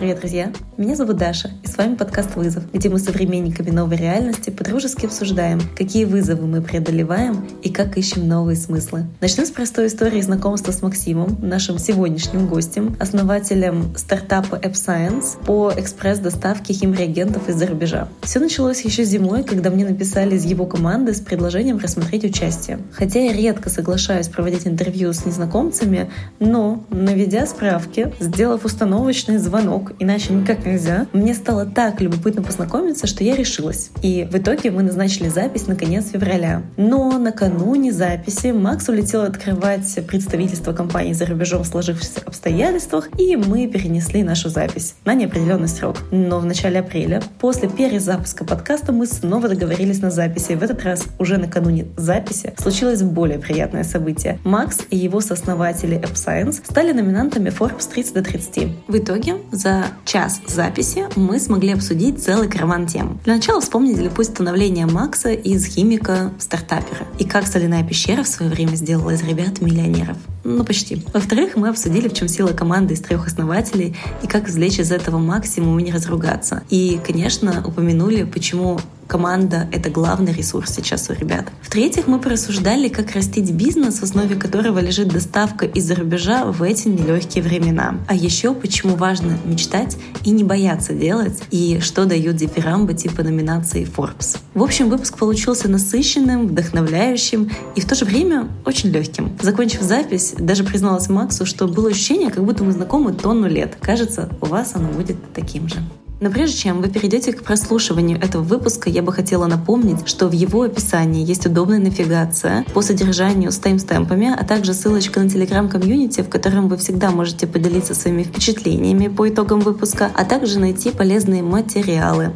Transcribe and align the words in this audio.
Привет, 0.00 0.20
друзья! 0.20 0.50
Меня 0.78 0.96
зовут 0.96 1.18
Даша, 1.18 1.50
и 1.62 1.66
вами 1.80 1.94
подкаст 1.94 2.36
«Вызов», 2.36 2.64
где 2.74 2.90
мы 2.90 2.98
современниками 2.98 3.70
новой 3.70 3.96
реальности 3.96 4.50
подружески 4.50 5.06
обсуждаем, 5.06 5.62
какие 5.74 6.04
вызовы 6.04 6.46
мы 6.46 6.60
преодолеваем 6.60 7.48
и 7.62 7.70
как 7.70 7.96
ищем 7.96 8.28
новые 8.28 8.56
смыслы. 8.56 9.06
Начнем 9.22 9.46
с 9.46 9.50
простой 9.50 9.86
истории 9.86 10.20
знакомства 10.20 10.72
с 10.72 10.82
Максимом, 10.82 11.38
нашим 11.40 11.78
сегодняшним 11.78 12.48
гостем, 12.48 12.96
основателем 13.00 13.96
стартапа 13.96 14.56
App 14.56 14.72
Science 14.72 15.42
по 15.46 15.72
экспресс-доставке 15.74 16.74
химреагентов 16.74 17.48
из-за 17.48 17.66
рубежа. 17.66 18.08
Все 18.20 18.40
началось 18.40 18.82
еще 18.82 19.04
зимой, 19.04 19.42
когда 19.42 19.70
мне 19.70 19.86
написали 19.86 20.36
из 20.36 20.44
его 20.44 20.66
команды 20.66 21.14
с 21.14 21.20
предложением 21.20 21.78
рассмотреть 21.78 22.24
участие. 22.24 22.80
Хотя 22.92 23.20
я 23.20 23.32
редко 23.32 23.70
соглашаюсь 23.70 24.28
проводить 24.28 24.66
интервью 24.66 25.14
с 25.14 25.24
незнакомцами, 25.24 26.10
но, 26.40 26.84
наведя 26.90 27.46
справки, 27.46 28.12
сделав 28.20 28.66
установочный 28.66 29.38
звонок 29.38 29.92
иначе 29.98 30.34
никак 30.34 30.66
нельзя. 30.66 31.06
Мне 31.14 31.32
стало 31.32 31.69
так 31.74 32.00
любопытно 32.00 32.42
познакомиться, 32.42 33.06
что 33.06 33.24
я 33.24 33.36
решилась. 33.36 33.90
И 34.02 34.28
в 34.30 34.36
итоге 34.36 34.70
мы 34.70 34.82
назначили 34.82 35.28
запись 35.28 35.66
на 35.66 35.76
конец 35.76 36.10
февраля. 36.10 36.62
Но 36.76 37.18
накануне 37.18 37.92
записи 37.92 38.48
Макс 38.48 38.88
улетел 38.88 39.22
открывать 39.22 39.98
представительство 40.06 40.72
компании 40.72 41.12
за 41.12 41.26
рубежом 41.26 41.62
в 41.62 41.66
сложившихся 41.66 42.20
обстоятельствах, 42.24 43.08
и 43.18 43.36
мы 43.36 43.66
перенесли 43.66 44.22
нашу 44.22 44.48
запись 44.48 44.94
на 45.04 45.14
неопределенный 45.14 45.68
срок. 45.68 45.96
Но 46.10 46.40
в 46.40 46.46
начале 46.46 46.80
апреля, 46.80 47.22
после 47.38 47.68
перезапуска 47.68 48.44
подкаста, 48.44 48.92
мы 48.92 49.06
снова 49.06 49.48
договорились 49.48 50.00
на 50.00 50.10
записи. 50.10 50.52
В 50.52 50.62
этот 50.62 50.82
раз 50.84 51.04
уже 51.18 51.38
накануне 51.38 51.86
записи 51.96 52.54
случилось 52.58 53.02
более 53.02 53.38
приятное 53.38 53.84
событие. 53.84 54.38
Макс 54.44 54.78
и 54.90 54.96
его 54.96 55.20
сооснователи 55.20 55.98
App 55.98 56.14
Science 56.14 56.62
стали 56.64 56.92
номинантами 56.92 57.50
Forbes 57.50 57.90
30 57.92 58.14
до 58.14 58.22
30. 58.22 58.68
В 58.88 58.96
итоге 58.96 59.36
за 59.52 59.84
час 60.04 60.40
записи 60.46 61.04
мы 61.16 61.38
смогли 61.38 61.59
обсудить 61.68 62.22
целый 62.22 62.48
караван 62.48 62.86
тем. 62.86 63.18
Для 63.24 63.34
начала 63.34 63.60
вспомнили 63.60 64.08
путь 64.08 64.26
становления 64.26 64.86
Макса 64.86 65.30
из 65.30 65.66
химика 65.66 66.32
в 66.38 66.42
стартапера 66.42 67.06
и 67.18 67.24
как 67.24 67.46
соляная 67.46 67.84
пещера 67.84 68.22
в 68.22 68.28
свое 68.28 68.50
время 68.50 68.74
сделала 68.76 69.10
из 69.10 69.22
ребят 69.22 69.60
миллионеров. 69.60 70.16
Ну, 70.44 70.64
почти. 70.64 71.04
Во-вторых, 71.12 71.56
мы 71.56 71.68
обсудили, 71.68 72.08
в 72.08 72.14
чем 72.14 72.28
сила 72.28 72.48
команды 72.48 72.94
из 72.94 73.00
трех 73.00 73.26
основателей 73.26 73.96
и 74.22 74.26
как 74.26 74.48
извлечь 74.48 74.78
из 74.78 74.90
этого 74.90 75.18
максимум 75.18 75.78
и 75.78 75.82
не 75.82 75.92
разругаться. 75.92 76.62
И, 76.70 76.98
конечно, 77.06 77.62
упомянули, 77.66 78.24
почему 78.24 78.80
команда— 79.10 79.68
это 79.72 79.90
главный 79.90 80.32
ресурс 80.32 80.72
сейчас 80.72 81.10
у 81.10 81.14
ребят. 81.14 81.46
В-третьих, 81.62 82.06
мы 82.06 82.20
порассуждали, 82.20 82.88
как 82.88 83.10
растить 83.12 83.50
бизнес, 83.50 83.98
в 83.98 84.04
основе 84.04 84.36
которого 84.36 84.78
лежит 84.78 85.08
доставка 85.08 85.66
из-за 85.66 85.96
рубежа 85.96 86.44
в 86.44 86.62
эти 86.62 86.86
нелегкие 86.86 87.42
времена. 87.42 87.96
А 88.06 88.14
еще, 88.14 88.54
почему 88.54 88.94
важно 88.94 89.36
мечтать 89.44 89.96
и 90.24 90.30
не 90.30 90.44
бояться 90.44 90.94
делать, 90.94 91.42
и 91.50 91.80
что 91.80 92.04
дают 92.04 92.36
дифирамбы 92.36 92.94
типа 92.94 93.24
номинации 93.24 93.84
Forbes. 93.84 94.38
В 94.54 94.62
общем, 94.62 94.88
выпуск 94.88 95.18
получился 95.18 95.68
насыщенным, 95.68 96.46
вдохновляющим 96.46 97.50
и 97.74 97.80
в 97.80 97.86
то 97.86 97.96
же 97.96 98.04
время 98.04 98.48
очень 98.64 98.90
легким. 98.90 99.36
Закончив 99.42 99.82
запись, 99.82 100.34
даже 100.38 100.62
призналась 100.62 101.08
Максу, 101.08 101.46
что 101.46 101.66
было 101.66 101.90
ощущение, 101.90 102.30
как 102.30 102.44
будто 102.44 102.62
мы 102.62 102.70
знакомы 102.70 103.12
тонну 103.12 103.48
лет. 103.48 103.76
Кажется, 103.80 104.28
у 104.40 104.46
вас 104.46 104.76
оно 104.76 104.88
будет 104.88 105.16
таким 105.34 105.68
же. 105.68 105.78
Но 106.20 106.30
прежде 106.30 106.58
чем 106.58 106.82
вы 106.82 106.90
перейдете 106.90 107.32
к 107.32 107.42
прослушиванию 107.42 108.18
этого 108.18 108.42
выпуска, 108.42 108.90
я 108.90 109.00
бы 109.00 109.10
хотела 109.10 109.46
напомнить, 109.46 110.06
что 110.06 110.28
в 110.28 110.32
его 110.32 110.62
описании 110.62 111.24
есть 111.24 111.46
удобная 111.46 111.78
навигация 111.78 112.66
по 112.74 112.82
содержанию 112.82 113.50
с 113.50 113.56
таймстемпами, 113.56 114.30
а 114.38 114.44
также 114.44 114.74
ссылочка 114.74 115.20
на 115.20 115.30
телеграм-комьюнити, 115.30 116.20
в 116.20 116.28
котором 116.28 116.68
вы 116.68 116.76
всегда 116.76 117.10
можете 117.10 117.46
поделиться 117.46 117.94
своими 117.94 118.22
впечатлениями 118.22 119.08
по 119.08 119.30
итогам 119.30 119.60
выпуска, 119.60 120.10
а 120.14 120.26
также 120.26 120.58
найти 120.58 120.90
полезные 120.90 121.42
материалы. 121.42 122.34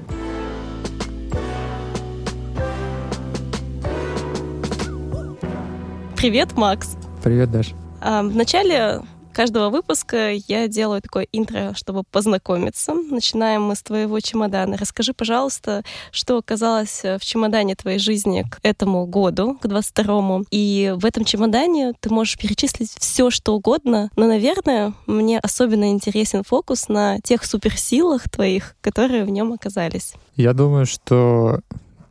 Привет, 6.17 6.57
Макс. 6.57 6.97
Привет, 7.23 7.51
Даша. 7.51 7.75
А, 8.01 8.23
в 8.23 8.35
начале 8.35 9.03
каждого 9.35 9.69
выпуска 9.69 10.33
я 10.33 10.69
делаю 10.69 11.03
такое 11.03 11.27
интро, 11.33 11.75
чтобы 11.75 12.05
познакомиться. 12.05 12.95
Начинаем 12.95 13.63
мы 13.63 13.75
с 13.75 13.83
твоего 13.83 14.19
чемодана. 14.21 14.79
Расскажи, 14.79 15.13
пожалуйста, 15.13 15.83
что 16.11 16.39
оказалось 16.39 17.03
в 17.03 17.21
чемодане 17.21 17.75
твоей 17.75 17.99
жизни 17.99 18.47
к 18.51 18.61
этому 18.63 19.05
году, 19.07 19.59
к 19.61 19.67
22-му. 19.67 20.45
И 20.51 20.95
в 20.97 21.05
этом 21.05 21.25
чемодане 21.25 21.93
ты 22.01 22.09
можешь 22.09 22.39
перечислить 22.39 22.95
все, 22.99 23.29
что 23.31 23.55
угодно. 23.55 24.11
Но, 24.17 24.27
наверное, 24.27 24.95
мне 25.07 25.39
особенно 25.41 25.91
интересен 25.91 26.45
фокус 26.45 26.89
на 26.89 27.19
тех 27.21 27.45
суперсилах 27.45 28.31
твоих, 28.31 28.77
которые 28.81 29.25
в 29.25 29.31
нем 29.31 29.53
оказались. 29.53 30.15
Я 30.37 30.53
думаю, 30.53 30.87
что 30.87 31.61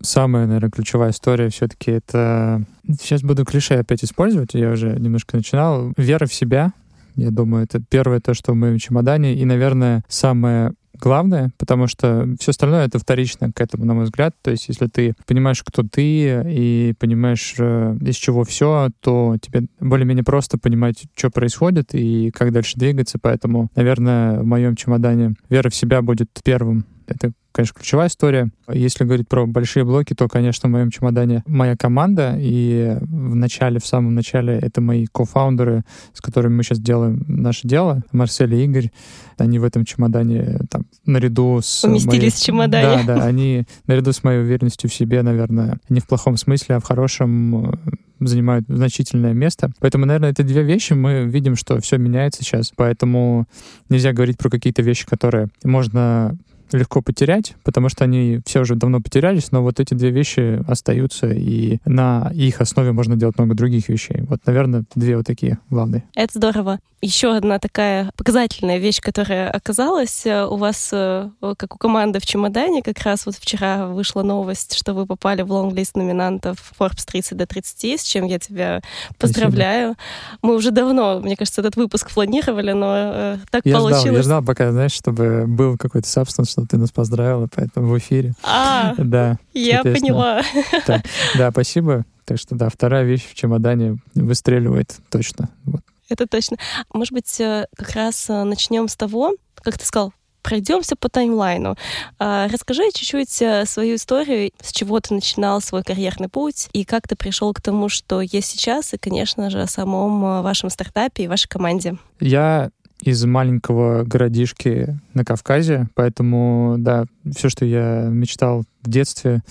самая, 0.02 0.46
наверное, 0.46 0.70
ключевая 0.70 1.12
история 1.12 1.50
все-таки 1.50 1.92
это... 1.92 2.64
Сейчас 3.00 3.22
буду 3.22 3.46
клише 3.46 3.76
опять 3.76 4.04
использовать, 4.04 4.54
я 4.54 4.70
уже 4.70 5.00
немножко 5.00 5.38
начинал. 5.38 5.94
Вера 5.96 6.26
в 6.28 6.34
себя, 6.34 6.74
я 7.16 7.32
думаю, 7.32 7.66
это 7.66 7.80
первое 7.80 8.20
то, 8.20 8.34
что 8.34 8.54
в 8.54 8.56
моем 8.56 8.78
чемодане. 8.78 9.36
И, 9.36 9.46
наверное, 9.46 10.04
самое 10.08 10.74
главное, 11.00 11.52
потому 11.58 11.88
что 11.88 12.28
все 12.40 12.52
остальное 12.52 12.86
это 12.86 13.00
вторично 13.00 13.52
к 13.52 13.60
этому, 13.60 13.86
на 13.86 13.94
мой 13.94 14.06
взгляд. 14.06 14.36
То 14.42 14.52
есть, 14.52 14.68
если 14.70 14.88
ты 14.88 15.16
понимаешь, 15.28 15.62
кто 15.64 15.84
ты, 15.84 16.44
и 16.48 16.94
понимаешь, 17.00 17.56
э, 17.58 17.98
из 18.02 18.16
чего 18.16 18.44
все, 18.44 18.90
то 19.02 19.36
тебе 19.42 19.68
более-менее 19.80 20.24
просто 20.24 20.58
понимать, 20.58 21.04
что 21.16 21.30
происходит 21.30 21.94
и 21.94 22.32
как 22.32 22.52
дальше 22.52 22.78
двигаться. 22.78 23.20
Поэтому, 23.22 23.70
наверное, 23.76 24.40
в 24.40 24.46
моем 24.46 24.76
чемодане 24.76 25.36
вера 25.50 25.70
в 25.70 25.76
себя 25.76 26.02
будет 26.02 26.30
первым. 26.44 26.86
Это 27.08 27.34
конечно, 27.54 27.80
ключевая 27.80 28.08
история. 28.08 28.50
Если 28.72 29.06
говорить 29.06 29.30
про 29.30 29.46
большие 29.46 29.86
блоки, 29.86 30.14
то, 30.14 30.28
конечно, 30.28 30.68
в 30.68 30.72
моем 30.72 30.90
чемодане 30.90 31.44
моя 31.46 31.78
команда, 31.78 32.36
и 32.38 32.98
в 33.02 33.36
начале, 33.36 33.80
в 33.80 33.86
самом 33.86 34.16
начале 34.16 34.58
это 34.60 34.82
мои 34.82 35.06
кофаундеры, 35.06 35.84
с 36.14 36.22
которыми 36.22 36.56
мы 36.56 36.64
сейчас 36.64 36.80
делаем 36.80 37.24
наше 37.28 37.68
дело, 37.68 38.04
Марсель 38.12 38.54
и 38.56 38.64
Игорь. 38.66 38.92
Они 39.38 39.60
в 39.60 39.64
этом 39.64 39.86
чемодане 39.86 40.60
там, 40.70 40.86
наряду 41.06 41.60
с... 41.62 41.84
Уместились 41.84 42.20
моей... 42.20 42.32
в 42.32 42.40
чемодане. 42.40 43.04
Да, 43.06 43.18
да, 43.18 43.26
они 43.26 43.66
наряду 43.88 44.12
с 44.12 44.24
моей 44.24 44.42
уверенностью 44.42 44.90
в 44.90 44.94
себе, 44.94 45.22
наверное, 45.22 45.80
не 45.90 46.00
в 46.00 46.08
плохом 46.08 46.38
смысле, 46.38 46.76
а 46.76 46.80
в 46.80 46.84
хорошем 46.84 47.72
э, 47.72 47.74
занимают 48.20 48.66
значительное 48.68 49.34
место. 49.34 49.72
Поэтому, 49.80 50.06
наверное, 50.06 50.32
это 50.32 50.44
две 50.44 50.64
вещи. 50.64 50.94
Мы 50.94 51.26
видим, 51.26 51.56
что 51.56 51.80
все 51.82 51.98
меняется 51.98 52.44
сейчас. 52.44 52.72
Поэтому 52.76 53.46
нельзя 53.90 54.14
говорить 54.14 54.38
про 54.38 54.50
какие-то 54.50 54.82
вещи, 54.82 55.06
которые 55.06 55.48
можно 55.64 56.38
легко 56.78 57.02
потерять, 57.02 57.56
потому 57.64 57.90
что 57.90 58.04
они 58.04 58.40
все 58.46 58.62
уже 58.62 58.76
давно 58.76 59.02
потерялись, 59.02 59.52
но 59.52 59.62
вот 59.62 59.80
эти 59.80 59.94
две 59.94 60.10
вещи 60.10 60.64
остаются, 60.68 61.32
и 61.32 61.78
на 61.86 62.32
их 62.34 62.62
основе 62.62 62.92
можно 62.92 63.16
делать 63.16 63.38
много 63.38 63.56
других 63.56 63.90
вещей. 63.90 64.24
Вот, 64.28 64.40
наверное, 64.46 64.84
две 64.96 65.18
вот 65.18 65.26
такие 65.26 65.60
главные. 65.70 66.04
Это 66.16 66.38
здорово. 66.38 66.80
Еще 67.04 67.36
одна 67.36 67.60
такая 67.60 68.10
показательная 68.16 68.78
вещь, 68.78 69.02
которая 69.02 69.52
оказалась 69.52 70.26
э, 70.26 70.46
у 70.46 70.56
вас, 70.56 70.90
э, 70.94 71.30
как 71.58 71.76
у 71.76 71.78
команды 71.78 72.22
в 72.22 72.26
чемодане, 72.26 72.82
как 72.82 72.98
раз 73.00 73.26
вот 73.26 73.36
вчера 73.36 73.88
вышла 73.88 74.24
новость, 74.24 74.74
что 74.74 74.94
вы 74.94 75.06
попали 75.06 75.42
в 75.42 75.52
лонглист 75.52 75.98
номинантов 75.98 76.72
Forbes 76.80 77.04
30 77.06 77.38
до 77.38 77.46
30, 77.46 78.00
с 78.00 78.04
чем 78.04 78.24
я 78.24 78.40
тебя 78.40 78.82
поздравляю. 79.18 79.96
Спасибо. 79.96 80.44
Мы 80.44 80.56
уже 80.56 80.72
давно, 80.72 81.20
мне 81.20 81.36
кажется, 81.36 81.60
этот 81.60 81.76
выпуск 81.76 82.10
планировали, 82.10 82.72
но 82.72 82.94
э, 82.96 83.38
так 83.52 83.66
я 83.66 83.76
получилось. 83.76 84.04
Ждал, 84.04 84.16
я 84.16 84.24
ждал, 84.24 84.44
пока, 84.44 84.72
знаешь, 84.72 84.94
чтобы 84.94 85.44
был 85.46 85.78
какой-то 85.78 86.08
substance, 86.08 86.56
что 86.64 86.76
ты 86.76 86.78
нас 86.78 86.92
поздравила, 86.92 87.48
поэтому 87.54 87.88
в 87.88 87.98
эфире. 87.98 88.34
А, 88.44 88.96
да. 88.98 89.38
Я 89.54 89.84
поняла. 89.84 90.42
Так, 90.86 91.04
да, 91.38 91.52
спасибо. 91.52 92.06
Так 92.26 92.40
что 92.40 92.56
да, 92.56 92.70
вторая 92.70 93.04
вещь 93.04 93.28
в 93.30 93.34
чемодане 93.36 93.98
выстреливает 94.16 94.96
точно. 95.10 95.50
Вот. 95.66 95.82
Это 96.10 96.26
точно. 96.26 96.58
Может 96.94 97.14
быть, 97.14 97.40
э, 97.40 97.66
как 97.76 97.92
раз 97.92 98.30
э, 98.30 98.44
начнем 98.44 98.88
с 98.88 98.96
того, 98.96 99.34
как 99.56 99.78
ты 99.78 99.86
сказал, 99.86 100.14
пройдемся 100.42 100.96
по 100.96 101.10
таймлайну. 101.10 101.76
А, 102.20 102.48
расскажи 102.48 102.84
чуть-чуть 102.94 103.42
э, 103.42 103.66
свою 103.66 103.96
историю, 103.96 104.52
с 104.62 104.72
чего 104.72 105.00
ты 105.00 105.14
начинал 105.14 105.60
свой 105.60 105.84
карьерный 105.84 106.30
путь 106.30 106.70
и 106.72 106.86
как 106.86 107.08
ты 107.08 107.16
пришел 107.16 107.54
к 107.54 107.62
тому, 107.62 107.90
что 107.90 108.22
есть 108.22 108.50
сейчас, 108.50 108.94
и, 108.94 108.98
конечно 108.98 109.50
же, 109.50 109.62
о 109.62 109.68
самом 109.68 110.44
вашем 110.44 110.70
стартапе 110.70 111.24
и 111.24 111.28
вашей 111.28 111.48
команде. 111.50 111.98
Я 112.20 112.72
из 113.04 113.24
маленького 113.26 114.04
городишки 114.04 115.00
на 115.14 115.26
Кавказе, 115.26 115.90
поэтому, 115.94 116.76
да, 116.78 117.06
все, 117.36 117.50
что 117.50 117.66
я 117.66 118.08
мечтал 118.10 118.64
в 118.84 118.90
детстве 118.90 119.42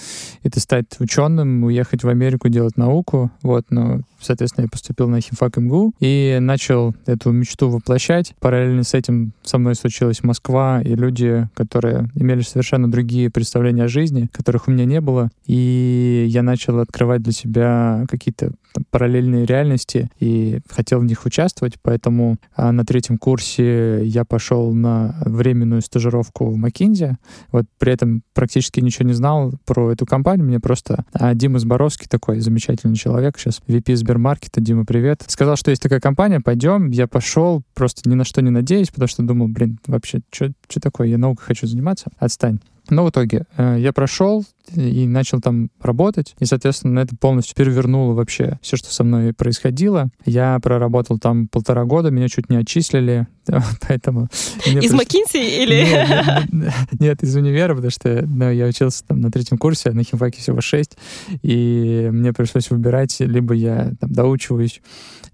это 0.43 0.61
стать 0.61 0.87
ученым, 0.99 1.65
уехать 1.65 2.05
в 2.05 2.09
Америку, 2.09 2.49
делать 2.49 2.77
науку. 2.77 3.31
Вот, 3.43 3.67
но, 3.71 4.01
соответственно, 4.21 4.65
я 4.65 4.69
поступил 4.69 5.09
на 5.09 5.21
химфак 5.21 5.57
МГУ 5.57 5.95
и 6.01 6.39
начал 6.41 6.95
эту 7.07 7.33
мечту 7.33 7.69
воплощать. 7.69 8.35
Параллельно 8.41 8.85
с 8.85 8.95
этим 8.95 9.33
со 9.43 9.59
мной 9.59 9.75
случилась 9.75 10.23
Москва 10.23 10.83
и 10.83 10.95
люди, 10.95 11.49
которые 11.55 12.11
имели 12.15 12.43
совершенно 12.43 12.91
другие 12.91 13.31
представления 13.31 13.85
о 13.85 13.89
жизни, 13.89 14.29
которых 14.33 14.69
у 14.69 14.71
меня 14.71 14.85
не 14.85 15.01
было. 15.01 15.31
И 15.47 16.27
я 16.29 16.43
начал 16.43 16.79
открывать 16.81 17.23
для 17.23 17.33
себя 17.33 18.05
какие-то 18.09 18.53
параллельные 18.91 19.45
реальности 19.45 20.11
и 20.19 20.61
хотел 20.69 21.01
в 21.01 21.05
них 21.05 21.25
участвовать, 21.25 21.75
поэтому 21.83 22.37
а, 22.57 22.73
на 22.73 22.85
третьем 22.85 23.19
курсе 23.19 24.05
я 24.05 24.25
пошел 24.25 24.73
на 24.73 25.17
временную 25.25 25.83
стажировку 25.83 26.47
в 26.47 26.57
Макинзе. 26.57 27.19
Вот 27.51 27.67
при 27.79 27.93
этом 27.93 28.23
практически 28.35 28.81
ничего 28.81 29.07
не 29.07 29.15
знал 29.23 29.53
про 29.67 29.93
эту 29.93 30.05
компанию, 30.05 30.45
мне 30.45 30.59
просто 30.59 31.05
а, 31.13 31.33
Дима 31.35 31.61
Зборовский, 31.61 32.09
такой 32.09 32.41
замечательный 32.41 32.97
человек, 32.97 33.39
сейчас 33.39 33.63
VP 33.69 33.95
Сбермаркета, 33.95 34.61
Дима, 34.61 34.85
привет, 34.85 35.23
сказал, 35.29 35.55
что 35.55 35.71
есть 35.71 35.81
такая 35.81 36.01
компания, 36.01 36.41
пойдем, 36.41 36.91
я 36.91 37.07
пошел, 37.07 37.63
просто 37.73 38.11
ни 38.11 38.15
на 38.15 38.25
что 38.25 38.43
не 38.43 38.51
надеюсь, 38.51 38.89
потому 38.89 39.07
что 39.07 39.23
думал, 39.23 39.47
блин, 39.47 39.79
вообще, 39.87 40.23
что 40.33 40.81
такое, 40.81 41.07
я 41.07 41.19
наукой 41.19 41.47
хочу 41.47 41.69
заниматься, 41.69 42.11
отстань. 42.19 42.59
Но 42.93 43.07
в 43.07 43.11
итоге 43.11 43.47
э, 43.57 43.77
я 43.79 43.91
прошел 43.95 44.45
и 44.75 45.07
начал 45.07 45.41
там 45.41 45.71
работать, 45.81 46.35
и, 46.39 46.45
соответственно, 46.45 47.01
это 47.01 47.17
полностью 47.17 47.57
перевернуло 47.57 48.13
вообще 48.13 48.59
все, 48.61 48.77
что 48.77 48.93
со 48.93 49.03
мной 49.03 49.33
происходило. 49.33 50.11
Я 50.27 50.59
проработал 50.63 51.19
там 51.19 51.49
полтора 51.49 51.85
года, 51.85 52.11
меня 52.11 52.29
чуть 52.29 52.51
не 52.51 52.57
отчислили, 52.57 53.27
поэтому... 53.89 54.29
Из. 54.67 54.93
Макинси 54.93 55.39
или... 55.63 55.85
Нет, 55.85 56.53
нет, 56.53 56.75
нет, 57.01 57.23
из 57.23 57.35
универа, 57.35 57.75
потому 57.75 57.91
что 57.91 58.25
ну, 58.27 58.51
я 58.51 58.67
учился 58.67 59.05
там 59.07 59.21
на 59.21 59.31
третьем 59.31 59.57
курсе, 59.57 59.91
а 59.91 59.95
на 59.95 60.05
химфаке 60.05 60.41
всего 60.41 60.61
шесть, 60.61 60.99
и 61.43 62.11
мне 62.13 62.35
пришлось 62.35 62.71
выбирать, 62.71 63.21
либо 63.21 63.55
я 63.55 63.93
там 64.01 64.13
доучиваюсь 64.13 64.83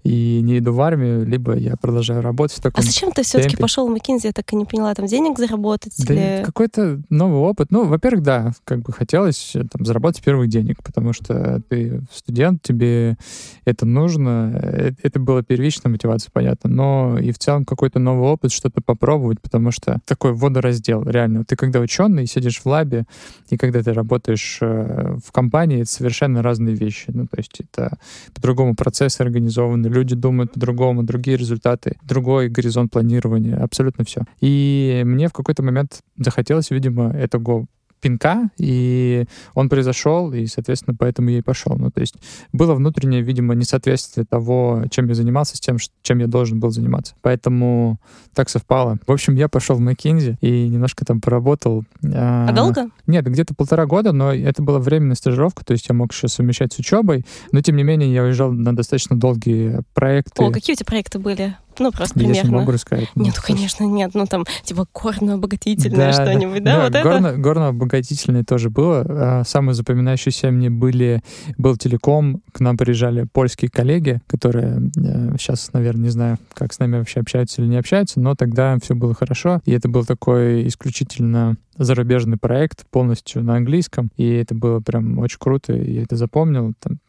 и 0.03 0.39
не 0.41 0.59
иду 0.59 0.73
в 0.73 0.81
армию, 0.81 1.25
либо 1.25 1.55
я 1.55 1.75
продолжаю 1.75 2.21
работать 2.21 2.57
в 2.57 2.61
таком 2.61 2.81
А 2.81 2.85
зачем 2.85 3.11
ты 3.11 3.23
все-таки 3.23 3.57
пошел 3.57 3.87
в 3.87 3.91
Макинзи? 3.91 4.27
Я 4.27 4.33
так 4.33 4.51
и 4.53 4.55
не 4.55 4.65
поняла, 4.65 4.93
там 4.95 5.07
денег 5.07 5.37
заработать? 5.37 5.93
Да 5.97 6.13
или... 6.13 6.45
какой-то 6.45 7.01
новый 7.09 7.39
опыт. 7.49 7.71
Ну, 7.71 7.85
во-первых, 7.85 8.23
да, 8.23 8.51
как 8.63 8.81
бы 8.81 8.93
хотелось 8.93 9.55
э, 9.55 9.63
там 9.63 9.85
заработать 9.85 10.23
первых 10.23 10.49
денег, 10.49 10.83
потому 10.83 11.13
что 11.13 11.61
ты 11.69 12.01
студент, 12.11 12.61
тебе 12.61 13.17
это 13.65 13.85
нужно. 13.85 14.51
Э, 14.53 14.91
это 15.03 15.19
была 15.19 15.43
первичная 15.43 15.91
мотивация, 15.91 16.31
понятно, 16.31 16.69
но 16.69 17.17
и 17.19 17.31
в 17.31 17.39
целом 17.39 17.65
какой-то 17.65 17.99
новый 17.99 18.29
опыт, 18.29 18.51
что-то 18.51 18.81
попробовать, 18.81 19.41
потому 19.41 19.71
что 19.71 19.99
такой 20.05 20.33
водораздел, 20.33 21.03
реально. 21.03 21.43
Ты 21.45 21.55
когда 21.55 21.79
ученый, 21.79 22.25
сидишь 22.25 22.61
в 22.61 22.65
лабе, 22.65 23.05
и 23.49 23.57
когда 23.57 23.81
ты 23.81 23.93
работаешь 23.93 24.59
э, 24.61 25.17
в 25.25 25.31
компании, 25.31 25.81
это 25.81 25.91
совершенно 25.91 26.41
разные 26.41 26.75
вещи. 26.75 27.05
Ну, 27.07 27.27
то 27.27 27.37
есть 27.37 27.59
это 27.59 27.97
по-другому 28.33 28.75
процессы 28.75 29.21
организованы, 29.21 29.87
люди 29.87 30.15
думают 30.15 30.53
по-другому, 30.53 31.03
другие 31.03 31.37
результаты, 31.37 31.97
другой 32.03 32.49
горизонт 32.49 32.91
планирования, 32.91 33.57
абсолютно 33.57 34.03
все. 34.05 34.21
И 34.41 35.01
мне 35.05 35.27
в 35.27 35.33
какой-то 35.33 35.63
момент 35.63 36.01
захотелось, 36.17 36.71
видимо, 36.71 37.11
этого 37.39 37.65
пинка, 38.01 38.49
и 38.57 39.25
он 39.53 39.67
произошел, 39.69 40.31
и, 40.31 40.45
соответственно, 40.45 40.95
поэтому 40.97 41.29
я 41.29 41.39
и 41.39 41.41
пошел. 41.41 41.75
Ну, 41.77 41.91
то 41.91 41.99
есть 41.99 42.15
было 42.53 42.73
внутреннее, 42.73 43.21
видимо, 43.21 43.55
несоответствие 43.55 44.25
того, 44.25 44.83
чем 44.89 45.07
я 45.07 45.15
занимался, 45.15 45.57
с 45.57 45.59
тем, 45.59 45.77
чем 46.01 46.19
я 46.19 46.27
должен 46.27 46.59
был 46.59 46.71
заниматься. 46.71 47.15
Поэтому 47.21 47.99
так 48.33 48.49
совпало. 48.49 48.99
В 49.05 49.11
общем, 49.11 49.35
я 49.35 49.49
пошел 49.49 49.75
в 49.75 49.81
McKinsey 49.81 50.37
и 50.41 50.69
немножко 50.69 51.05
там 51.05 51.19
поработал. 51.19 51.83
А, 52.03 52.47
а 52.47 52.53
долго? 52.53 52.89
Нет, 53.05 53.25
где-то 53.25 53.53
полтора 53.53 53.85
года, 53.85 54.11
но 54.11 54.33
это 54.33 54.63
была 54.63 54.79
временная 54.79 55.15
стажировка, 55.15 55.65
то 55.65 55.73
есть 55.73 55.87
я 55.89 55.95
мог 55.95 56.13
еще 56.13 56.27
совмещать 56.27 56.73
с 56.73 56.79
учебой, 56.79 57.25
но, 57.51 57.61
тем 57.61 57.75
не 57.75 57.83
менее, 57.83 58.13
я 58.13 58.23
уезжал 58.23 58.51
на 58.51 58.75
достаточно 58.75 59.19
долгие 59.19 59.81
проекты. 59.93 60.43
О, 60.43 60.51
какие 60.51 60.73
у 60.73 60.77
тебя 60.77 60.85
проекты 60.85 61.19
были? 61.19 61.55
Ну, 61.79 61.91
просто 61.91 62.15
примерно. 62.15 62.47
Я 62.47 62.57
могу 62.57 62.71
рассказать. 62.71 63.09
Нет, 63.15 63.35
ну, 63.37 63.43
конечно, 63.45 63.83
нет. 63.85 64.11
Ну, 64.13 64.25
там, 64.25 64.45
типа, 64.63 64.85
горно-обогатительное 64.93 66.11
да, 66.11 66.13
что-нибудь, 66.13 66.63
да? 66.63 66.89
да? 66.89 67.01
Вот 67.01 67.03
горно, 67.03 67.27
это? 67.27 67.37
Горно-обогатительное 67.37 68.43
тоже 68.43 68.69
было. 68.69 69.05
А, 69.07 69.43
самые 69.45 69.73
запоминающиеся 69.75 70.51
мне 70.51 70.69
были... 70.69 71.21
Был 71.57 71.75
телеком, 71.77 72.41
к 72.51 72.59
нам 72.59 72.77
приезжали 72.77 73.23
польские 73.23 73.69
коллеги, 73.69 74.21
которые 74.27 74.91
сейчас, 75.37 75.67
э, 75.67 75.71
наверное, 75.73 76.03
не 76.03 76.09
знаю, 76.09 76.37
как 76.53 76.73
с 76.73 76.79
нами 76.79 76.97
вообще 76.97 77.19
общаются 77.19 77.61
или 77.61 77.69
не 77.69 77.77
общаются, 77.77 78.19
но 78.19 78.35
тогда 78.35 78.77
все 78.81 78.95
было 78.95 79.13
хорошо. 79.13 79.61
И 79.65 79.71
это 79.71 79.89
был 79.89 80.05
такой 80.05 80.67
исключительно 80.67 81.55
зарубежный 81.77 82.37
проект, 82.37 82.85
полностью 82.89 83.43
на 83.43 83.55
английском. 83.55 84.09
И 84.17 84.29
это 84.29 84.53
было 84.53 84.79
прям 84.79 85.17
очень 85.19 85.39
круто. 85.39 85.73
И 85.73 85.93
я 85.93 86.03
это 86.03 86.15
запомнил. 86.15 86.73
Там 86.79 86.99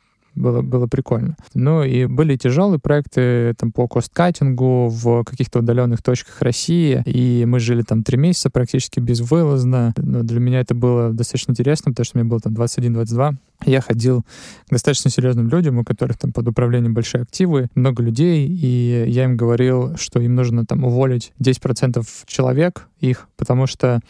было, 0.40 0.62
было 0.62 0.86
прикольно. 0.86 1.36
Ну 1.54 1.82
и 1.84 2.06
были 2.06 2.36
тяжелые 2.36 2.78
проекты 2.78 3.54
там 3.58 3.72
по 3.72 3.86
косткатингу 3.86 4.88
в 4.88 5.24
каких-то 5.24 5.60
удаленных 5.60 6.02
точках 6.02 6.42
России, 6.42 7.02
и 7.06 7.44
мы 7.46 7.60
жили 7.60 7.82
там 7.82 8.02
три 8.02 8.18
месяца 8.18 8.50
практически 8.50 9.00
безвылазно. 9.00 9.94
Но 9.96 10.22
для 10.22 10.40
меня 10.40 10.60
это 10.60 10.74
было 10.74 11.12
достаточно 11.12 11.52
интересно, 11.52 11.92
потому 11.92 12.04
что 12.04 12.18
мне 12.18 12.28
было 12.28 12.40
там 12.40 12.54
21-22. 12.54 13.36
Я 13.66 13.80
ходил 13.82 14.22
к 14.22 14.70
достаточно 14.70 15.10
серьезным 15.10 15.48
людям, 15.48 15.78
у 15.78 15.84
которых 15.84 16.16
там 16.16 16.32
под 16.32 16.48
управлением 16.48 16.94
большие 16.94 17.22
активы, 17.22 17.68
много 17.74 18.02
людей, 18.02 18.48
и 18.48 19.04
я 19.06 19.24
им 19.24 19.36
говорил, 19.36 19.96
что 19.96 20.20
им 20.20 20.34
нужно 20.34 20.64
там 20.64 20.84
уволить 20.84 21.32
10% 21.40 22.06
человек 22.26 22.88
их, 23.00 23.28
потому 23.36 23.66
что 23.66 24.00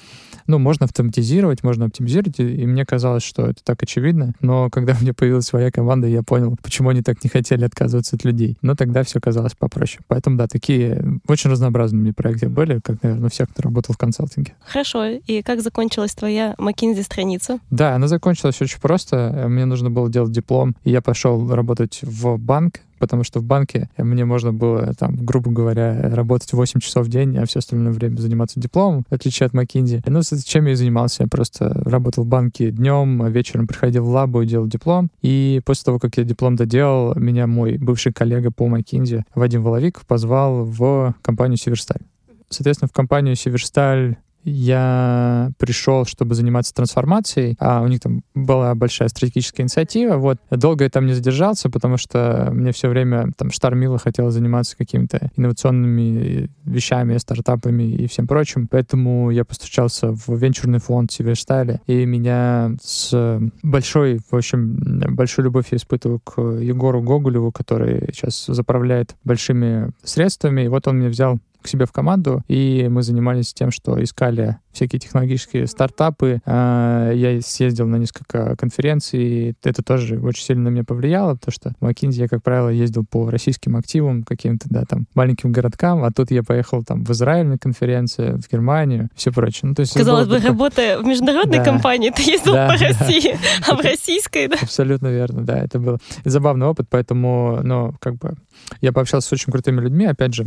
ну, 0.47 0.59
можно 0.59 0.85
автоматизировать, 0.85 1.63
можно 1.63 1.87
оптимизировать, 1.87 2.39
и, 2.39 2.67
мне 2.67 2.85
казалось, 2.85 3.23
что 3.23 3.47
это 3.47 3.63
так 3.65 3.83
очевидно, 3.83 4.33
но 4.41 4.71
когда 4.71 4.97
у 4.99 5.03
меня 5.03 5.15
появилась 5.15 5.47
своя 5.47 5.71
команда, 5.71 6.07
я 6.07 6.23
понял, 6.23 6.57
почему 6.63 6.91
они 6.91 7.03
так 7.03 7.23
не 7.25 7.31
хотели 7.31 7.65
отказываться 7.65 8.17
от 8.17 8.25
людей. 8.25 8.57
Но 8.63 8.75
тогда 8.75 9.03
все 9.03 9.21
казалось 9.21 9.55
попроще. 9.55 10.01
Поэтому, 10.09 10.37
да, 10.37 10.47
такие 10.47 11.21
очень 11.29 11.51
разнообразные 11.51 12.01
мне 12.01 12.13
проекты 12.13 12.49
были, 12.49 12.81
как, 12.81 13.03
наверное, 13.03 13.27
у 13.27 13.31
всех, 13.31 13.49
кто 13.51 13.63
работал 13.63 13.95
в 13.95 13.99
консалтинге. 13.99 14.55
Хорошо. 14.65 15.07
И 15.07 15.43
как 15.43 15.63
закончилась 15.63 16.15
твоя 16.15 16.55
McKinsey 16.59 17.03
страница? 17.03 17.59
Да, 17.71 17.95
она 17.95 18.09
закончилась 18.09 18.61
очень 18.61 18.81
просто. 18.81 19.47
Мне 19.49 19.65
нужно 19.65 19.91
было 19.91 20.11
делать 20.11 20.33
диплом, 20.33 20.77
и 20.85 20.91
я 20.91 21.01
пошел 21.01 21.53
работать 21.55 22.01
в 22.03 22.37
банк, 22.39 22.81
потому 23.01 23.25
что 23.25 23.41
в 23.41 23.45
банке 23.45 23.91
мне 23.97 24.25
можно 24.25 24.53
было, 24.53 24.95
там, 24.95 25.17
грубо 25.17 25.51
говоря, 25.51 26.15
работать 26.15 26.53
8 26.53 26.79
часов 26.79 27.07
в 27.07 27.09
день, 27.09 27.37
а 27.39 27.47
все 27.47 27.59
остальное 27.59 27.93
время 27.93 28.17
заниматься 28.19 28.61
дипломом, 28.61 29.05
в 29.11 29.13
отличие 29.13 29.47
от 29.47 29.55
McKinsey. 29.55 30.03
Ну, 30.07 30.21
чем 30.45 30.67
я 30.67 30.73
и 30.73 30.75
занимался? 30.77 31.25
Я 31.25 31.29
просто 31.29 31.71
работал 31.85 32.23
в 32.23 32.27
банке 32.29 32.71
днем, 32.71 33.23
а 33.23 33.31
вечером 33.31 33.67
приходил 33.67 34.05
в 34.05 34.11
лабу 34.11 34.43
и 34.43 34.47
делал 34.47 34.69
диплом. 34.69 35.11
И 35.23 35.61
после 35.65 35.85
того, 35.85 35.99
как 35.99 36.17
я 36.19 36.25
диплом 36.25 36.55
доделал, 36.55 37.15
меня 37.17 37.47
мой 37.47 37.79
бывший 37.79 38.13
коллега 38.13 38.51
по 38.51 38.69
McKinsey, 38.69 39.23
Вадим 39.35 39.63
Воловик, 39.63 40.03
позвал 40.07 40.65
в 40.65 41.15
компанию 41.23 41.57
Северсталь. 41.57 42.03
Соответственно, 42.51 42.89
в 42.89 42.93
компанию 42.93 43.35
Северсталь 43.35 44.17
я 44.45 45.51
пришел, 45.59 46.05
чтобы 46.05 46.35
заниматься 46.35 46.75
трансформацией, 46.75 47.57
а 47.59 47.83
у 47.83 47.87
них 47.87 48.01
там 48.01 48.23
была 48.35 48.75
большая 48.75 49.09
стратегическая 49.09 49.63
инициатива. 49.63 50.17
Вот. 50.17 50.39
Долго 50.51 50.85
я 50.85 50.91
там 50.91 51.07
не 51.07 51.13
задержался, 51.13 51.71
потому 51.71 51.97
что 51.97 52.51
мне 52.53 52.73
все 52.73 52.89
время 52.89 53.33
там 53.37 53.51
штормило, 53.51 53.99
хотелось 53.99 54.35
заниматься 54.35 54.77
какими-то 54.77 55.31
инновационными 55.37 56.51
вещами, 56.65 57.17
стартапами 57.19 57.83
и 57.83 58.07
всем 58.07 58.27
прочим. 58.27 58.67
Поэтому 58.69 59.31
я 59.31 59.45
постучался 59.45 60.13
в 60.13 60.29
венчурный 60.29 60.79
фонд 60.79 61.13
Северстали, 61.13 61.81
и 61.87 62.07
меня 62.07 62.73
с 62.83 63.41
большой, 63.63 64.21
в 64.31 64.35
общем, 64.35 65.01
большой 65.15 65.45
любовью 65.45 65.77
испытываю 65.77 66.21
к 66.21 66.41
Егору 66.41 67.03
Гоголеву, 67.03 67.53
который 67.53 68.11
сейчас 68.13 68.47
заправляет 68.47 69.17
большими 69.25 69.91
средствами. 70.03 70.63
И 70.63 70.69
вот 70.69 70.87
он 70.89 70.99
меня 70.99 71.09
взял 71.09 71.39
к 71.63 71.69
себе 71.69 71.87
в 71.87 71.93
команду, 71.93 72.43
и 72.49 72.89
мы 72.91 73.03
занимались 73.03 73.53
тем, 73.53 73.71
что 73.71 74.03
искали 74.03 74.59
всякие 74.73 75.01
технологические 75.01 75.67
стартапы. 75.67 76.41
А, 76.47 77.13
я 77.13 77.41
съездил 77.41 77.87
на 77.87 77.97
несколько 77.97 78.57
конференций, 78.57 79.21
и 79.21 79.55
это 79.63 79.83
тоже 79.83 80.19
очень 80.21 80.45
сильно 80.45 80.65
на 80.65 80.69
меня 80.69 80.85
повлияло, 80.85 81.35
потому 81.35 81.53
что 81.53 81.73
в 81.81 81.85
McKinsey 81.85 82.21
я, 82.21 82.29
как 82.29 82.43
правило, 82.43 82.69
ездил 82.69 83.05
по 83.05 83.31
российским 83.31 83.77
активам, 83.77 84.23
каким-то, 84.23 84.67
да, 84.71 84.85
там, 84.85 85.07
маленьким 85.15 85.53
городкам, 85.53 86.05
а 86.05 86.11
тут 86.13 86.31
я 86.31 86.43
поехал 86.43 86.85
там 86.85 87.05
в 87.05 87.11
Израиль 87.11 87.47
на 87.47 87.59
конференцию, 87.59 88.41
в 88.41 88.51
Германию, 88.51 89.09
все 89.15 89.33
прочее. 89.33 89.69
Ну, 89.71 89.75
то 89.75 89.81
есть 89.81 89.95
Казалось 89.95 90.29
бы, 90.29 90.37
такое... 90.37 90.49
работая 90.51 90.99
в 90.99 91.05
международной 91.05 91.59
да. 91.59 91.65
компании, 91.65 92.11
ты 92.15 92.23
ездил 92.23 92.53
да, 92.53 92.69
по 92.69 92.73
России, 92.73 93.33
да. 93.33 93.39
а 93.73 93.77
в 93.77 93.81
российской, 93.81 94.49
да? 94.49 94.57
Абсолютно 94.61 95.09
верно, 95.09 95.43
да, 95.43 95.59
это 95.59 95.79
был 95.79 95.99
забавный 96.25 96.67
опыт, 96.67 96.87
поэтому, 96.89 97.61
ну, 97.63 97.95
как 98.01 98.17
бы, 98.17 98.35
я 98.81 98.93
пообщался 98.93 99.29
с 99.29 99.33
очень 99.33 99.53
крутыми 99.53 99.81
людьми, 99.81 100.07
опять 100.07 100.35
же, 100.35 100.47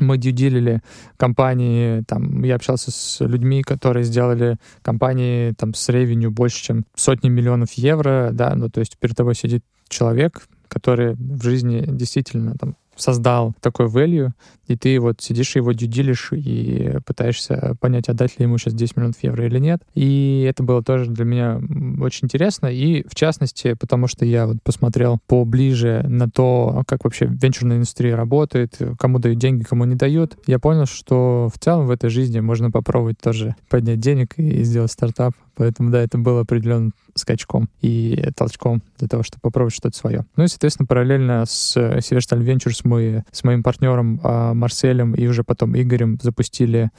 мы 0.00 0.18
дьюдилили 0.18 0.80
компании, 1.16 2.02
там, 2.06 2.42
я 2.44 2.54
общался 2.54 2.90
с 2.90 3.20
людьми, 3.20 3.62
которые 3.62 4.04
сделали 4.04 4.56
компании 4.82 5.52
там 5.52 5.74
с 5.74 5.88
ревенью 5.88 6.30
больше, 6.30 6.62
чем 6.62 6.84
сотни 6.94 7.28
миллионов 7.28 7.72
евро, 7.72 8.30
да, 8.32 8.54
ну, 8.54 8.68
то 8.68 8.80
есть 8.80 8.98
перед 8.98 9.16
тобой 9.16 9.34
сидит 9.34 9.64
человек, 9.88 10.46
который 10.68 11.14
в 11.14 11.42
жизни 11.42 11.84
действительно 11.86 12.54
там 12.54 12.76
создал 12.98 13.54
такой 13.60 13.86
value, 13.86 14.30
и 14.66 14.76
ты 14.76 15.00
вот 15.00 15.20
сидишь 15.20 15.56
его 15.56 15.72
дюдилишь 15.72 16.32
и 16.32 16.98
пытаешься 17.06 17.74
понять, 17.80 18.08
отдать 18.08 18.38
ли 18.38 18.44
ему 18.44 18.58
сейчас 18.58 18.74
10 18.74 18.96
миллионов 18.96 19.22
евро 19.22 19.46
или 19.46 19.58
нет. 19.58 19.82
И 19.94 20.46
это 20.48 20.62
было 20.62 20.82
тоже 20.82 21.10
для 21.10 21.24
меня 21.24 21.60
очень 22.00 22.26
интересно. 22.26 22.66
И 22.66 23.06
в 23.08 23.14
частности, 23.14 23.74
потому 23.74 24.06
что 24.08 24.24
я 24.24 24.46
вот 24.46 24.58
посмотрел 24.62 25.18
поближе 25.26 26.04
на 26.06 26.28
то, 26.28 26.82
как 26.86 27.04
вообще 27.04 27.26
венчурная 27.26 27.78
индустрия 27.78 28.14
работает, 28.14 28.78
кому 28.98 29.18
дают 29.18 29.38
деньги, 29.38 29.64
кому 29.64 29.84
не 29.84 29.94
дают, 29.94 30.36
я 30.46 30.58
понял, 30.58 30.86
что 30.86 31.48
в 31.54 31.58
целом 31.58 31.86
в 31.86 31.90
этой 31.90 32.10
жизни 32.10 32.40
можно 32.40 32.70
попробовать 32.70 33.18
тоже 33.18 33.56
поднять 33.68 34.00
денег 34.00 34.34
и 34.36 34.62
сделать 34.64 34.92
стартап. 34.92 35.32
Поэтому, 35.58 35.90
да, 35.90 36.00
это 36.00 36.18
было 36.18 36.42
определенным 36.42 36.94
скачком 37.16 37.68
и 37.80 38.30
толчком 38.36 38.80
для 38.96 39.08
того, 39.08 39.24
чтобы 39.24 39.40
попробовать 39.40 39.74
что-то 39.74 39.96
свое. 39.96 40.24
Ну 40.36 40.44
и, 40.44 40.46
соответственно, 40.46 40.86
параллельно 40.86 41.44
с 41.46 41.76
Severstal 41.76 42.38
Ventures 42.44 42.82
мы 42.84 43.24
с 43.32 43.42
моим 43.42 43.64
партнером 43.64 44.20
а, 44.22 44.54
Марселем 44.54 45.14
и 45.16 45.26
уже 45.26 45.42
потом 45.42 45.76
Игорем 45.76 46.16
запустили 46.22 46.90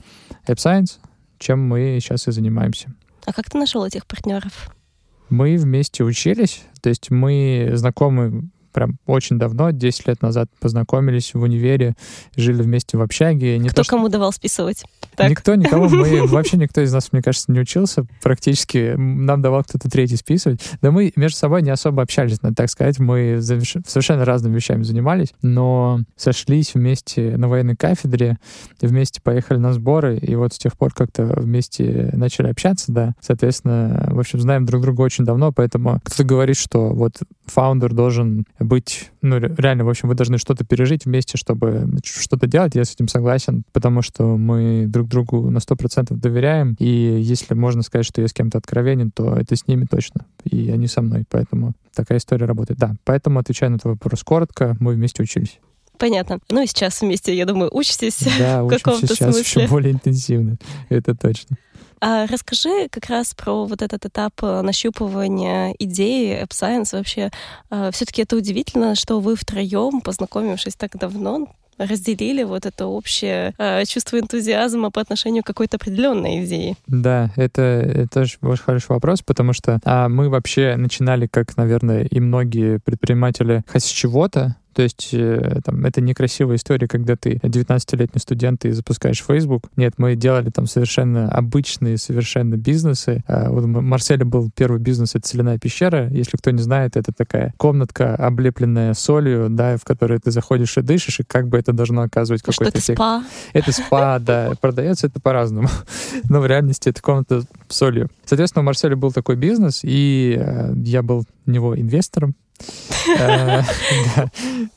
App 0.46 0.58
Science, 0.58 0.98
чем 1.38 1.66
мы 1.66 2.00
сейчас 2.02 2.28
и 2.28 2.32
занимаемся. 2.32 2.94
А 3.26 3.32
как 3.32 3.50
ты 3.50 3.58
нашел 3.58 3.86
этих 3.86 4.06
партнеров? 4.06 4.70
Мы 5.30 5.56
вместе 5.56 6.04
учились, 6.04 6.64
то 6.82 6.90
есть 6.90 7.12
мы 7.12 7.72
знакомы 7.76 8.50
прям 8.72 8.98
очень 9.06 9.38
давно, 9.38 9.72
10 9.72 10.08
лет 10.08 10.22
назад 10.22 10.50
познакомились 10.60 11.34
в 11.34 11.42
универе, 11.42 11.96
жили 12.36 12.62
вместе 12.62 12.98
в 12.98 13.02
общаге. 13.02 13.58
Не 13.58 13.70
Кто 13.70 13.84
то, 13.84 13.90
кому 13.90 14.04
что... 14.06 14.14
давал 14.14 14.32
списывать? 14.32 14.84
Так. 15.16 15.30
Никто, 15.30 15.56
никого. 15.56 15.90
Мы, 15.90 16.28
вообще 16.28 16.58
никто 16.58 16.82
из 16.82 16.94
нас, 16.94 17.12
мне 17.12 17.22
кажется, 17.22 17.52
не 17.52 17.60
учился 17.60 18.06
практически. 18.22 18.96
Нам 18.96 19.42
давал 19.42 19.64
кто-то 19.64 19.90
третий 19.90 20.16
списывать. 20.16 20.62
Да 20.82 20.92
мы 20.92 21.12
между 21.16 21.38
собой 21.38 21.62
не 21.62 21.70
особо 21.70 22.02
общались, 22.02 22.42
надо 22.42 22.56
так 22.56 22.70
сказать. 22.70 23.00
Мы 23.00 23.40
совершенно 23.42 24.26
разными 24.26 24.56
вещами 24.56 24.84
занимались, 24.84 25.34
но 25.42 26.00
сошлись 26.16 26.74
вместе 26.74 27.36
на 27.38 27.48
военной 27.48 27.76
кафедре, 27.76 28.38
вместе 28.82 29.22
поехали 29.22 29.58
на 29.58 29.74
сборы, 29.74 30.18
и 30.18 30.36
вот 30.36 30.54
с 30.54 30.58
тех 30.58 30.78
пор 30.78 30.94
как-то 30.94 31.26
вместе 31.26 32.12
начали 32.14 32.48
общаться, 32.48 32.92
да. 32.92 33.14
Соответственно, 33.22 34.08
в 34.12 34.20
общем, 34.20 34.40
знаем 34.40 34.66
друг 34.66 34.82
друга 34.82 35.02
очень 35.02 35.26
давно, 35.26 35.52
поэтому 35.52 36.00
кто-то 36.04 36.24
говорит, 36.24 36.58
что 36.58 36.90
вот 36.90 37.18
фаундер 37.46 37.94
должен 37.94 38.46
быть, 38.60 39.12
ну, 39.22 39.38
реально, 39.38 39.86
в 39.86 39.90
общем, 39.90 40.10
вы 40.10 40.16
должны 40.16 40.38
что-то 40.38 40.66
пережить 40.66 41.06
вместе, 41.06 41.38
чтобы 41.38 41.88
что-то 42.04 42.48
делать. 42.48 42.76
Я 42.76 42.86
с 42.86 42.94
этим 42.94 43.08
согласен, 43.08 43.64
потому 43.72 44.02
что 44.02 44.38
мы 44.38 44.86
друг 44.88 45.08
другу 45.08 45.50
на 45.50 45.60
100% 45.60 46.14
доверяем, 46.16 46.76
и 46.80 46.88
если 46.88 47.54
можно 47.54 47.82
сказать, 47.82 48.06
что 48.06 48.22
я 48.22 48.28
с 48.28 48.34
кем-то 48.34 48.58
откровенен, 48.58 49.12
то 49.12 49.36
это 49.36 49.56
с 49.56 49.68
ними 49.68 49.86
точно, 49.86 50.26
и 50.44 50.70
они 50.70 50.88
со 50.88 51.02
мной, 51.02 51.26
поэтому 51.30 51.74
такая 51.94 52.18
история 52.18 52.46
работает. 52.46 52.80
Да, 52.80 52.96
поэтому, 53.06 53.40
отвечая 53.40 53.70
на 53.70 53.76
этот 53.76 53.86
вопрос 53.86 54.24
коротко, 54.24 54.76
мы 54.80 54.94
вместе 54.94 55.24
учились. 55.24 55.60
Понятно. 56.00 56.40
Ну 56.50 56.64
и 56.64 56.66
сейчас 56.66 57.02
вместе, 57.02 57.36
я 57.36 57.46
думаю, 57.46 57.70
учитесь 57.74 58.26
да, 58.40 58.64
в 58.66 58.70
каком-то 58.70 59.06
сейчас 59.06 59.36
смысле. 59.36 59.64
еще 59.64 59.70
более 59.70 59.92
интенсивно. 59.92 60.58
Это 60.88 61.14
точно. 61.14 61.58
А 62.02 62.28
расскажи 62.28 62.88
как 62.90 63.08
раз 63.08 63.34
про 63.34 63.66
вот 63.66 63.82
этот 63.82 64.06
этап 64.06 64.34
э, 64.42 64.62
нащупывания 64.62 65.76
идеи 65.80 66.44
App 66.44 66.50
Science. 66.50 66.96
Вообще, 66.98 67.30
э, 67.70 67.90
все-таки 67.92 68.22
это 68.22 68.36
удивительно, 68.36 68.96
что 68.96 69.20
вы 69.20 69.36
втроем, 69.36 70.02
познакомившись 70.02 70.76
так 70.76 70.98
давно, 70.98 71.48
разделили 71.78 72.44
вот 72.44 72.66
это 72.66 72.86
общее 72.86 73.54
э, 73.58 73.86
чувство 73.86 74.20
энтузиазма 74.20 74.92
по 74.92 75.02
отношению 75.02 75.44
к 75.44 75.48
какой-то 75.48 75.78
определенной 75.78 76.44
идее? 76.46 76.76
Да, 76.88 77.32
это, 77.36 77.62
это 77.62 78.22
очень 78.22 78.64
хороший 78.64 78.90
вопрос, 78.90 79.22
потому 79.22 79.54
что 79.54 79.80
а, 79.86 80.10
мы 80.10 80.30
вообще 80.30 80.76
начинали, 80.76 81.28
как, 81.28 81.56
наверное, 81.58 82.04
и 82.04 82.20
многие 82.20 82.80
предприниматели, 82.80 83.64
хоть 83.68 83.84
с 83.84 83.88
чего-то, 83.88 84.58
то 84.80 84.84
есть 84.84 85.10
э, 85.12 85.60
там, 85.66 85.86
это 85.86 86.00
некрасивая 86.00 86.56
история, 86.56 86.88
когда 86.88 87.18
ты 87.18 87.34
19-летний 87.34 88.22
студент 88.22 88.64
и 88.64 88.72
запускаешь 88.72 89.22
Facebook. 89.22 89.64
Нет, 89.76 89.96
мы 89.98 90.16
делали 90.16 90.52
там 90.52 90.68
совершенно 90.68 91.30
обычные 91.30 91.98
совершенно 91.98 92.56
бизнесы. 92.56 93.22
А, 93.28 93.50
вот 93.50 93.66
у 93.66 93.68
Марселя 93.68 94.24
был 94.24 94.50
первый 94.56 94.80
бизнес, 94.80 95.16
это 95.16 95.28
соляная 95.28 95.60
пещера. 95.60 96.08
Если 96.12 96.38
кто 96.38 96.52
не 96.52 96.62
знает, 96.62 96.96
это 96.96 97.12
такая 97.12 97.54
комнатка, 97.58 98.16
облепленная 98.16 98.94
солью, 98.94 99.50
да, 99.50 99.76
в 99.76 99.84
которой 99.84 100.20
ты 100.20 100.32
заходишь 100.32 100.78
и 100.78 100.82
дышишь, 100.82 101.20
и 101.20 101.24
как 101.24 101.50
бы 101.50 101.58
это 101.58 101.74
должно 101.74 102.04
оказывать 102.04 102.42
какой-то 102.42 102.80
эффект. 102.80 102.98
спа? 102.98 103.26
Это 103.52 103.74
спа, 103.74 104.18
да. 104.22 104.54
Продается 104.62 105.08
это 105.08 105.20
по-разному. 105.20 105.68
Но 106.30 106.40
в 106.40 106.46
реальности 106.46 106.88
это 106.88 107.02
комната 107.02 107.42
с 107.42 107.76
солью. 107.76 108.10
Соответственно, 108.24 108.62
у 108.62 108.66
Марселя 108.66 108.96
был 108.96 109.12
такой 109.12 109.36
бизнес, 109.36 109.82
и 109.84 110.38
э, 110.40 110.72
я 110.86 111.04
был 111.04 111.26
в 111.46 111.52
него 111.52 111.78
инвестором. 111.78 112.34
Э, 113.20 113.62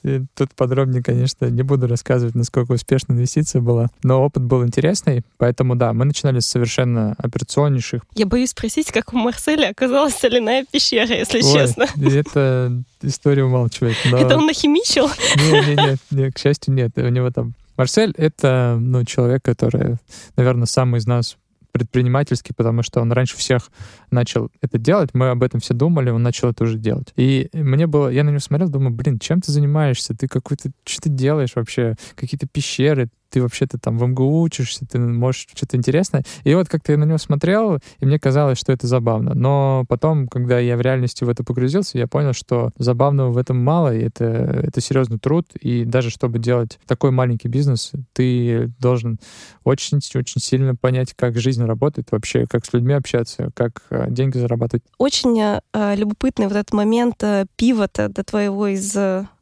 тут 0.35 0.55
подробнее, 0.55 1.03
конечно, 1.03 1.47
не 1.47 1.63
буду 1.63 1.87
рассказывать, 1.87 2.35
насколько 2.35 2.73
успешная 2.73 3.17
инвестиция 3.17 3.61
была, 3.61 3.89
но 4.03 4.23
опыт 4.23 4.43
был 4.43 4.65
интересный, 4.65 5.23
поэтому 5.39 5.75
да, 5.75 5.93
мы 5.93 6.05
начинали 6.05 6.41
с 6.41 6.47
совершенно 6.47 7.15
операционнейших. 7.19 8.03
Я 8.15 8.27
боюсь 8.27 8.51
спросить, 8.51 8.91
как 8.93 9.13
у 9.13 9.17
Марселя 9.17 9.71
оказалась 9.71 10.15
соляная 10.15 10.65
пещера, 10.71 11.15
если 11.15 11.41
честно. 11.41 11.87
Это 11.97 12.83
история 13.03 13.45
умалчивает. 13.45 13.97
Это 14.05 14.37
он 14.37 14.47
нахимичил? 14.47 15.09
К 15.09 16.39
счастью, 16.39 16.75
нет. 16.75 16.93
У 16.97 17.09
него 17.09 17.31
там 17.31 17.55
Марсель— 17.77 18.13
это 18.17 18.77
ну, 18.79 19.05
человек, 19.05 19.43
который, 19.43 19.97
наверное, 20.37 20.67
самый 20.67 20.99
из 20.99 21.07
нас 21.07 21.37
предпринимательский, 21.73 22.55
потому 22.55 22.83
что 22.83 23.01
он 23.01 23.11
раньше 23.13 23.37
всех 23.37 23.71
начал 24.11 24.51
это 24.61 24.79
делать, 24.79 25.11
мы 25.15 25.31
об 25.31 25.43
этом 25.43 25.61
все 25.61 25.75
думали, 25.75 26.11
он 26.11 26.23
начал 26.23 26.51
это 26.51 26.65
уже 26.65 26.79
делать. 26.79 27.13
И 27.17 27.49
мне 27.53 27.87
было, 27.87 28.09
я 28.09 28.25
на 28.25 28.31
него 28.31 28.41
смотрел, 28.41 28.69
думаю, 28.69 28.91
блин, 28.93 29.19
чем 29.19 29.41
ты 29.41 29.51
занимаешься? 29.51 30.15
Ты 30.15 30.29
какой-то, 30.29 30.71
что 30.85 31.03
ты 31.03 31.09
делаешь 31.09 31.53
вообще? 31.55 31.97
Какие-то 32.15 32.47
пещеры, 32.47 33.09
ты 33.33 33.41
вообще-то 33.41 33.79
там 33.79 33.99
в 33.99 34.07
МГУ 34.07 34.43
учишься, 34.43 34.87
ты 34.87 34.99
можешь 34.99 35.49
что-то 35.55 35.79
интересное. 35.79 36.23
И 36.45 36.55
вот 36.55 36.69
как-то 36.69 36.93
я 36.93 36.99
на 36.99 37.05
него 37.05 37.17
смотрел, 37.17 37.79
и 37.99 38.05
мне 38.05 38.19
казалось, 38.19 38.59
что 38.59 38.73
это 38.73 38.87
забавно. 38.87 39.33
Но 39.35 39.85
потом, 39.89 40.29
когда 40.29 40.59
я 40.59 40.77
в 40.77 40.83
реальности 40.83 41.25
в 41.25 41.31
это 41.31 41.43
погрузился, 41.43 41.97
я 41.97 42.07
понял, 42.07 42.35
что 42.35 42.71
забавного 42.77 43.33
в 43.33 43.39
этом 43.39 43.63
мало, 43.65 43.95
и 43.95 44.03
это, 44.03 44.25
это 44.25 44.81
серьезный 44.83 45.19
труд. 45.19 45.47
И 45.61 45.85
даже 45.85 46.11
чтобы 46.11 46.39
делать 46.39 46.79
такой 46.87 47.11
маленький 47.11 47.49
бизнес, 47.49 47.93
ты 48.13 48.71
должен 48.79 49.19
очень-очень 49.65 50.41
сильно 50.41 50.77
понять, 50.77 51.15
как 51.15 51.39
жизнь 51.39 51.65
работает 51.65 52.09
вообще, 52.11 52.47
как 52.47 52.67
с 52.67 52.73
людьми 52.75 52.93
общаться, 52.93 53.51
как 53.55 53.83
э, 53.89 54.11
деньги 54.11 54.37
зарабатывать. 54.37 54.83
Очень 54.99 55.41
э, 55.41 55.61
любопытный 55.97 56.49
вот 56.49 56.57
этот 56.57 56.75
момент 56.75 57.23
э, 57.23 57.47
пивота 57.57 58.11
до 58.11 58.25
твоего 58.25 58.67
из 58.67 58.95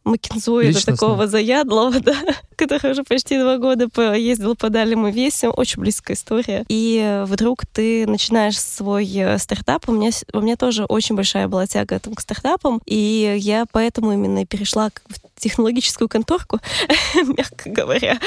э, 0.05 0.09
Макинзоида 0.09 0.85
такого 0.85 1.27
заядлого, 1.27 2.01
да, 2.01 2.17
который 2.57 2.93
уже 2.93 3.05
почти 3.05 3.39
два 3.39 3.59
года 3.59 3.89
ездил 4.15 4.57
по 4.57 4.69
дальнему 4.71 5.11
весям. 5.11 5.53
Очень 5.57 5.83
близкая 5.83 6.17
история. 6.17 6.65
И 6.69 7.25
вдруг 7.27 7.67
ты 7.67 8.07
начинаешь 8.07 8.59
свой 8.59 9.11
э, 9.15 9.39
стартап. 9.39 9.89
У 9.89 9.93
меня, 9.93 10.11
у 10.33 10.41
меня 10.41 10.57
тоже 10.57 10.85
очень 10.85 11.17
большая 11.17 11.49
была 11.49 11.67
тяга 11.67 11.99
там, 11.99 12.15
к 12.15 12.21
стартапам. 12.21 12.81
И 12.87 13.37
я 13.39 13.65
поэтому 13.71 14.13
именно 14.13 14.47
перешла 14.47 14.91
в 15.09 15.31
технологическую 15.41 16.09
конторку, 16.09 16.59
мягко 17.15 17.71
говоря. 17.71 18.19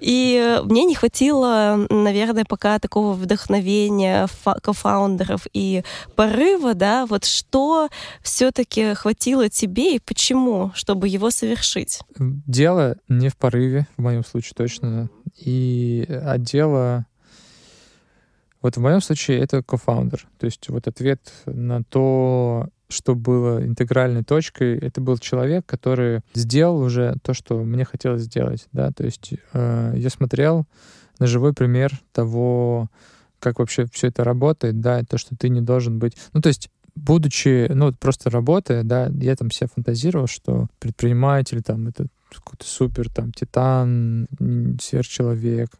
И 0.00 0.60
мне 0.64 0.84
не 0.84 0.94
хватило, 0.94 1.86
наверное, 1.88 2.44
пока 2.44 2.78
такого 2.78 3.14
вдохновения 3.14 4.28
кофаундеров 4.62 5.46
и 5.52 5.82
порыва, 6.14 6.74
да, 6.74 7.06
вот 7.06 7.24
что 7.24 7.88
все-таки 8.22 8.94
хватило 8.94 9.48
тебе 9.48 9.96
и 9.96 9.98
почему, 9.98 10.70
чтобы 10.74 11.08
его 11.18 11.30
совершить? 11.30 12.00
Дело 12.18 12.96
не 13.08 13.28
в 13.28 13.36
порыве, 13.36 13.86
в 13.96 14.02
моем 14.02 14.24
случае 14.24 14.54
точно, 14.56 15.10
и 15.36 16.06
а 16.08 16.38
дело 16.38 17.06
вот 18.62 18.76
в 18.76 18.80
моем 18.80 19.00
случае 19.00 19.38
это 19.38 19.62
кофаундер. 19.62 20.26
То 20.38 20.46
есть 20.46 20.68
вот 20.68 20.88
ответ 20.88 21.32
на 21.46 21.84
то, 21.84 22.68
что 22.88 23.14
было 23.14 23.64
интегральной 23.64 24.24
точкой, 24.24 24.78
это 24.78 25.00
был 25.00 25.18
человек, 25.18 25.66
который 25.66 26.22
сделал 26.34 26.80
уже 26.80 27.14
то, 27.22 27.34
что 27.34 27.62
мне 27.62 27.84
хотелось 27.84 28.22
сделать, 28.22 28.66
да, 28.72 28.90
то 28.90 29.04
есть 29.04 29.34
э, 29.52 29.92
я 29.94 30.10
смотрел 30.10 30.66
на 31.18 31.26
живой 31.26 31.52
пример 31.52 31.92
того, 32.12 32.88
как 33.40 33.58
вообще 33.58 33.86
все 33.92 34.08
это 34.08 34.24
работает, 34.24 34.80
да, 34.80 35.02
то, 35.04 35.18
что 35.18 35.36
ты 35.36 35.50
не 35.50 35.60
должен 35.60 35.98
быть, 35.98 36.16
ну, 36.32 36.40
то 36.40 36.48
есть 36.48 36.70
будучи, 36.98 37.70
ну, 37.72 37.92
просто 37.92 38.30
работая, 38.30 38.82
да, 38.82 39.10
я 39.20 39.36
там 39.36 39.48
все 39.48 39.66
фантазировал, 39.66 40.26
что 40.26 40.68
предприниматель 40.78 41.62
там 41.62 41.88
это 41.88 42.06
какой-то 42.30 42.66
супер 42.66 43.08
там 43.08 43.32
титан, 43.32 44.26
сверхчеловек 44.80 45.70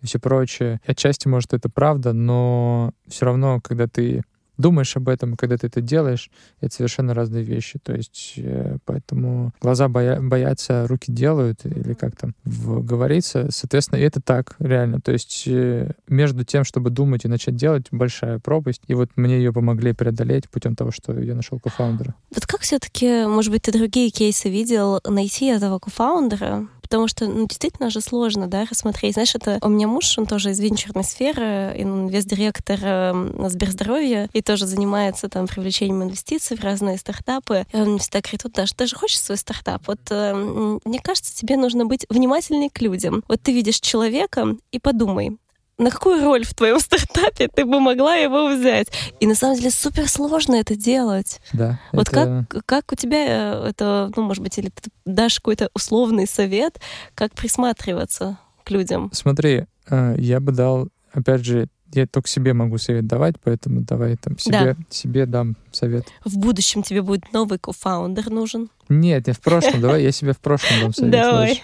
и 0.00 0.06
все 0.06 0.18
прочее. 0.18 0.80
Отчасти, 0.86 1.28
может, 1.28 1.52
это 1.52 1.68
правда, 1.68 2.12
но 2.12 2.92
все 3.06 3.26
равно, 3.26 3.60
когда 3.60 3.86
ты 3.86 4.22
думаешь 4.58 4.96
об 4.96 5.08
этом, 5.08 5.34
и 5.34 5.36
когда 5.36 5.56
ты 5.56 5.68
это 5.68 5.80
делаешь, 5.80 6.30
это 6.60 6.74
совершенно 6.74 7.14
разные 7.14 7.42
вещи. 7.42 7.78
То 7.78 7.94
есть 7.94 8.34
э, 8.36 8.76
поэтому 8.84 9.52
глаза 9.60 9.88
боя 9.88 10.20
боятся, 10.20 10.86
руки 10.86 11.10
делают, 11.10 11.64
или 11.64 11.94
как 11.94 12.16
там 12.16 12.34
говорится. 12.44 13.48
Соответственно, 13.50 14.00
это 14.00 14.20
так, 14.20 14.56
реально. 14.58 15.00
То 15.00 15.12
есть 15.12 15.44
э, 15.46 15.92
между 16.08 16.44
тем, 16.44 16.64
чтобы 16.64 16.90
думать 16.90 17.24
и 17.24 17.28
начать 17.28 17.56
делать, 17.56 17.86
большая 17.90 18.38
пропасть. 18.38 18.82
И 18.88 18.94
вот 18.94 19.10
мне 19.16 19.38
ее 19.38 19.52
помогли 19.52 19.92
преодолеть 19.92 20.50
путем 20.50 20.74
того, 20.74 20.90
что 20.90 21.18
я 21.18 21.34
нашел 21.34 21.58
кофаундера. 21.58 22.14
Вот 22.34 22.46
как 22.46 22.60
все-таки, 22.60 23.26
может 23.26 23.52
быть, 23.52 23.62
ты 23.62 23.72
другие 23.72 24.10
кейсы 24.10 24.48
видел, 24.50 25.00
найти 25.06 25.46
этого 25.46 25.78
кофаундера? 25.78 26.68
Потому 26.88 27.06
что, 27.06 27.26
ну, 27.26 27.46
действительно 27.46 27.90
же 27.90 28.00
сложно, 28.00 28.46
да, 28.46 28.64
рассмотреть. 28.64 29.14
Знаешь, 29.14 29.34
это 29.34 29.58
у 29.60 29.68
меня 29.68 29.86
муж, 29.86 30.16
он 30.16 30.24
тоже 30.24 30.52
из 30.52 30.58
венчурной 30.58 31.04
сферы, 31.04 31.74
инвестдиректор 31.76 32.78
э, 32.82 33.48
Сберздоровья, 33.48 34.30
и 34.32 34.40
тоже 34.40 34.66
занимается 34.66 35.28
там 35.28 35.46
привлечением 35.46 36.02
инвестиций 36.02 36.56
в 36.56 36.64
разные 36.64 36.96
стартапы. 36.96 37.66
И 37.72 37.76
он 37.76 37.90
мне 37.90 37.98
всегда 37.98 38.20
говорит, 38.20 38.44
вот, 38.44 38.52
Даша, 38.54 38.74
ты 38.74 38.86
же 38.86 38.96
хочешь 38.96 39.20
свой 39.20 39.36
стартап? 39.36 39.86
Вот, 39.86 40.00
э, 40.10 40.80
мне 40.84 41.00
кажется, 41.00 41.36
тебе 41.36 41.58
нужно 41.58 41.84
быть 41.84 42.06
внимательней 42.08 42.70
к 42.70 42.80
людям. 42.80 43.22
Вот 43.28 43.42
ты 43.42 43.52
видишь 43.52 43.80
человека 43.80 44.56
и 44.72 44.78
подумай, 44.78 45.36
на 45.78 45.90
какую 45.90 46.22
роль 46.24 46.44
в 46.44 46.54
твоем 46.54 46.80
стартапе 46.80 47.48
ты 47.48 47.64
бы 47.64 47.80
могла 47.80 48.16
его 48.16 48.48
взять? 48.48 48.88
И 49.20 49.26
на 49.26 49.34
самом 49.34 49.56
деле 49.56 49.70
супер 49.70 50.08
сложно 50.08 50.56
это 50.56 50.76
делать. 50.76 51.40
Да. 51.52 51.80
Вот 51.92 52.08
это... 52.08 52.46
как, 52.48 52.66
как 52.66 52.92
у 52.92 52.96
тебя 52.96 53.64
э, 53.64 53.68
это, 53.70 54.10
ну, 54.16 54.22
может 54.22 54.42
быть, 54.42 54.58
или 54.58 54.70
ты 54.70 54.90
дашь 55.04 55.36
какой-то 55.36 55.70
условный 55.74 56.26
совет, 56.26 56.80
как 57.14 57.32
присматриваться 57.34 58.38
к 58.64 58.70
людям? 58.70 59.10
Смотри, 59.12 59.66
э, 59.88 60.14
я 60.18 60.40
бы 60.40 60.52
дал, 60.52 60.88
опять 61.12 61.44
же, 61.44 61.68
я 61.94 62.06
только 62.06 62.28
себе 62.28 62.52
могу 62.52 62.76
совет 62.78 63.06
давать, 63.06 63.36
поэтому 63.42 63.80
давай 63.80 64.16
там 64.16 64.38
себе, 64.38 64.74
да. 64.74 64.76
себе 64.90 65.26
дам 65.26 65.56
совет. 65.72 66.06
В 66.24 66.36
будущем 66.36 66.82
тебе 66.82 67.02
будет 67.02 67.32
новый 67.32 67.58
кофаундер 67.58 68.30
нужен? 68.30 68.68
Нет, 68.88 69.26
не 69.26 69.32
в 69.32 69.40
прошлом. 69.40 69.80
Давай 69.80 70.02
я 70.02 70.12
себе 70.12 70.32
в 70.32 70.38
прошлом 70.38 70.80
дам 70.80 70.92
совет. 70.92 71.12
Давай. 71.12 71.62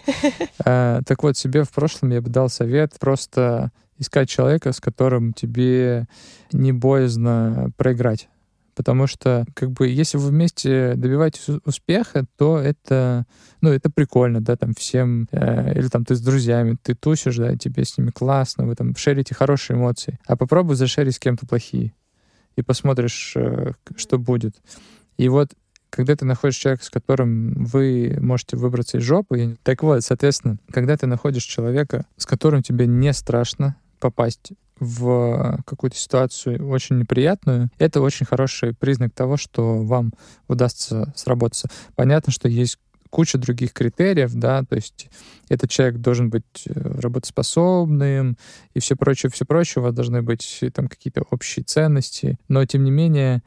А, 0.64 1.00
так 1.06 1.23
вот, 1.23 1.37
себе 1.37 1.64
в 1.64 1.71
прошлом 1.71 2.11
я 2.11 2.23
бы 2.23 2.30
дал 2.30 2.49
совет 2.49 2.94
просто 2.99 3.71
искать 3.98 4.28
человека, 4.28 4.72
с 4.72 4.80
которым 4.80 5.32
тебе 5.32 6.06
не 6.52 6.72
боязно 6.72 7.70
проиграть. 7.76 8.28
Потому 8.74 9.06
что, 9.06 9.44
как 9.54 9.70
бы, 9.70 9.86
если 9.88 10.18
вы 10.18 10.30
вместе 10.30 10.94
добиваетесь 10.96 11.48
успеха, 11.64 12.26
то 12.36 12.58
это, 12.58 13.24
ну, 13.60 13.70
это 13.70 13.88
прикольно, 13.88 14.40
да, 14.40 14.56
там 14.56 14.74
всем, 14.74 15.28
э, 15.30 15.78
или 15.78 15.86
там 15.88 16.04
ты 16.04 16.16
с 16.16 16.20
друзьями, 16.20 16.76
ты 16.82 16.94
тусишь, 16.94 17.36
да, 17.36 17.56
тебе 17.56 17.84
с 17.84 17.96
ними 17.96 18.10
классно, 18.10 18.66
вы 18.66 18.74
там 18.74 18.96
шерите 18.96 19.34
хорошие 19.34 19.76
эмоции. 19.76 20.18
А 20.26 20.36
попробуй 20.36 20.74
зашерить 20.74 21.14
с 21.14 21.20
кем-то 21.20 21.46
плохие. 21.46 21.94
И 22.56 22.62
посмотришь, 22.62 23.34
э, 23.36 23.72
что 23.96 24.18
будет. 24.18 24.56
И 25.18 25.28
вот 25.28 25.52
когда 25.94 26.16
ты 26.16 26.24
находишь 26.24 26.56
человека, 26.56 26.84
с 26.84 26.90
которым 26.90 27.52
вы 27.64 28.18
можете 28.20 28.56
выбраться 28.56 28.98
из 28.98 29.04
жопы, 29.04 29.56
так 29.62 29.84
вот, 29.84 30.02
соответственно, 30.02 30.58
когда 30.72 30.96
ты 30.96 31.06
находишь 31.06 31.44
человека, 31.44 32.06
с 32.16 32.26
которым 32.26 32.62
тебе 32.62 32.88
не 32.88 33.12
страшно, 33.12 33.76
попасть 34.04 34.52
в 34.78 35.62
какую-то 35.64 35.96
ситуацию 35.96 36.68
очень 36.68 36.99
неприятную, 36.99 37.70
это 37.78 38.02
очень 38.02 38.26
хороший 38.26 38.75
признак 38.75 39.14
того, 39.14 39.38
что 39.38 39.82
вам 39.82 40.12
удастся 40.46 41.11
сработаться. 41.16 41.70
Понятно, 41.94 42.30
что 42.30 42.46
есть 42.46 42.78
куча 43.08 43.38
других 43.38 43.73
критериев, 43.73 44.34
да, 44.34 44.62
то 44.62 44.75
есть 44.75 45.08
этот 45.49 45.70
человек 45.70 46.00
должен 46.00 46.28
быть 46.28 46.66
э, 46.66 46.73
работоспособным 47.00 48.37
и 48.75 48.80
все 48.80 48.94
прочее, 48.94 49.30
все 49.32 49.46
прочее, 49.46 49.80
у 49.80 49.84
вас 49.84 49.94
должны 49.94 50.20
быть 50.20 50.62
там 50.75 50.88
какие-то 50.88 51.23
общие 51.30 51.64
ценности, 51.64 52.37
но 52.49 52.66
тем 52.66 52.84
не 52.84 52.90
менее 52.90 53.42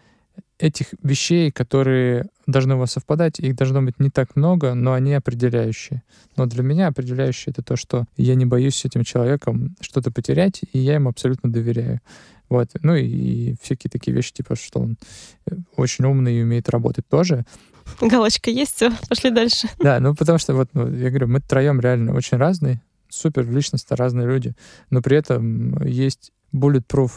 этих 0.60 0.88
вещей, 1.04 1.52
которые 1.52 2.28
должны 2.48 2.76
у 2.76 2.80
вас 2.80 2.94
совпадать, 2.94 3.40
их 3.40 3.56
должно 3.56 3.82
быть 3.82 4.00
не 4.00 4.10
так 4.10 4.36
много, 4.36 4.74
но 4.74 4.94
они 4.94 5.14
определяющие. 5.14 6.04
Но 6.36 6.46
для 6.46 6.64
меня 6.64 6.88
определяющее 6.88 7.52
это 7.52 7.62
то, 7.62 7.76
что 7.76 8.06
я 8.16 8.36
не 8.36 8.46
боюсь 8.46 8.76
с 8.76 8.86
этим 8.86 9.04
человеком 9.04 9.76
что-то 9.82 10.12
потерять, 10.12 10.62
и 10.74 10.80
я 10.80 10.96
ему 10.96 11.10
абсолютно 11.10 11.52
доверяю. 11.52 12.02
Вот. 12.50 12.70
Ну 12.82 12.96
и, 12.96 13.06
и 13.06 13.56
всякие 13.62 13.92
такие 13.92 14.16
вещи, 14.16 14.34
типа, 14.34 14.56
что 14.56 14.80
он 14.80 14.98
э, 15.46 15.56
очень 15.76 16.06
умный 16.06 16.40
и 16.40 16.44
умеет 16.44 16.70
работать 16.70 17.08
тоже. 17.08 17.46
Галочка 18.02 18.50
есть, 18.50 18.76
все, 18.76 18.92
пошли 19.10 19.32
дальше. 19.32 19.68
Да, 19.80 20.00
ну 20.00 20.16
потому 20.16 20.38
что 20.38 20.54
вот, 20.54 20.70
ну, 20.74 20.92
я 20.94 21.10
говорю, 21.10 21.28
мы 21.28 21.42
троем 21.42 21.80
реально 21.80 22.14
очень 22.14 22.38
разные, 22.38 22.82
супер 23.10 23.50
личности, 23.50 23.94
разные 23.94 24.28
люди, 24.28 24.56
но 24.90 25.02
при 25.02 25.18
этом 25.18 25.82
есть 25.84 26.32
bulletproof 26.54 27.12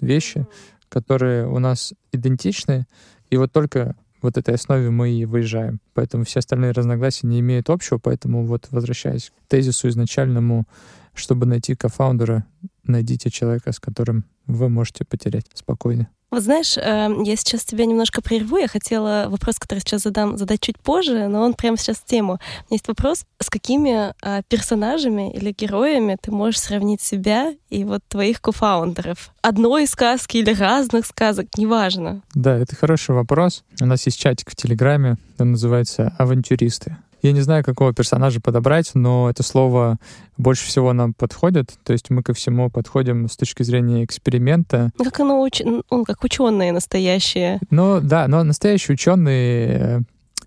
вещи, 0.00 0.46
которые 0.88 1.46
у 1.46 1.58
нас 1.58 1.94
идентичны, 2.12 2.86
и 3.30 3.36
вот 3.36 3.52
только 3.52 3.96
вот 4.22 4.36
этой 4.36 4.54
основе 4.54 4.90
мы 4.90 5.10
и 5.10 5.24
выезжаем. 5.24 5.80
Поэтому 5.94 6.24
все 6.24 6.40
остальные 6.40 6.72
разногласия 6.72 7.26
не 7.26 7.40
имеют 7.40 7.70
общего, 7.70 7.98
поэтому 7.98 8.44
вот 8.44 8.68
возвращаясь 8.70 9.30
к 9.30 9.48
тезису 9.48 9.88
изначальному, 9.88 10.66
чтобы 11.14 11.46
найти 11.46 11.74
кофаундера, 11.74 12.44
найдите 12.84 13.30
человека, 13.30 13.72
с 13.72 13.80
которым 13.80 14.24
вы 14.46 14.68
можете 14.68 15.04
потерять 15.04 15.46
спокойно. 15.54 16.08
Вот 16.30 16.42
знаешь, 16.42 16.76
эм, 16.76 17.22
я 17.22 17.36
сейчас 17.36 17.64
тебя 17.64 17.86
немножко 17.86 18.20
прерву. 18.20 18.58
Я 18.58 18.68
хотела 18.68 19.26
вопрос, 19.28 19.58
который 19.58 19.78
сейчас 19.78 20.02
задам, 20.02 20.36
задать 20.36 20.60
чуть 20.60 20.78
позже, 20.78 21.26
но 21.28 21.42
он 21.42 21.54
прямо 21.54 21.78
сейчас 21.78 21.96
в 21.96 22.04
тему. 22.04 22.32
У 22.32 22.34
меня 22.34 22.40
есть 22.72 22.88
вопрос, 22.88 23.24
с 23.40 23.48
какими 23.48 24.12
а, 24.22 24.42
персонажами 24.48 25.32
или 25.32 25.54
героями 25.56 26.18
ты 26.20 26.30
можешь 26.30 26.60
сравнить 26.60 27.00
себя 27.00 27.54
и 27.70 27.84
вот 27.84 28.02
твоих 28.08 28.42
кофаундеров? 28.42 29.30
Одной 29.40 29.86
сказки 29.86 30.36
или 30.36 30.52
разных 30.52 31.06
сказок, 31.06 31.46
неважно. 31.56 32.20
Да, 32.34 32.56
это 32.56 32.76
хороший 32.76 33.14
вопрос. 33.14 33.64
У 33.80 33.86
нас 33.86 34.04
есть 34.04 34.20
чатик 34.20 34.50
в 34.50 34.56
Телеграме, 34.56 35.16
он 35.38 35.52
называется 35.52 36.14
«Авантюристы». 36.18 36.96
Я 37.22 37.32
не 37.32 37.40
знаю, 37.40 37.64
какого 37.64 37.92
персонажа 37.92 38.40
подобрать, 38.40 38.92
но 38.94 39.28
это 39.28 39.42
слово 39.42 39.98
больше 40.36 40.66
всего 40.66 40.92
нам 40.92 41.14
подходит. 41.14 41.74
То 41.84 41.92
есть 41.92 42.10
мы 42.10 42.22
ко 42.22 42.32
всему 42.32 42.70
подходим 42.70 43.28
с 43.28 43.36
точки 43.36 43.62
зрения 43.62 44.04
эксперимента. 44.04 44.90
Ну, 44.98 45.04
как 45.04 45.20
оно 45.20 45.40
уч... 45.42 45.60
он 45.90 46.04
как 46.04 46.22
ученые 46.24 46.72
настоящие. 46.72 47.58
Ну 47.70 48.00
да, 48.00 48.28
но 48.28 48.44
настоящие 48.44 48.94
ученые 48.94 49.68
э, 49.68 50.00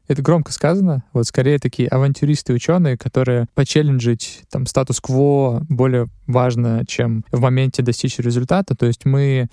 это 0.07 0.21
громко 0.21 0.51
сказано. 0.51 1.03
Вот 1.13 1.25
скорее 1.25 1.60
такие 1.60 1.88
авантюристы 1.88 2.53
ученые, 2.53 2.97
которые 2.97 3.47
почелленджить 3.53 4.43
там 4.49 4.65
статус-кво 4.65 5.65
более 5.69 6.07
важно, 6.27 6.84
чем 6.88 7.23
в 7.31 7.41
моменте 7.41 7.81
достичь 7.81 8.19
результата. 8.19 8.75
То 8.75 8.86
есть 8.86 9.05
мы 9.05 9.47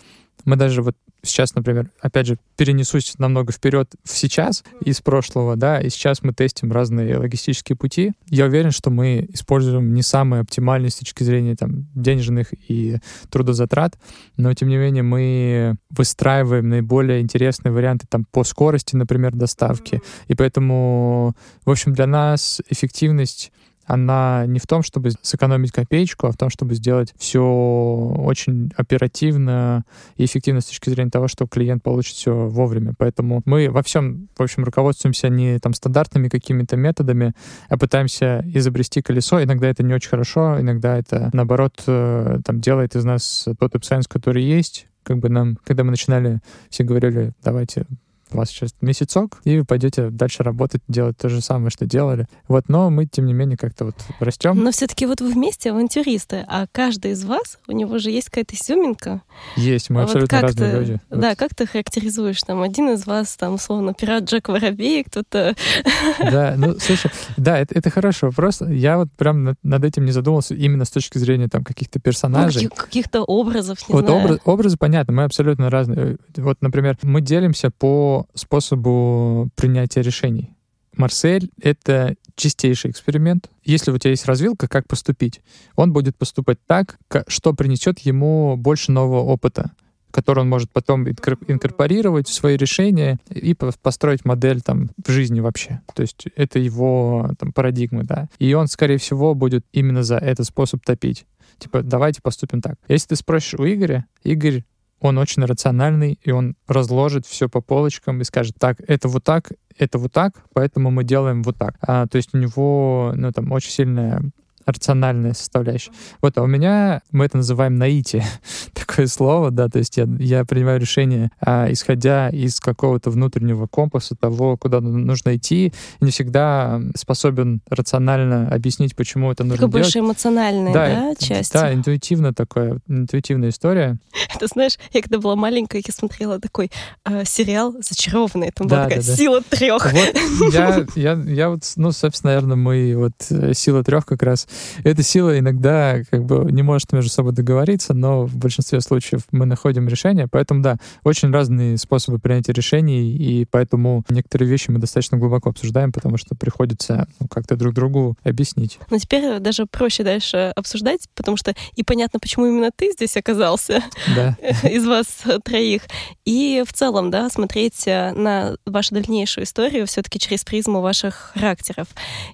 мы 0.44 0.56
даже 0.56 0.82
вот 0.82 0.94
сейчас, 1.22 1.54
например, 1.54 1.90
опять 2.00 2.26
же, 2.26 2.38
перенесусь 2.56 3.14
намного 3.18 3.52
вперед 3.52 3.94
в 4.04 4.16
сейчас 4.16 4.64
из 4.80 5.00
прошлого, 5.00 5.56
да, 5.56 5.80
и 5.80 5.90
сейчас 5.90 6.22
мы 6.22 6.32
тестим 6.32 6.72
разные 6.72 7.18
логистические 7.18 7.76
пути. 7.76 8.12
Я 8.26 8.46
уверен, 8.46 8.70
что 8.70 8.90
мы 8.90 9.26
используем 9.32 9.94
не 9.94 10.02
самые 10.02 10.40
оптимальные 10.40 10.90
с 10.90 10.96
точки 10.96 11.22
зрения 11.22 11.56
там 11.56 11.86
денежных 11.94 12.52
и 12.68 12.98
трудозатрат, 13.30 13.98
но 14.36 14.52
тем 14.54 14.68
не 14.68 14.76
менее 14.76 15.02
мы 15.02 15.76
выстраиваем 15.90 16.68
наиболее 16.68 17.20
интересные 17.20 17.72
варианты 17.72 18.06
там 18.08 18.24
по 18.30 18.44
скорости, 18.44 18.96
например, 18.96 19.34
доставки. 19.34 20.00
И 20.28 20.34
поэтому, 20.34 21.34
в 21.64 21.70
общем, 21.70 21.92
для 21.92 22.06
нас 22.06 22.60
эффективность 22.68 23.52
она 23.88 24.44
не 24.46 24.58
в 24.58 24.66
том, 24.66 24.82
чтобы 24.82 25.10
сэкономить 25.22 25.72
копеечку, 25.72 26.26
а 26.26 26.32
в 26.32 26.36
том, 26.36 26.50
чтобы 26.50 26.74
сделать 26.74 27.14
все 27.18 27.42
очень 27.42 28.70
оперативно 28.76 29.84
и 30.16 30.26
эффективно 30.26 30.60
с 30.60 30.66
точки 30.66 30.90
зрения 30.90 31.10
того, 31.10 31.26
что 31.26 31.46
клиент 31.46 31.82
получит 31.82 32.14
все 32.14 32.32
вовремя. 32.32 32.92
Поэтому 32.98 33.40
мы 33.46 33.70
во 33.70 33.82
всем, 33.82 34.28
в 34.36 34.42
общем, 34.42 34.64
руководствуемся 34.64 35.30
не 35.30 35.58
там 35.58 35.72
стандартными 35.72 36.28
какими-то 36.28 36.76
методами, 36.76 37.32
а 37.68 37.78
пытаемся 37.78 38.44
изобрести 38.46 39.00
колесо. 39.00 39.42
Иногда 39.42 39.68
это 39.68 39.82
не 39.82 39.94
очень 39.94 40.10
хорошо, 40.10 40.60
иногда 40.60 40.98
это, 40.98 41.30
наоборот, 41.32 41.82
э, 41.86 42.40
там 42.44 42.60
делает 42.60 42.94
из 42.94 43.04
нас 43.04 43.48
тот 43.58 43.72
веб 43.72 43.82
который 44.08 44.42
есть, 44.42 44.86
как 45.02 45.18
бы 45.18 45.30
нам, 45.30 45.56
когда 45.64 45.84
мы 45.84 45.90
начинали, 45.90 46.40
все 46.68 46.84
говорили, 46.84 47.32
давайте 47.42 47.86
у 48.32 48.36
вас 48.38 48.50
сейчас 48.50 48.74
месяцок, 48.80 49.40
и 49.44 49.58
вы 49.58 49.64
пойдете 49.64 50.10
дальше 50.10 50.42
работать, 50.42 50.82
делать 50.88 51.16
то 51.16 51.28
же 51.28 51.40
самое, 51.40 51.70
что 51.70 51.86
делали. 51.86 52.26
Вот, 52.48 52.68
но 52.68 52.90
мы, 52.90 53.06
тем 53.06 53.26
не 53.26 53.32
менее, 53.32 53.56
как-то 53.56 53.86
вот 53.86 53.96
растем. 54.20 54.62
Но 54.62 54.70
все-таки 54.70 55.06
вот 55.06 55.20
вы 55.20 55.32
вместе 55.32 55.70
авантюристы, 55.70 56.44
а 56.48 56.66
каждый 56.70 57.12
из 57.12 57.24
вас, 57.24 57.58
у 57.66 57.72
него 57.72 57.98
же 57.98 58.10
есть 58.10 58.30
какая-то 58.30 58.54
изюминка. 58.54 59.22
Есть, 59.56 59.90
мы 59.90 60.02
а 60.02 60.04
абсолютно 60.04 60.38
вот 60.38 60.42
разные 60.42 60.70
ты, 60.70 60.78
люди. 60.78 61.00
Да, 61.10 61.30
вот. 61.30 61.38
как 61.38 61.54
ты 61.54 61.66
характеризуешь? 61.66 62.42
Там 62.42 62.62
один 62.62 62.90
из 62.90 63.06
вас, 63.06 63.36
там, 63.36 63.54
условно, 63.54 63.94
пират 63.94 64.24
Джек 64.24 64.48
Воробей, 64.48 65.04
кто-то... 65.04 65.54
Да, 66.18 66.54
ну, 66.56 66.78
слушай, 66.78 67.10
да, 67.36 67.58
это, 67.58 67.74
это 67.74 67.90
хороший 67.90 68.24
вопрос. 68.24 68.60
Я 68.60 68.98
вот 68.98 69.08
прям 69.16 69.44
над, 69.44 69.56
над 69.62 69.84
этим 69.84 70.04
не 70.04 70.12
задумывался 70.12 70.54
именно 70.54 70.84
с 70.84 70.90
точки 70.90 71.18
зрения 71.18 71.48
там 71.48 71.64
каких-то 71.64 72.00
персонажей. 72.00 72.64
Ну, 72.64 72.70
каких-то 72.70 73.22
образов, 73.22 73.88
не 73.88 73.94
вот 73.94 74.04
знаю. 74.04 74.24
Образ, 74.24 74.38
образы, 74.44 74.76
понятно, 74.76 75.12
мы 75.12 75.24
абсолютно 75.24 75.70
разные. 75.70 76.18
Вот, 76.36 76.58
например, 76.60 76.98
мы 77.02 77.20
делимся 77.20 77.70
по 77.70 78.17
способу 78.34 79.48
принятия 79.54 80.02
решений. 80.02 80.54
Марсель— 80.96 81.50
это 81.62 82.16
чистейший 82.34 82.90
эксперимент. 82.90 83.48
Если 83.64 83.90
у 83.90 83.98
тебя 83.98 84.10
есть 84.10 84.26
развилка, 84.26 84.66
как 84.66 84.88
поступить, 84.88 85.40
он 85.76 85.92
будет 85.92 86.16
поступать 86.16 86.58
так, 86.66 86.98
что 87.28 87.52
принесет 87.54 88.00
ему 88.00 88.56
больше 88.56 88.92
нового 88.92 89.20
опыта 89.20 89.72
который 90.10 90.40
он 90.40 90.48
может 90.48 90.70
потом 90.70 91.06
инкорпорировать 91.06 92.28
в 92.28 92.34
свои 92.34 92.56
решения 92.56 93.18
и 93.28 93.54
построить 93.54 94.24
модель 94.24 94.62
там 94.62 94.90
в 95.04 95.10
жизни 95.10 95.40
вообще. 95.40 95.80
То 95.94 96.02
есть 96.02 96.26
это 96.34 96.58
его 96.58 97.30
там 97.38 97.52
парадигмы, 97.52 98.04
да. 98.04 98.28
И 98.38 98.52
он, 98.54 98.68
скорее 98.68 98.98
всего, 98.98 99.34
будет 99.34 99.64
именно 99.72 100.02
за 100.02 100.16
этот 100.16 100.46
способ 100.46 100.82
топить. 100.82 101.26
Типа, 101.58 101.82
давайте 101.82 102.22
поступим 102.22 102.62
так. 102.62 102.76
Если 102.88 103.08
ты 103.08 103.16
спросишь 103.16 103.54
у 103.54 103.64
Игоря, 103.64 104.06
Игорь 104.22 104.64
он 105.00 105.18
очень 105.18 105.44
рациональный, 105.44 106.18
и 106.22 106.30
он 106.30 106.56
разложит 106.66 107.26
все 107.26 107.48
по 107.48 107.60
полочкам 107.60 108.20
и 108.20 108.24
скажет, 108.24 108.56
так, 108.58 108.78
это 108.86 109.08
вот 109.08 109.24
так, 109.24 109.52
это 109.76 109.98
вот 109.98 110.12
так, 110.12 110.42
поэтому 110.52 110.90
мы 110.90 111.04
делаем 111.04 111.42
вот 111.42 111.56
так. 111.56 111.76
А, 111.80 112.06
то 112.06 112.16
есть 112.16 112.34
у 112.34 112.38
него, 112.38 113.12
ну, 113.14 113.32
там, 113.32 113.52
очень 113.52 113.70
сильная 113.70 114.22
рациональная 114.68 115.32
составляющая. 115.32 115.90
Вот, 116.20 116.36
а 116.36 116.42
у 116.42 116.46
меня, 116.46 117.00
мы 117.10 117.24
это 117.24 117.38
называем 117.38 117.76
наитие, 117.76 118.24
такое 118.74 119.06
слово, 119.06 119.50
да, 119.50 119.68
то 119.68 119.78
есть 119.78 119.96
я, 119.96 120.06
я 120.18 120.44
принимаю 120.44 120.78
решение, 120.78 121.30
а, 121.40 121.70
исходя 121.70 122.28
из 122.28 122.60
какого-то 122.60 123.10
внутреннего 123.10 123.66
компаса 123.66 124.14
того, 124.14 124.56
куда 124.56 124.80
нужно 124.80 125.36
идти, 125.36 125.72
не 126.00 126.10
всегда 126.10 126.80
способен 126.94 127.60
рационально 127.70 128.48
объяснить, 128.48 128.94
почему 128.94 129.32
это 129.32 129.44
нужно 129.44 129.56
Такая 129.56 129.70
делать. 129.70 129.84
больше 129.84 129.98
эмоциональная, 130.00 130.72
да, 130.72 130.88
да 130.88 131.14
часть? 131.14 131.52
Да, 131.52 131.72
интуитивно 131.72 132.34
такая, 132.34 132.78
интуитивная 132.88 133.48
история. 133.48 133.96
Ты 134.38 134.46
знаешь, 134.48 134.78
я 134.92 135.00
когда 135.00 135.18
была 135.18 135.36
маленькая, 135.36 135.82
я 135.84 135.92
смотрела 135.92 136.38
такой 136.40 136.70
э, 137.04 137.24
сериал 137.24 137.74
«Зачарованный», 137.80 138.50
там 138.52 138.66
да, 138.66 138.76
была 138.76 138.84
такая 138.84 139.02
да, 139.02 139.06
да. 139.06 139.16
«Сила 139.16 139.42
трех». 139.48 139.92
Вот, 139.92 140.52
я, 140.52 140.86
я, 140.94 141.12
я 141.14 141.50
вот, 141.50 141.62
ну, 141.76 141.92
собственно, 141.92 142.32
наверное, 142.32 142.56
мы 142.56 142.94
вот 142.96 143.12
э, 143.30 143.54
«Сила 143.54 143.82
трех» 143.82 144.04
как 144.04 144.22
раз 144.22 144.46
эта 144.84 145.02
сила 145.02 145.38
иногда 145.38 146.02
как 146.10 146.24
бы 146.24 146.50
не 146.50 146.62
может 146.62 146.92
между 146.92 147.10
собой 147.10 147.32
договориться, 147.32 147.94
но 147.94 148.24
в 148.24 148.36
большинстве 148.36 148.80
случаев 148.80 149.22
мы 149.30 149.46
находим 149.46 149.88
решение. 149.88 150.28
Поэтому, 150.28 150.62
да, 150.62 150.76
очень 151.04 151.30
разные 151.32 151.78
способы 151.78 152.18
принятия 152.18 152.52
решений, 152.52 153.10
и 153.12 153.44
поэтому 153.44 154.04
некоторые 154.08 154.48
вещи 154.48 154.70
мы 154.70 154.78
достаточно 154.78 155.18
глубоко 155.18 155.50
обсуждаем, 155.50 155.92
потому 155.92 156.16
что 156.16 156.34
приходится 156.34 157.08
ну, 157.20 157.28
как-то 157.28 157.56
друг 157.56 157.74
другу 157.74 158.16
объяснить. 158.24 158.78
Но 158.90 158.98
теперь 158.98 159.38
даже 159.40 159.66
проще 159.66 160.04
дальше 160.04 160.52
обсуждать, 160.56 161.08
потому 161.14 161.36
что 161.36 161.54
и 161.74 161.82
понятно, 161.82 162.18
почему 162.18 162.46
именно 162.46 162.70
ты 162.74 162.92
здесь 162.92 163.16
оказался 163.16 163.82
да. 164.14 164.36
из 164.68 164.86
вас 164.86 165.06
троих. 165.44 165.82
И 166.24 166.64
в 166.66 166.72
целом, 166.72 167.10
да, 167.10 167.28
смотреть 167.30 167.86
на 167.86 168.56
вашу 168.66 168.94
дальнейшую 168.94 169.44
историю 169.44 169.86
все-таки 169.86 170.18
через 170.18 170.44
призму 170.44 170.80
ваших 170.80 171.32
характеров. 171.34 171.88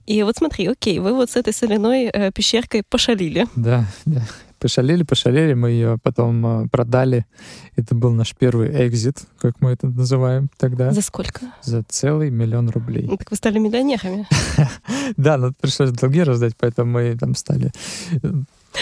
И 0.06 0.22
вот 0.22 0.36
смотри, 0.36 0.66
окей, 0.66 0.98
вы 0.98 1.12
вот 1.12 1.30
с 1.30 1.36
этой 1.36 1.52
соляной 1.52 2.10
э, 2.14 2.30
пещеркой 2.32 2.82
пошалили. 2.88 3.46
Да, 3.56 3.86
да. 4.04 4.22
Пошалили, 4.58 5.02
пошалили, 5.02 5.52
мы 5.54 5.70
ее 5.70 5.98
потом 6.02 6.46
э, 6.46 6.68
продали. 6.68 7.26
Это 7.76 7.94
был 7.94 8.12
наш 8.12 8.34
первый 8.34 8.88
экзит, 8.88 9.18
как 9.38 9.60
мы 9.60 9.72
это 9.72 9.88
называем 9.88 10.48
тогда. 10.56 10.92
За 10.92 11.02
сколько? 11.02 11.40
За 11.62 11.82
целый 11.82 12.30
миллион 12.30 12.70
рублей. 12.70 13.06
Ну, 13.06 13.16
так 13.16 13.30
вы 13.30 13.36
стали 13.36 13.58
миллионерами. 13.58 14.26
Да, 15.18 15.36
но 15.36 15.52
пришлось 15.60 15.90
долги 15.90 16.22
раздать, 16.22 16.54
поэтому 16.58 16.92
мы 16.92 17.14
там 17.18 17.34
стали 17.34 17.72
э, 18.22 18.32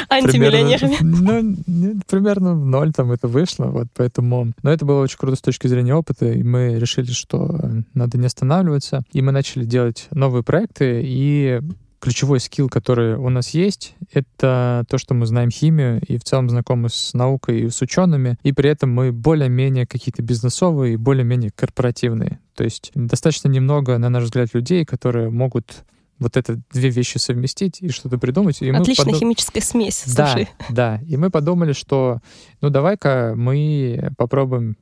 Антимиллионерами. 0.08 0.96
Примерно, 0.96 1.56
ну, 1.66 2.00
примерно 2.06 2.54
в 2.54 2.64
ноль 2.64 2.92
там 2.92 3.12
это 3.12 3.28
вышло, 3.28 3.64
вот 3.66 3.88
поэтому... 3.94 4.52
Но 4.62 4.70
это 4.70 4.84
было 4.84 5.02
очень 5.02 5.18
круто 5.18 5.36
с 5.36 5.40
точки 5.40 5.66
зрения 5.66 5.94
опыта, 5.94 6.26
и 6.26 6.42
мы 6.42 6.78
решили, 6.78 7.10
что 7.10 7.60
надо 7.94 8.18
не 8.18 8.26
останавливаться, 8.26 9.02
и 9.12 9.22
мы 9.22 9.32
начали 9.32 9.64
делать 9.64 10.06
новые 10.10 10.42
проекты, 10.42 11.02
и 11.04 11.60
ключевой 12.02 12.40
скилл, 12.40 12.68
который 12.68 13.14
у 13.14 13.28
нас 13.28 13.50
есть, 13.50 13.94
это 14.12 14.84
то, 14.88 14.98
что 14.98 15.14
мы 15.14 15.24
знаем 15.24 15.50
химию 15.50 16.00
и 16.00 16.18
в 16.18 16.24
целом 16.24 16.50
знакомы 16.50 16.88
с 16.88 17.14
наукой 17.14 17.60
и 17.60 17.70
с 17.70 17.80
учеными, 17.80 18.36
и 18.42 18.50
при 18.50 18.70
этом 18.70 18.90
мы 18.90 19.12
более-менее 19.12 19.86
какие-то 19.86 20.20
бизнесовые 20.20 20.94
и 20.94 20.96
более-менее 20.96 21.52
корпоративные. 21.54 22.40
То 22.56 22.64
есть 22.64 22.90
достаточно 22.96 23.46
немного, 23.46 23.98
на 23.98 24.08
наш 24.08 24.24
взгляд, 24.24 24.52
людей, 24.52 24.84
которые 24.84 25.30
могут 25.30 25.84
вот 26.18 26.36
это 26.36 26.60
две 26.72 26.90
вещи 26.90 27.18
совместить 27.18 27.80
и 27.80 27.88
что-то 27.88 28.18
придумать. 28.18 28.60
И 28.62 28.70
Отличная 28.70 29.06
подум... 29.06 29.20
химическая 29.20 29.62
смесь, 29.62 30.02
слушай. 30.04 30.48
Да, 30.70 30.98
да. 30.98 31.00
И 31.06 31.16
мы 31.16 31.30
подумали, 31.30 31.72
что 31.72 32.18
ну 32.60 32.70
давай-ка 32.70 33.34
мы 33.36 34.10
попробуем 34.18 34.76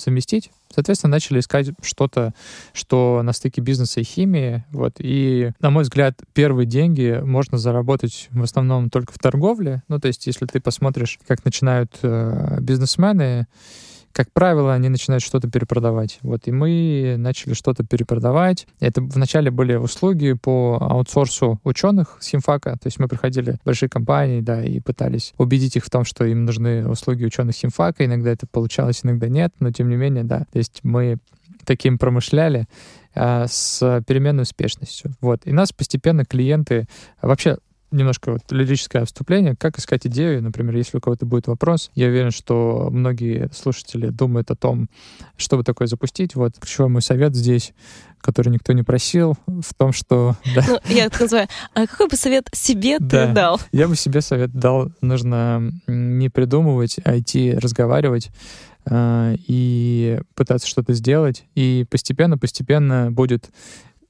совместить. 0.00 0.50
Соответственно, 0.74 1.12
начали 1.12 1.40
искать 1.40 1.68
что-то, 1.82 2.34
что 2.72 3.22
на 3.22 3.32
стыке 3.32 3.60
бизнеса 3.60 4.00
и 4.00 4.04
химии. 4.04 4.64
Вот. 4.70 4.94
И, 4.98 5.52
на 5.60 5.70
мой 5.70 5.82
взгляд, 5.82 6.20
первые 6.34 6.66
деньги 6.66 7.20
можно 7.22 7.58
заработать 7.58 8.28
в 8.30 8.42
основном 8.42 8.90
только 8.90 9.12
в 9.12 9.18
торговле. 9.18 9.82
Ну, 9.88 9.98
то 9.98 10.08
есть, 10.08 10.26
если 10.26 10.46
ты 10.46 10.60
посмотришь, 10.60 11.18
как 11.26 11.44
начинают 11.44 11.98
э, 12.02 12.58
бизнесмены, 12.60 13.46
как 14.12 14.32
правило, 14.32 14.74
они 14.74 14.88
начинают 14.88 15.22
что-то 15.22 15.48
перепродавать. 15.48 16.18
Вот, 16.22 16.48
и 16.48 16.52
мы 16.52 17.16
начали 17.18 17.54
что-то 17.54 17.84
перепродавать. 17.84 18.66
Это 18.80 19.00
вначале 19.00 19.50
были 19.50 19.74
услуги 19.74 20.32
по 20.32 20.78
аутсорсу 20.80 21.60
ученых 21.64 22.18
с 22.20 22.28
химфака. 22.28 22.72
То 22.72 22.86
есть 22.86 22.98
мы 22.98 23.08
приходили 23.08 23.52
в 23.52 23.64
большие 23.64 23.88
компании, 23.88 24.40
да, 24.40 24.62
и 24.64 24.80
пытались 24.80 25.34
убедить 25.38 25.76
их 25.76 25.84
в 25.84 25.90
том, 25.90 26.04
что 26.04 26.24
им 26.24 26.44
нужны 26.44 26.88
услуги 26.88 27.24
ученых 27.24 27.54
химфака. 27.54 28.04
Иногда 28.04 28.30
это 28.30 28.46
получалось, 28.46 29.00
иногда 29.04 29.28
нет, 29.28 29.52
но 29.60 29.70
тем 29.70 29.88
не 29.88 29.96
менее, 29.96 30.24
да. 30.24 30.46
То 30.52 30.58
есть 30.58 30.80
мы 30.82 31.18
таким 31.64 31.98
промышляли 31.98 32.66
а, 33.14 33.46
с 33.46 34.02
переменной 34.06 34.42
успешностью. 34.42 35.12
Вот. 35.20 35.42
И 35.44 35.52
нас 35.52 35.72
постепенно 35.72 36.24
клиенты... 36.24 36.86
Вообще 37.20 37.58
немножко 37.90 38.32
вот 38.32 38.42
лирическое 38.50 39.04
вступление. 39.04 39.56
Как 39.56 39.78
искать 39.78 40.06
идею? 40.06 40.42
Например, 40.42 40.76
если 40.76 40.98
у 40.98 41.00
кого-то 41.00 41.26
будет 41.26 41.46
вопрос, 41.46 41.90
я 41.94 42.08
уверен, 42.08 42.30
что 42.30 42.88
многие 42.90 43.50
слушатели 43.54 44.08
думают 44.08 44.50
о 44.50 44.56
том, 44.56 44.88
что 45.36 45.56
бы 45.56 45.64
такое 45.64 45.88
запустить. 45.88 46.34
Вот 46.34 46.58
ключевой 46.58 46.90
мой 46.90 47.02
совет 47.02 47.34
здесь, 47.34 47.72
который 48.20 48.50
никто 48.50 48.72
не 48.72 48.82
просил, 48.82 49.36
в 49.46 49.74
том, 49.74 49.92
что... 49.92 50.36
Да. 50.54 50.64
Ну, 50.66 50.80
я 50.86 51.06
это 51.06 51.22
называю. 51.22 51.48
А 51.74 51.86
какой 51.86 52.08
бы 52.08 52.16
совет 52.16 52.48
себе 52.52 52.98
да, 52.98 53.26
ты 53.26 53.32
дал? 53.32 53.60
Я 53.72 53.88
бы 53.88 53.96
себе 53.96 54.20
совет 54.20 54.52
дал. 54.52 54.90
Нужно 55.00 55.72
не 55.86 56.28
придумывать, 56.28 56.96
а 57.04 57.18
идти 57.18 57.52
разговаривать 57.52 58.30
э, 58.86 59.36
и 59.46 60.20
пытаться 60.34 60.66
что-то 60.68 60.92
сделать. 60.94 61.44
И 61.54 61.86
постепенно-постепенно 61.90 63.10
будет 63.10 63.50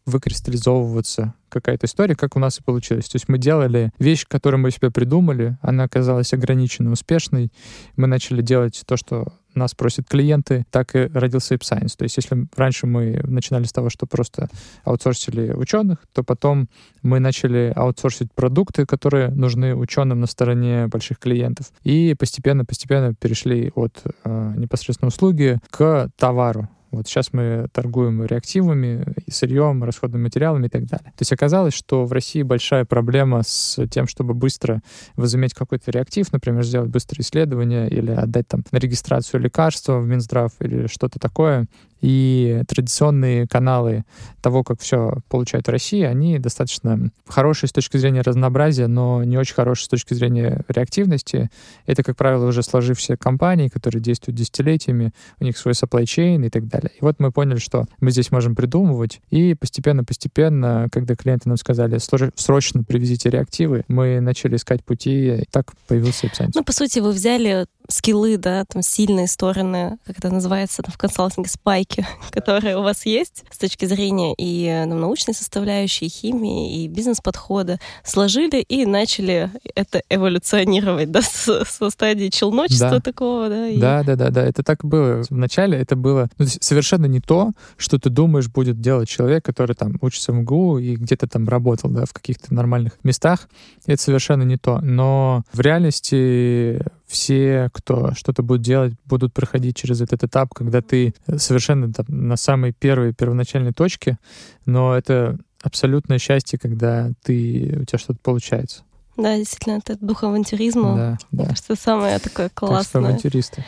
выкристаллизовываться 0.09 1.35
какая-то 1.49 1.87
история, 1.87 2.15
как 2.15 2.37
у 2.37 2.39
нас 2.39 2.59
и 2.59 2.63
получилось. 2.63 3.09
То 3.09 3.17
есть 3.17 3.29
мы 3.29 3.39
делали 3.39 3.93
вещь, 3.99 4.27
которую 4.27 4.61
мы 4.61 4.71
себе 4.71 4.91
придумали, 4.91 5.57
она 5.63 5.85
оказалась 5.85 6.33
ограниченной, 6.33 6.93
успешной. 6.93 7.53
Мы 7.97 8.07
начали 8.07 8.43
делать 8.43 8.83
то, 8.87 8.97
что 8.97 9.33
нас 9.55 9.75
просят 9.75 10.09
клиенты, 10.09 10.65
так 10.71 10.95
и 10.95 11.11
родился 11.13 11.55
Ape 11.55 11.63
Science. 11.63 11.95
То 11.97 12.05
есть 12.05 12.17
если 12.17 12.47
раньше 12.57 12.87
мы 12.87 13.21
начинали 13.25 13.65
с 13.65 13.73
того, 13.73 13.91
что 13.91 14.07
просто 14.07 14.49
аутсорсили 14.85 15.53
ученых, 15.53 15.99
то 16.13 16.23
потом 16.23 16.69
мы 17.03 17.19
начали 17.19 17.73
аутсорсить 17.75 18.33
продукты, 18.33 18.87
которые 18.87 19.29
нужны 19.31 19.75
ученым 19.75 20.21
на 20.21 20.27
стороне 20.27 20.87
больших 20.87 21.19
клиентов. 21.19 21.73
И 21.83 22.15
постепенно-постепенно 22.19 23.15
перешли 23.15 23.73
от 23.75 24.03
э, 24.25 24.55
непосредственно 24.57 25.09
услуги 25.09 25.59
к 25.71 26.11
товару. 26.17 26.69
Вот 26.91 27.07
сейчас 27.07 27.33
мы 27.33 27.69
торгуем 27.73 28.25
реактивами, 28.25 29.05
сырьем, 29.31 29.85
расходными 29.85 30.23
материалами 30.23 30.67
и 30.67 30.71
так 30.71 30.87
далее. 30.87 31.13
То 31.17 31.21
есть 31.21 31.33
оказалось, 31.33 31.75
что 31.75 32.05
в 32.05 32.13
России 32.13 32.43
большая 32.43 32.85
проблема 32.85 33.43
с 33.45 33.79
тем, 33.89 34.07
чтобы 34.07 34.35
быстро 34.35 34.81
возыметь 35.17 35.55
какой-то 35.55 35.91
реактив, 35.91 36.33
например, 36.33 36.65
сделать 36.65 36.91
быстрое 36.91 37.23
исследование 37.23 37.89
или 37.91 38.13
отдать 38.13 38.49
там 38.49 38.65
на 38.71 38.79
регистрацию 38.79 39.41
лекарства 39.41 39.99
в 39.99 40.07
Минздрав 40.07 40.53
или 40.61 40.87
что-то 40.87 41.19
такое. 41.19 41.67
И 42.01 42.63
традиционные 42.69 43.47
каналы 43.47 44.05
того, 44.41 44.63
как 44.63 44.81
все 44.81 45.19
получают 45.29 45.67
в 45.67 45.71
России, 45.71 46.03
они 46.03 46.39
достаточно 46.39 47.11
хорошие 47.27 47.69
с 47.69 47.73
точки 47.73 47.97
зрения 47.97 48.21
разнообразия, 48.21 48.87
но 48.87 49.25
не 49.25 49.37
очень 49.37 49.55
хорошие 49.55 49.87
с 49.87 49.89
точки 49.89 50.15
зрения 50.15 50.65
реактивности. 50.69 51.51
Это, 51.87 52.03
как 52.03 52.17
правило, 52.17 52.47
уже 52.47 52.63
сложившиеся 52.63 53.17
компании, 53.17 53.69
которые 53.69 54.01
действуют 54.01 54.39
десятилетиями, 54.39 55.13
у 55.41 55.45
них 55.45 55.59
свой 55.59 55.75
supply 55.75 56.05
chain 56.05 56.47
и 56.47 56.51
так 56.51 56.69
далее. 56.69 56.91
И 56.99 56.99
вот 57.01 57.17
мы 57.19 57.33
поняли, 57.33 57.59
что 57.59 57.87
мы 58.01 58.11
здесь 58.11 58.31
можем 58.31 58.55
придумывать, 58.55 59.21
и 59.31 59.55
постепенно-постепенно, 59.55 60.89
когда 60.93 61.17
клиенты 61.17 61.49
нам 61.49 61.57
сказали, 61.57 61.99
срочно 62.37 62.85
привезите 62.85 63.31
реактивы, 63.31 63.85
мы 63.89 64.21
начали 64.21 64.57
искать 64.57 64.85
пути, 64.85 65.41
и 65.41 65.45
так 65.51 65.73
появился 65.87 66.27
AppScience. 66.27 66.53
Ну, 66.55 66.63
по 66.63 66.73
сути, 66.73 67.01
вы 67.01 67.11
взяли 67.11 67.67
скиллы, 67.89 68.37
да, 68.37 68.65
там 68.67 68.83
сильные 68.83 69.27
стороны, 69.27 69.99
как 70.07 70.19
это 70.19 70.31
называется 70.31 70.83
там, 70.83 70.93
в 70.93 70.99
консалтинге, 70.99 71.49
спайки, 71.49 72.07
которые 72.31 72.77
у 72.77 72.83
вас 72.83 73.07
есть 73.07 73.45
с 73.51 73.59
точки 73.59 73.87
зрения 73.87 74.35
и 74.37 74.85
ну, 74.87 74.99
научной 74.99 75.35
составляющей, 75.35 76.07
и 76.07 76.11
химии, 76.11 76.85
и 76.85 76.89
бизнес-подхода, 76.89 77.81
сложили 78.05 78.61
и 78.61 78.85
начали 78.85 79.51
это 79.75 80.03
эволюционировать, 80.11 81.11
да, 81.11 81.23
с, 81.23 81.65
со 81.65 81.91
стадии 81.91 82.29
челночества 82.29 82.91
да. 82.91 83.01
такого, 83.01 83.49
да? 83.49 83.69
И... 83.69 83.79
Да, 83.79 84.03
да, 84.03 84.17
да, 84.17 84.31
да, 84.31 84.45
это 84.45 84.63
так 84.63 84.85
было. 84.85 85.23
Вначале 85.31 85.79
это 85.79 85.97
было 85.97 86.29
ну, 86.39 86.47
совершенно 86.47 87.07
не 87.07 87.21
то, 87.21 87.53
что 87.77 87.99
ты 87.99 88.11
думаешь 88.11 88.49
будет 88.49 88.81
делать 88.81 89.09
человек, 89.09 89.45
который 89.45 89.75
там 89.75 89.95
учится 90.03 90.33
в 90.33 90.37
МГУ 90.37 90.79
и 90.79 90.97
где-то 90.97 91.27
там 91.27 91.49
работал, 91.49 91.91
да, 91.91 92.05
в 92.05 92.13
каких-то 92.13 92.53
нормальных 92.53 92.93
местах. 93.03 93.49
Это 93.87 94.03
совершенно 94.03 94.43
не 94.43 94.59
то. 94.59 94.81
Но 94.81 95.43
в 95.53 95.61
реальности 95.61 96.83
все, 97.09 97.71
кто 97.79 98.13
что-то 98.15 98.43
будет 98.43 98.63
делать, 98.63 98.95
будут 99.05 99.33
проходить 99.33 99.77
через 99.77 100.01
этот 100.01 100.25
этап, 100.25 100.53
когда 100.55 100.83
ты 100.83 101.15
совершенно 101.37 101.93
там, 101.93 102.07
на 102.09 102.37
самой 102.37 102.73
первой 102.73 103.15
первоначальной 103.15 103.73
точке, 103.73 104.19
но 104.67 104.97
это 104.97 105.39
абсолютное 105.63 106.19
счастье, 106.19 106.59
когда 106.59 107.11
ты, 107.23 107.79
у 107.81 107.85
тебя 107.85 107.99
что-то 107.99 108.19
получается. 108.23 108.83
Да, 109.17 109.37
действительно, 109.37 109.79
это 109.79 109.97
дух 110.01 110.23
авантюризма. 110.23 110.97
Да, 110.97 111.19
Мне 111.33 111.43
да. 111.43 111.49
кажется, 111.49 111.75
самое 111.75 112.19
такое 112.21 112.51
классное. 112.51 112.83
Так 112.83 112.89
что 112.89 112.99
авантюристы. 113.01 113.65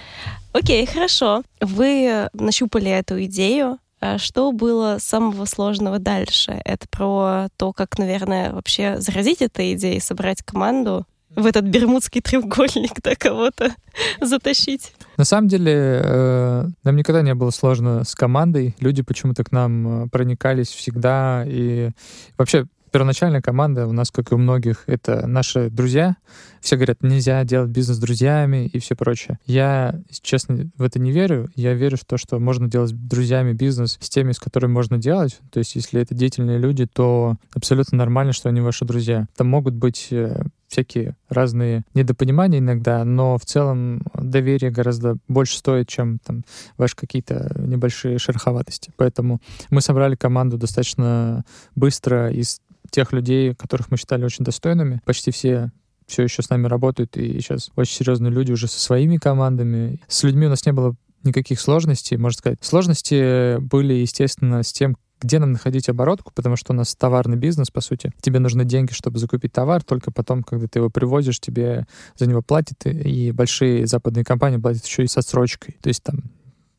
Окей, 0.53 0.87
хорошо. 0.87 1.43
Вы 1.61 2.29
нащупали 2.35 2.91
эту 2.91 3.25
идею, 3.25 3.79
А 4.01 4.17
что 4.19 4.53
было 4.53 4.97
самого 4.99 5.45
сложного 5.45 5.99
дальше? 5.99 6.61
Это 6.65 6.87
про 6.89 7.49
то, 7.57 7.73
как, 7.73 7.99
наверное, 7.99 8.53
вообще 8.53 8.99
заразить 9.01 9.43
этой 9.43 9.75
идеей, 9.75 10.01
собрать 10.01 10.43
команду 10.43 11.05
в 11.37 11.47
этот 11.47 11.65
бермудский 11.65 12.21
треугольник, 12.21 13.01
да, 13.03 13.15
кого-то 13.15 13.75
затащить. 14.21 14.93
На 15.17 15.25
самом 15.25 15.49
деле, 15.49 16.01
э, 16.03 16.69
нам 16.85 16.97
никогда 16.97 17.23
не 17.23 17.35
было 17.35 17.51
сложно 17.51 18.05
с 18.05 18.15
командой. 18.15 18.75
Люди 18.81 19.03
почему-то 19.03 19.45
к 19.45 19.53
нам 19.53 20.05
э, 20.05 20.09
проникались 20.09 20.69
всегда. 20.69 21.45
И 21.47 21.91
вообще 22.37 22.67
первоначальная 22.91 23.41
команда 23.41 23.87
у 23.87 23.93
нас, 23.93 24.11
как 24.11 24.33
и 24.33 24.35
у 24.35 24.39
многих, 24.39 24.85
это 24.87 25.27
наши 25.27 25.71
друзья. 25.71 26.17
Все 26.61 26.77
говорят, 26.77 27.03
нельзя 27.03 27.45
делать 27.45 27.71
бизнес 27.71 27.97
с 27.97 28.01
друзьями 28.01 28.67
и 28.67 28.79
все 28.79 28.95
прочее. 28.97 29.39
Я, 29.47 30.01
честно, 30.23 30.71
в 30.77 30.83
это 30.83 30.99
не 30.99 31.13
верю. 31.13 31.49
Я 31.55 31.75
верю 31.75 31.97
в 31.97 32.05
то, 32.05 32.17
что 32.17 32.39
можно 32.39 32.69
делать 32.69 32.91
с 32.91 32.93
друзьями 32.93 33.53
бизнес 33.53 33.99
с 34.01 34.09
теми, 34.09 34.33
с 34.33 34.39
которыми 34.39 34.73
можно 34.73 34.99
делать. 34.99 35.39
То 35.51 35.59
есть, 35.59 35.75
если 35.77 36.01
это 36.01 36.15
деятельные 36.15 36.59
люди, 36.59 36.87
то 36.87 37.37
абсолютно 37.55 37.99
нормально, 37.99 38.33
что 38.33 38.49
они 38.49 38.61
ваши 38.61 38.85
друзья. 38.85 39.27
Там 39.37 39.49
могут 39.49 39.75
быть 39.75 40.09
э, 40.11 40.43
всякие 40.71 41.17
разные 41.29 41.85
недопонимания 41.95 42.61
иногда, 42.61 43.05
но 43.05 43.37
в 43.37 43.45
целом 43.45 44.03
доверие 44.15 44.71
гораздо 44.71 45.17
больше 45.29 45.59
стоит, 45.59 45.89
чем 45.89 46.19
там 46.21 46.45
ваши 46.79 46.97
какие-то 46.97 47.53
небольшие 47.59 48.19
шероховатости. 48.19 48.93
Поэтому 48.97 49.41
мы 49.71 49.81
собрали 49.81 50.15
команду 50.15 50.57
достаточно 50.57 51.45
быстро 51.75 52.31
из 52.31 52.61
тех 52.91 53.13
людей, 53.13 53.55
которых 53.55 53.91
мы 53.91 53.97
считали 53.97 54.25
очень 54.25 54.45
достойными. 54.45 55.01
Почти 55.05 55.31
все 55.31 55.71
все 56.07 56.25
еще 56.25 56.43
с 56.43 56.51
нами 56.51 56.67
работают, 56.67 57.17
и 57.17 57.35
сейчас 57.39 57.71
очень 57.77 57.95
серьезные 57.95 58.33
люди 58.33 58.51
уже 58.51 58.67
со 58.67 58.81
своими 58.81 59.17
командами. 59.17 60.01
С 60.09 60.25
людьми 60.25 60.47
у 60.47 60.49
нас 60.51 60.67
не 60.67 60.73
было 60.73 60.97
никаких 61.23 61.61
сложностей, 61.61 62.17
можно 62.17 62.37
сказать. 62.37 62.59
Сложности 62.63 63.59
были, 63.59 63.95
естественно, 63.95 64.63
с 64.63 64.73
тем, 64.73 64.97
где 65.21 65.39
нам 65.39 65.53
находить 65.53 65.89
оборотку, 65.89 66.33
потому 66.35 66.57
что 66.57 66.73
у 66.73 66.77
нас 66.77 66.95
товарный 66.95 67.37
бизнес, 67.37 67.71
по 67.71 67.81
сути. 67.81 68.13
Тебе 68.21 68.39
нужны 68.39 68.65
деньги, 68.65 68.93
чтобы 68.93 69.19
закупить 69.19 69.53
товар, 69.53 69.83
только 69.83 70.11
потом, 70.11 70.43
когда 70.43 70.67
ты 70.67 70.79
его 70.79 70.91
привозишь, 70.91 71.41
тебе 71.41 71.87
за 72.17 72.27
него 72.27 72.43
платят, 72.43 72.87
и 72.87 73.33
большие 73.33 73.87
западные 73.87 74.25
компании 74.25 74.59
платят 74.59 74.85
еще 74.87 75.05
и 75.05 75.09
с 75.09 75.17
отсрочкой. 75.17 75.77
То 75.81 75.89
есть 75.89 76.03
там 76.03 76.21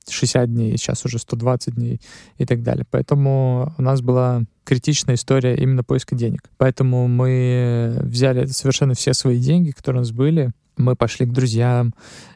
60 0.10 0.51
дней, 0.51 0.77
сейчас 0.77 1.06
уже 1.06 1.19
120 1.19 1.75
дней 1.75 2.01
и 2.38 2.45
так 2.45 2.63
далее. 2.63 2.86
Поэтому 2.89 3.73
у 3.77 3.82
нас 3.82 4.01
была 4.01 4.43
критичная 4.63 5.15
история 5.15 5.56
именно 5.56 5.84
поиска 5.84 6.15
денег. 6.15 6.49
Поэтому 6.58 7.08
мы 7.08 7.97
взяли 8.01 8.45
совершенно 8.45 8.93
все 8.93 9.13
свои 9.13 9.39
деньги, 9.39 9.71
которые 9.71 9.99
у 9.99 10.04
нас 10.04 10.12
были, 10.12 10.51
мы 10.82 10.96
пошли 10.96 11.26
к 11.26 11.32
друзьям, 11.32 11.94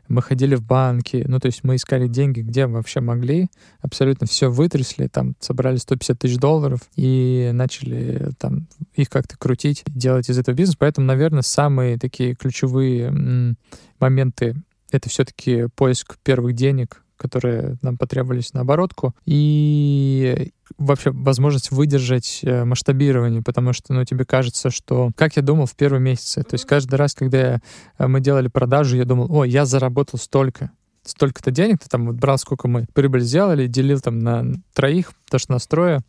мы 0.08 0.22
ходили 0.22 0.56
в 0.56 0.64
банки, 0.64 1.26
ну, 1.28 1.40
то 1.40 1.48
есть 1.48 1.64
мы 1.64 1.76
искали 1.76 2.08
деньги, 2.08 2.42
где 2.42 2.68
вообще 2.68 3.00
могли, 3.00 3.48
абсолютно 3.82 4.28
все 4.28 4.50
вытрясли, 4.50 5.08
там, 5.08 5.36
собрали 5.40 5.78
150 5.78 6.20
тысяч 6.20 6.38
долларов 6.38 6.82
и 6.96 7.50
начали 7.54 8.30
там 8.38 8.68
их 8.94 9.10
как-то 9.10 9.38
крутить, 9.38 9.84
делать 9.88 10.30
из 10.30 10.38
этого 10.38 10.56
бизнес. 10.56 10.76
Поэтому, 10.78 11.08
наверное, 11.08 11.42
самые 11.42 11.98
такие 11.98 12.36
ключевые 12.36 13.56
моменты— 14.00 14.56
это 14.92 15.10
все-таки 15.10 15.68
поиск 15.76 16.18
первых 16.24 16.54
денег, 16.54 17.02
которые 17.18 17.78
нам 17.82 17.98
потребовались 17.98 18.54
на 18.54 18.62
оборотку, 18.62 19.16
и 19.26 20.52
вообще 20.78 21.12
возможность 21.12 21.72
выдержать 21.72 22.42
э, 22.44 22.66
масштабирование, 22.66 23.42
потому 23.42 23.74
что, 23.74 23.94
ну, 23.94 24.04
тебе 24.04 24.26
кажется, 24.26 24.70
что, 24.70 25.12
как 25.16 25.36
я 25.36 25.42
думал 25.42 25.66
в 25.66 25.76
первые 25.76 26.02
месяцы, 26.02 26.44
то 26.44 26.56
есть 26.56 26.66
каждый 26.66 26.96
раз, 26.96 27.14
когда 27.14 27.60
э, 27.98 28.08
мы 28.08 28.20
делали 28.20 28.48
продажу, 28.48 28.98
я 28.98 29.06
думал, 29.06 29.28
о, 29.30 29.44
я 29.44 29.66
заработал 29.66 30.20
столько, 30.20 30.72
столько-то 31.04 31.52
денег, 31.52 31.80
ты 31.80 31.90
там 31.90 32.08
вот 32.08 32.16
брал, 32.16 32.38
сколько 32.38 32.68
мы 32.68 32.86
прибыль 32.94 33.22
сделали, 33.22 33.68
делил 33.68 34.00
там 34.00 34.20
на 34.20 34.54
троих, 34.74 35.12
то, 35.30 35.38
что 35.38 35.54
настроя, 35.54 36.02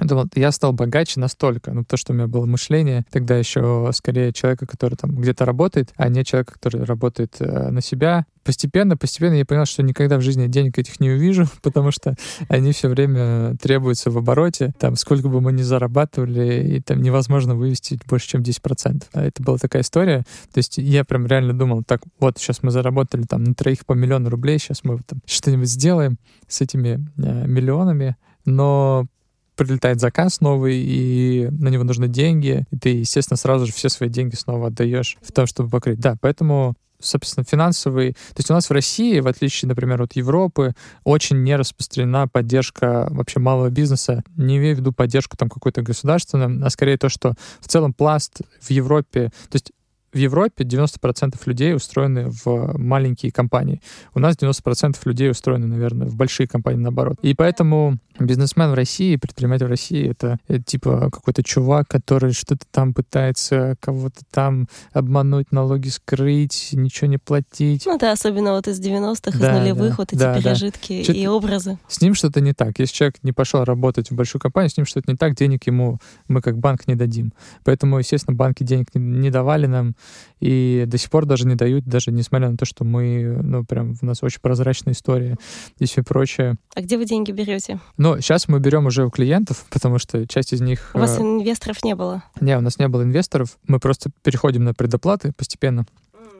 думал, 0.00 0.26
я 0.34 0.52
стал 0.52 0.72
богаче 0.72 1.20
настолько, 1.20 1.72
ну, 1.72 1.84
то, 1.84 1.96
что 1.96 2.12
у 2.12 2.16
меня 2.16 2.26
было 2.26 2.46
мышление, 2.46 3.04
тогда 3.10 3.36
еще 3.36 3.90
скорее 3.92 4.32
человека, 4.32 4.66
который 4.66 4.96
там 4.96 5.14
где-то 5.14 5.44
работает, 5.44 5.92
а 5.96 6.08
не 6.08 6.24
человека, 6.24 6.54
который 6.54 6.84
работает 6.84 7.36
э, 7.40 7.70
на 7.70 7.80
себя. 7.80 8.26
Постепенно, 8.42 8.96
постепенно 8.96 9.34
я 9.34 9.46
понял, 9.46 9.64
что 9.64 9.82
никогда 9.82 10.18
в 10.18 10.20
жизни 10.20 10.46
денег 10.46 10.78
этих 10.78 11.00
не 11.00 11.10
увижу, 11.10 11.46
потому 11.62 11.90
что 11.90 12.14
они 12.48 12.72
все 12.72 12.88
время 12.88 13.56
требуются 13.56 14.10
в 14.10 14.18
обороте. 14.18 14.72
Там, 14.78 14.96
сколько 14.96 15.28
бы 15.28 15.40
мы 15.40 15.52
ни 15.52 15.62
зарабатывали, 15.62 16.76
и 16.76 16.80
там 16.80 17.00
невозможно 17.00 17.54
вывести 17.54 17.98
больше, 18.08 18.28
чем 18.28 18.42
10%. 18.42 19.04
А 19.12 19.22
это 19.24 19.42
была 19.42 19.58
такая 19.58 19.82
история. 19.82 20.24
То 20.52 20.58
есть 20.58 20.78
я 20.78 21.04
прям 21.04 21.26
реально 21.26 21.52
думал, 21.52 21.84
так, 21.84 22.02
вот 22.18 22.38
сейчас 22.38 22.62
мы 22.62 22.70
заработали 22.70 23.22
там 23.22 23.44
на 23.44 23.54
троих 23.54 23.86
по 23.86 23.92
миллиону 23.92 24.28
рублей, 24.28 24.58
сейчас 24.58 24.84
мы 24.84 24.98
там 25.06 25.20
что-нибудь 25.26 25.68
сделаем 25.68 26.18
с 26.48 26.60
этими 26.60 27.06
э, 27.16 27.46
миллионами, 27.46 28.16
но 28.44 29.06
прилетает 29.56 30.00
заказ 30.00 30.40
новый, 30.40 30.76
и 30.76 31.48
на 31.50 31.68
него 31.68 31.84
нужны 31.84 32.08
деньги, 32.08 32.64
и 32.70 32.76
ты, 32.76 32.88
естественно, 32.90 33.36
сразу 33.36 33.66
же 33.66 33.72
все 33.72 33.88
свои 33.88 34.08
деньги 34.08 34.34
снова 34.34 34.68
отдаешь 34.68 35.16
в 35.22 35.32
том, 35.32 35.46
чтобы 35.46 35.70
покрыть. 35.70 36.00
Да, 36.00 36.16
поэтому 36.20 36.74
собственно, 37.00 37.44
финансовый... 37.44 38.12
То 38.12 38.38
есть 38.38 38.50
у 38.50 38.54
нас 38.54 38.68
в 38.68 38.72
России, 38.72 39.20
в 39.20 39.26
отличие, 39.26 39.68
например, 39.68 40.02
от 40.02 40.14
Европы, 40.14 40.74
очень 41.04 41.42
не 41.42 41.54
распространена 41.56 42.28
поддержка 42.28 43.08
вообще 43.10 43.40
малого 43.40 43.68
бизнеса. 43.70 44.22
Не 44.36 44.56
имею 44.56 44.76
в 44.76 44.78
виду 44.78 44.92
поддержку 44.92 45.36
там 45.36 45.48
какой-то 45.48 45.82
государственную, 45.82 46.64
а 46.64 46.70
скорее 46.70 46.96
то, 46.96 47.08
что 47.08 47.34
в 47.60 47.68
целом 47.68 47.92
пласт 47.92 48.40
в 48.60 48.70
Европе... 48.70 49.30
То 49.50 49.56
есть 49.56 49.72
в 50.12 50.16
Европе 50.16 50.64
90% 50.64 51.34
людей 51.46 51.74
устроены 51.74 52.30
в 52.44 52.78
маленькие 52.78 53.32
компании. 53.32 53.82
У 54.14 54.20
нас 54.20 54.36
90% 54.36 54.96
людей 55.04 55.30
устроены, 55.30 55.66
наверное, 55.66 56.06
в 56.06 56.14
большие 56.14 56.46
компании 56.46 56.80
наоборот. 56.80 57.18
И 57.22 57.34
поэтому 57.34 57.98
бизнесмен 58.18 58.70
в 58.70 58.74
России, 58.74 59.16
предприниматель 59.16 59.66
в 59.66 59.70
России— 59.70 60.08
это, 60.10 60.38
это 60.48 60.62
типа 60.62 61.10
какой-то 61.10 61.42
чувак, 61.42 61.88
который 61.88 62.32
что-то 62.32 62.64
там 62.70 62.94
пытается 62.94 63.76
кого-то 63.80 64.22
там 64.30 64.68
обмануть, 64.92 65.52
налоги 65.52 65.88
скрыть, 65.88 66.70
ничего 66.72 67.08
не 67.08 67.18
платить. 67.18 67.84
Ну 67.86 67.98
да, 67.98 68.12
особенно 68.12 68.52
вот 68.52 68.68
из 68.68 68.80
90-х, 68.80 69.38
да, 69.38 69.52
из 69.52 69.60
нулевых, 69.60 69.90
да, 69.90 69.94
вот 69.98 70.12
эти 70.12 70.18
да, 70.18 70.40
пережитки 70.40 71.04
да. 71.06 71.12
и 71.12 71.26
образы. 71.26 71.78
С 71.88 72.00
ним 72.00 72.14
что-то 72.14 72.40
не 72.40 72.52
так. 72.52 72.78
Если 72.78 72.94
человек 72.94 73.16
не 73.22 73.32
пошел 73.32 73.64
работать 73.64 74.10
в 74.10 74.14
большую 74.14 74.40
компанию, 74.40 74.70
с 74.70 74.76
ним 74.76 74.86
что-то 74.86 75.10
не 75.10 75.16
так, 75.16 75.34
денег 75.34 75.66
ему 75.66 75.98
мы 76.28 76.40
как 76.40 76.58
банк 76.58 76.86
не 76.86 76.94
дадим. 76.94 77.32
Поэтому, 77.64 77.98
естественно, 77.98 78.36
банки 78.36 78.62
денег 78.62 78.86
не 78.94 79.30
давали 79.30 79.66
нам, 79.66 79.94
и 80.40 80.84
до 80.86 80.98
сих 80.98 81.10
пор 81.10 81.26
даже 81.26 81.46
не 81.46 81.54
дают, 81.54 81.84
даже 81.84 82.12
несмотря 82.12 82.50
на 82.50 82.56
то, 82.56 82.64
что 82.64 82.84
мы, 82.84 83.38
ну, 83.42 83.64
прям 83.64 83.94
у 84.00 84.06
нас 84.06 84.22
очень 84.22 84.40
прозрачная 84.40 84.92
история 84.92 85.36
и 85.78 85.86
все 85.86 86.02
прочее. 86.02 86.56
А 86.74 86.82
где 86.82 86.98
вы 86.98 87.06
деньги 87.06 87.32
берете? 87.32 87.80
Ну, 88.04 88.20
сейчас 88.20 88.48
мы 88.48 88.60
берем 88.60 88.84
уже 88.84 89.06
у 89.06 89.10
клиентов, 89.10 89.64
потому 89.70 89.98
что 89.98 90.26
часть 90.26 90.52
из 90.52 90.60
них... 90.60 90.90
У 90.92 90.98
вас 90.98 91.18
э, 91.18 91.22
инвесторов 91.22 91.82
не 91.82 91.94
было? 91.94 92.22
Не, 92.38 92.58
у 92.58 92.60
нас 92.60 92.78
не 92.78 92.86
было 92.86 93.02
инвесторов. 93.02 93.56
Мы 93.66 93.80
просто 93.80 94.10
переходим 94.22 94.62
на 94.62 94.74
предоплаты 94.74 95.32
постепенно. 95.32 95.86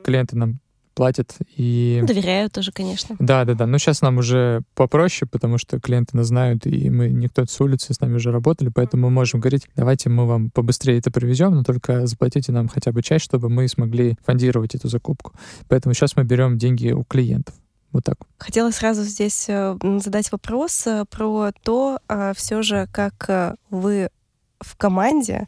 Клиенты 0.05 0.37
нам 0.37 0.61
платят. 0.95 1.35
И... 1.57 2.03
Доверяют 2.07 2.53
тоже, 2.53 2.71
конечно. 2.71 3.17
Да, 3.19 3.47
да, 3.47 3.55
да. 3.55 3.67
Но 3.67 3.79
сейчас 3.79 4.03
нам 4.03 4.19
уже 4.19 4.61
попроще, 4.75 5.27
потому 5.27 5.57
что 5.57 5.81
клиенты 5.81 6.19
нас 6.19 6.27
знают, 6.27 6.67
и 6.67 6.91
мы 6.91 7.09
никто 7.09 7.47
с 7.47 7.59
улицы 7.63 7.95
с 7.95 8.01
нами 8.01 8.17
уже 8.17 8.31
работали, 8.31 8.69
поэтому 8.69 9.07
мы 9.07 9.11
можем 9.15 9.41
говорить, 9.41 9.67
давайте 9.75 10.11
мы 10.11 10.27
вам 10.27 10.51
побыстрее 10.51 10.99
это 10.99 11.11
привезем, 11.11 11.55
но 11.55 11.65
только 11.65 12.07
заплатите 12.07 12.53
нам 12.53 12.69
хотя 12.69 12.93
бы 12.93 13.03
часть, 13.03 13.25
чтобы 13.25 13.49
мы 13.49 13.69
смогли 13.69 14.19
фондировать 14.23 14.75
эту 14.75 14.89
закупку. 14.89 15.33
Поэтому 15.69 15.95
сейчас 15.95 16.15
мы 16.15 16.25
берем 16.25 16.59
деньги 16.59 16.91
у 16.91 17.05
клиентов. 17.05 17.55
Вот 17.95 18.03
так. 18.03 18.19
Хотела 18.39 18.73
сразу 18.73 19.05
здесь 19.05 19.47
э, 19.49 19.79
задать 20.01 20.33
вопрос 20.33 20.85
э, 20.89 21.05
про 21.09 21.53
то, 21.63 22.01
э, 22.09 22.33
все 22.35 22.61
же, 22.61 22.89
как 22.93 23.55
вы 23.71 24.11
в 24.59 24.77
команде 24.77 25.47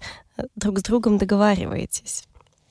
друг 0.54 0.78
с 0.78 0.82
другом 0.82 1.18
договариваетесь. 1.18 2.26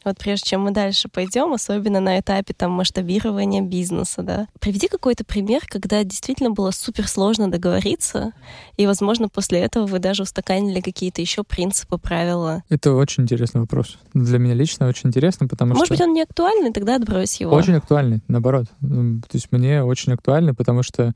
Вот 0.06 0.18
прежде 0.20 0.52
чем 0.52 0.62
мы 0.62 0.72
дальше 0.72 1.10
пойдем, 1.10 1.52
особенно 1.54 2.00
на 2.00 2.20
этапе 2.20 2.54
там 2.54 2.72
масштабирования 2.72 3.62
бизнеса, 3.62 4.22
да, 4.22 4.48
приведи 4.60 4.88
какой-то 4.88 5.26
пример, 5.26 5.64
когда 5.68 6.04
действительно 6.04 6.52
было 6.52 6.72
супер 6.72 7.08
сложно 7.08 7.50
договориться, 7.50 8.34
и, 8.78 8.86
возможно, 8.86 9.30
после 9.30 9.60
этого 9.60 9.88
вы 9.88 10.00
даже 10.00 10.24
устаканили 10.24 10.80
какие-то 10.80 11.22
еще 11.22 11.44
принципы, 11.44 11.98
правила. 11.98 12.64
Это 12.70 12.94
очень 12.94 13.24
интересный 13.24 13.62
вопрос. 13.62 13.98
Для 14.14 14.38
меня 14.38 14.54
лично 14.54 14.88
очень 14.88 15.10
интересно, 15.10 15.48
потому 15.48 15.70
Может 15.74 15.88
что... 15.88 15.94
Может 15.94 16.02
быть, 16.04 16.08
он 16.08 16.14
не 16.14 16.22
актуальный, 16.22 16.72
тогда 16.72 16.96
отбрось 16.96 17.40
его. 17.42 17.56
Очень 17.56 17.74
актуальный, 17.74 18.22
наоборот. 18.28 18.68
То 18.82 19.34
есть 19.34 19.52
мне 19.52 19.84
очень 19.84 20.14
актуальный, 20.14 20.54
потому 20.54 20.84
что 20.84 21.14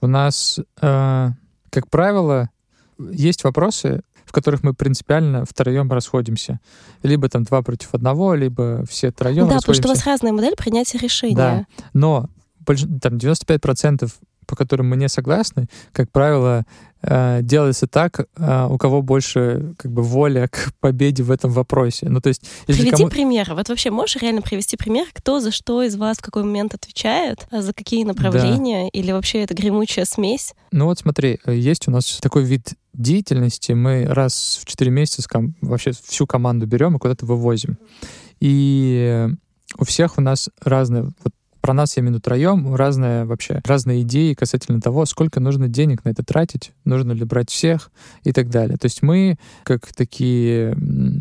у 0.00 0.06
нас, 0.06 0.60
э, 0.82 1.28
как 1.70 1.90
правило, 1.90 2.50
есть 2.98 3.44
вопросы, 3.44 4.02
в 4.26 4.32
которых 4.32 4.62
мы 4.62 4.74
принципиально 4.74 5.44
втроем 5.44 5.90
расходимся. 5.90 6.60
Либо 7.02 7.28
там 7.28 7.44
два 7.44 7.62
против 7.62 7.94
одного, 7.94 8.34
либо 8.34 8.84
все 8.88 9.10
троем 9.12 9.48
Да, 9.48 9.56
потому 9.56 9.74
что 9.74 9.88
у 9.88 9.90
вас 9.92 10.04
разная 10.04 10.32
модель 10.32 10.56
принятия 10.56 10.98
решения. 10.98 11.36
Да, 11.36 11.66
но 11.94 12.28
там 12.66 13.14
95% 13.14 14.10
по 14.46 14.56
которым 14.56 14.88
мы 14.88 14.96
не 14.96 15.08
согласны, 15.08 15.68
как 15.92 16.10
правило, 16.10 16.64
э, 17.02 17.40
делается 17.42 17.86
так, 17.86 18.26
э, 18.36 18.66
у 18.68 18.78
кого 18.78 19.02
больше 19.02 19.74
как 19.76 19.90
бы 19.90 20.02
воля 20.02 20.48
к 20.48 20.72
победе 20.80 21.22
в 21.22 21.30
этом 21.30 21.50
вопросе. 21.50 22.08
Ну, 22.08 22.20
то 22.20 22.28
есть, 22.28 22.42
если 22.66 22.82
Приведи 22.82 23.02
кому... 23.02 23.10
примеры. 23.10 23.54
Вот 23.54 23.68
вообще 23.68 23.90
можешь 23.90 24.16
реально 24.16 24.42
привести 24.42 24.76
пример, 24.76 25.06
кто 25.12 25.40
за 25.40 25.50
что 25.50 25.82
из 25.82 25.96
вас 25.96 26.18
в 26.18 26.22
какой 26.22 26.44
момент 26.44 26.74
отвечает, 26.74 27.46
а 27.50 27.62
за 27.62 27.72
какие 27.72 28.04
направления, 28.04 28.84
да. 28.84 28.98
или 28.98 29.12
вообще 29.12 29.42
это 29.42 29.54
гремучая 29.54 30.04
смесь? 30.04 30.54
Ну 30.72 30.86
вот 30.86 30.98
смотри, 30.98 31.38
есть 31.46 31.88
у 31.88 31.90
нас 31.90 32.18
такой 32.20 32.44
вид 32.44 32.74
деятельности, 32.92 33.72
мы 33.72 34.06
раз 34.06 34.60
в 34.62 34.66
4 34.66 34.90
месяца 34.90 35.28
вообще 35.60 35.92
всю 35.92 36.26
команду 36.26 36.66
берем 36.66 36.96
и 36.96 36.98
куда-то 36.98 37.26
вывозим. 37.26 37.78
И 38.40 39.28
у 39.78 39.84
всех 39.84 40.18
у 40.18 40.20
нас 40.20 40.48
разные, 40.62 41.04
вот 41.04 41.34
про 41.66 41.72
нас 41.72 41.96
именно 41.96 42.20
троем, 42.20 42.76
разные 42.76 43.24
вообще, 43.24 43.60
разные 43.64 44.02
идеи 44.02 44.34
касательно 44.34 44.80
того, 44.80 45.04
сколько 45.04 45.40
нужно 45.40 45.66
денег 45.66 46.04
на 46.04 46.10
это 46.10 46.22
тратить, 46.22 46.70
нужно 46.84 47.10
ли 47.10 47.24
брать 47.24 47.50
всех 47.50 47.90
и 48.22 48.30
так 48.30 48.50
далее. 48.50 48.76
То 48.76 48.84
есть 48.84 49.02
мы, 49.02 49.36
как 49.64 49.92
такие 49.92 50.76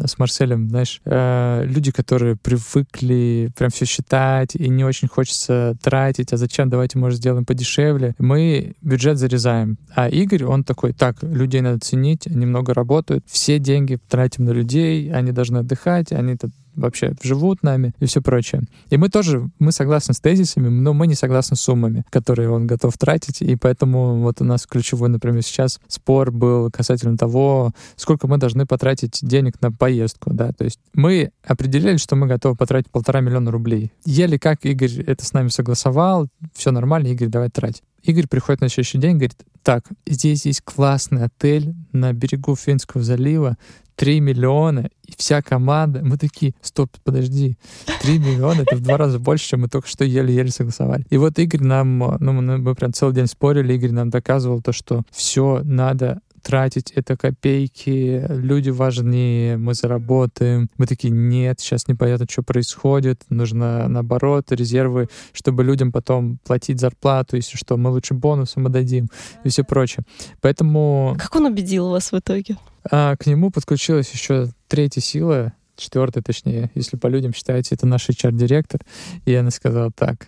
с 0.05 0.19
Марселем, 0.19 0.69
знаешь, 0.69 1.01
э, 1.03 1.63
люди, 1.65 1.91
которые 1.91 2.35
привыкли 2.35 3.49
прям 3.57 3.71
все 3.71 3.85
считать 3.85 4.53
и 4.53 4.69
не 4.69 4.83
очень 4.83 5.07
хочется 5.07 5.75
тратить, 5.81 6.31
а 6.31 6.37
зачем, 6.37 6.69
давайте, 6.69 6.99
может, 6.99 7.17
сделаем 7.17 7.43
подешевле. 7.43 8.13
Мы 8.19 8.75
бюджет 8.83 9.17
зарезаем. 9.17 9.79
А 9.95 10.09
Игорь, 10.09 10.43
он 10.43 10.63
такой, 10.63 10.93
так, 10.93 11.23
людей 11.23 11.61
надо 11.61 11.79
ценить, 11.79 12.27
они 12.27 12.45
много 12.45 12.75
работают, 12.75 13.25
все 13.25 13.57
деньги 13.57 13.97
тратим 14.07 14.45
на 14.45 14.51
людей, 14.51 15.11
они 15.11 15.31
должны 15.31 15.57
отдыхать, 15.57 16.11
они 16.11 16.37
вообще 16.75 17.13
живут 17.21 17.63
нами 17.63 17.93
и 17.99 18.05
все 18.05 18.21
прочее. 18.21 18.63
И 18.89 18.97
мы 18.97 19.09
тоже, 19.09 19.49
мы 19.59 19.71
согласны 19.71 20.13
с 20.13 20.19
тезисами, 20.19 20.69
но 20.69 20.93
мы 20.93 21.07
не 21.07 21.15
согласны 21.15 21.55
с 21.55 21.61
суммами, 21.61 22.03
которые 22.09 22.49
он 22.49 22.67
готов 22.67 22.97
тратить, 22.97 23.41
и 23.41 23.55
поэтому 23.55 24.21
вот 24.21 24.41
у 24.41 24.43
нас 24.43 24.65
ключевой, 24.65 25.09
например, 25.09 25.41
сейчас 25.43 25.79
спор 25.87 26.31
был 26.31 26.69
касательно 26.71 27.17
того, 27.17 27.71
сколько 27.95 28.27
мы 28.27 28.37
должны 28.37 28.65
потратить 28.65 29.19
денег 29.21 29.61
на 29.61 29.71
поездку, 29.71 30.33
да, 30.33 30.51
то 30.51 30.65
есть 30.65 30.79
мы 30.93 31.31
определили, 31.45 31.97
что 31.97 32.15
мы 32.15 32.27
готовы 32.27 32.55
потратить 32.55 32.91
полтора 32.91 33.21
миллиона 33.21 33.51
рублей. 33.51 33.91
Еле 34.05 34.39
как 34.39 34.65
Игорь 34.65 35.01
это 35.05 35.25
с 35.25 35.33
нами 35.33 35.49
согласовал, 35.49 36.27
все 36.53 36.71
нормально, 36.71 37.07
Игорь, 37.07 37.29
давай 37.29 37.49
трать. 37.49 37.81
Игорь 38.05 38.27
приходит 38.27 38.61
на 38.61 38.69
следующий 38.69 38.97
день, 38.97 39.13
говорит, 39.13 39.35
так, 39.63 39.85
здесь 40.05 40.45
есть 40.45 40.61
классный 40.61 41.23
отель 41.25 41.73
на 41.91 42.13
берегу 42.13 42.55
Финского 42.55 43.03
залива, 43.03 43.57
3 43.95 44.19
миллиона, 44.19 44.89
и 45.05 45.13
вся 45.17 45.41
команда, 45.41 46.01
мы 46.03 46.17
такие, 46.17 46.53
стоп, 46.61 46.91
подожди, 47.03 47.57
3 48.01 48.19
миллиона, 48.19 48.61
это 48.61 48.75
в 48.75 48.81
два 48.81 48.97
раза 48.97 49.19
больше, 49.19 49.49
чем 49.49 49.61
мы 49.61 49.69
только 49.69 49.87
что 49.87 50.03
еле-еле 50.03 50.51
согласовали. 50.51 51.05
И 51.09 51.17
вот 51.17 51.39
Игорь 51.39 51.63
нам, 51.63 51.97
ну, 51.97 52.33
мы 52.33 52.75
прям 52.75 52.93
целый 52.93 53.15
день 53.15 53.27
спорили, 53.27 53.73
Игорь 53.73 53.91
нам 53.91 54.09
доказывал 54.09 54.61
то, 54.61 54.73
что 54.73 55.03
все 55.11 55.61
надо 55.63 56.19
тратить 56.45 56.91
это 56.91 57.17
копейки, 57.17 58.23
люди 58.29 58.69
важнее, 58.69 59.57
мы 59.57 59.73
заработаем. 59.73 60.69
Мы 60.77 60.85
такие, 60.85 61.09
нет, 61.09 61.59
сейчас 61.59 61.87
непонятно, 61.87 62.27
что 62.29 62.43
происходит, 62.43 63.23
нужно 63.29 63.87
наоборот 63.87 64.51
резервы, 64.51 65.09
чтобы 65.33 65.63
людям 65.63 65.91
потом 65.91 66.37
платить 66.45 66.79
зарплату, 66.79 67.35
если 67.35 67.57
что, 67.57 67.77
мы 67.77 67.89
лучше 67.89 68.13
бонусом 68.13 68.67
отдадим 68.67 69.09
и 69.43 69.49
все 69.49 69.63
прочее. 69.63 70.05
Поэтому... 70.41 71.17
Как 71.17 71.35
он 71.35 71.45
убедил 71.47 71.89
вас 71.89 72.11
в 72.11 72.19
итоге? 72.19 72.57
А, 72.91 73.15
к 73.15 73.25
нему 73.25 73.49
подключилась 73.49 74.11
еще 74.11 74.49
третья 74.67 75.01
сила, 75.01 75.53
четвертая 75.75 76.23
точнее, 76.23 76.69
если 76.75 76.95
по 76.95 77.07
людям 77.07 77.33
считаете, 77.33 77.73
это 77.73 77.87
наш 77.87 78.07
HR-директор. 78.07 78.81
И 79.25 79.33
она 79.33 79.49
сказала, 79.49 79.91
так, 79.91 80.27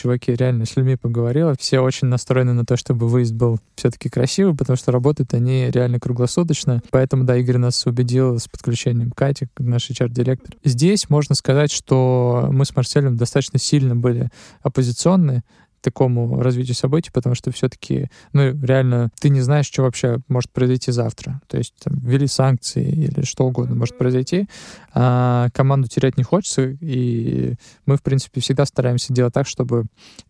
чуваки, 0.00 0.34
реально 0.34 0.64
с 0.64 0.76
людьми 0.76 0.96
поговорила, 0.96 1.54
все 1.58 1.80
очень 1.80 2.08
настроены 2.08 2.52
на 2.52 2.64
то, 2.64 2.76
чтобы 2.76 3.08
выезд 3.08 3.32
был 3.34 3.58
все-таки 3.74 4.08
красивый, 4.08 4.56
потому 4.56 4.76
что 4.76 4.92
работают 4.92 5.34
они 5.34 5.70
реально 5.70 6.00
круглосуточно. 6.00 6.82
Поэтому, 6.90 7.24
да, 7.24 7.36
Игорь 7.36 7.58
нас 7.58 7.86
убедил 7.86 8.38
с 8.38 8.48
подключением 8.48 9.10
Кати, 9.10 9.46
наш 9.58 9.90
HR-директор. 9.90 10.56
Здесь 10.64 11.10
можно 11.10 11.34
сказать, 11.34 11.70
что 11.70 12.48
мы 12.50 12.64
с 12.64 12.74
Марселем 12.74 13.16
достаточно 13.16 13.58
сильно 13.58 13.94
были 13.94 14.28
оппозиционны, 14.62 15.42
такому 15.80 16.42
развитию 16.42 16.74
событий, 16.74 17.10
потому 17.12 17.34
что 17.34 17.50
все-таки, 17.50 18.10
ну, 18.32 18.58
реально, 18.62 19.10
ты 19.20 19.28
не 19.28 19.40
знаешь, 19.40 19.66
что 19.66 19.82
вообще 19.82 20.18
может 20.28 20.50
произойти 20.50 20.92
завтра. 20.92 21.40
То 21.48 21.58
есть 21.58 21.74
там, 21.82 21.98
ввели 21.98 22.26
санкции 22.26 22.84
или 22.84 23.24
что 23.24 23.46
угодно 23.46 23.74
может 23.74 23.96
произойти, 23.96 24.48
а 24.92 25.48
команду 25.52 25.88
терять 25.88 26.16
не 26.16 26.24
хочется, 26.24 26.76
и 26.80 27.54
мы, 27.86 27.96
в 27.96 28.02
принципе, 28.02 28.40
всегда 28.40 28.64
стараемся 28.64 29.12
делать 29.12 29.34
так, 29.34 29.46
чтобы 29.46 29.84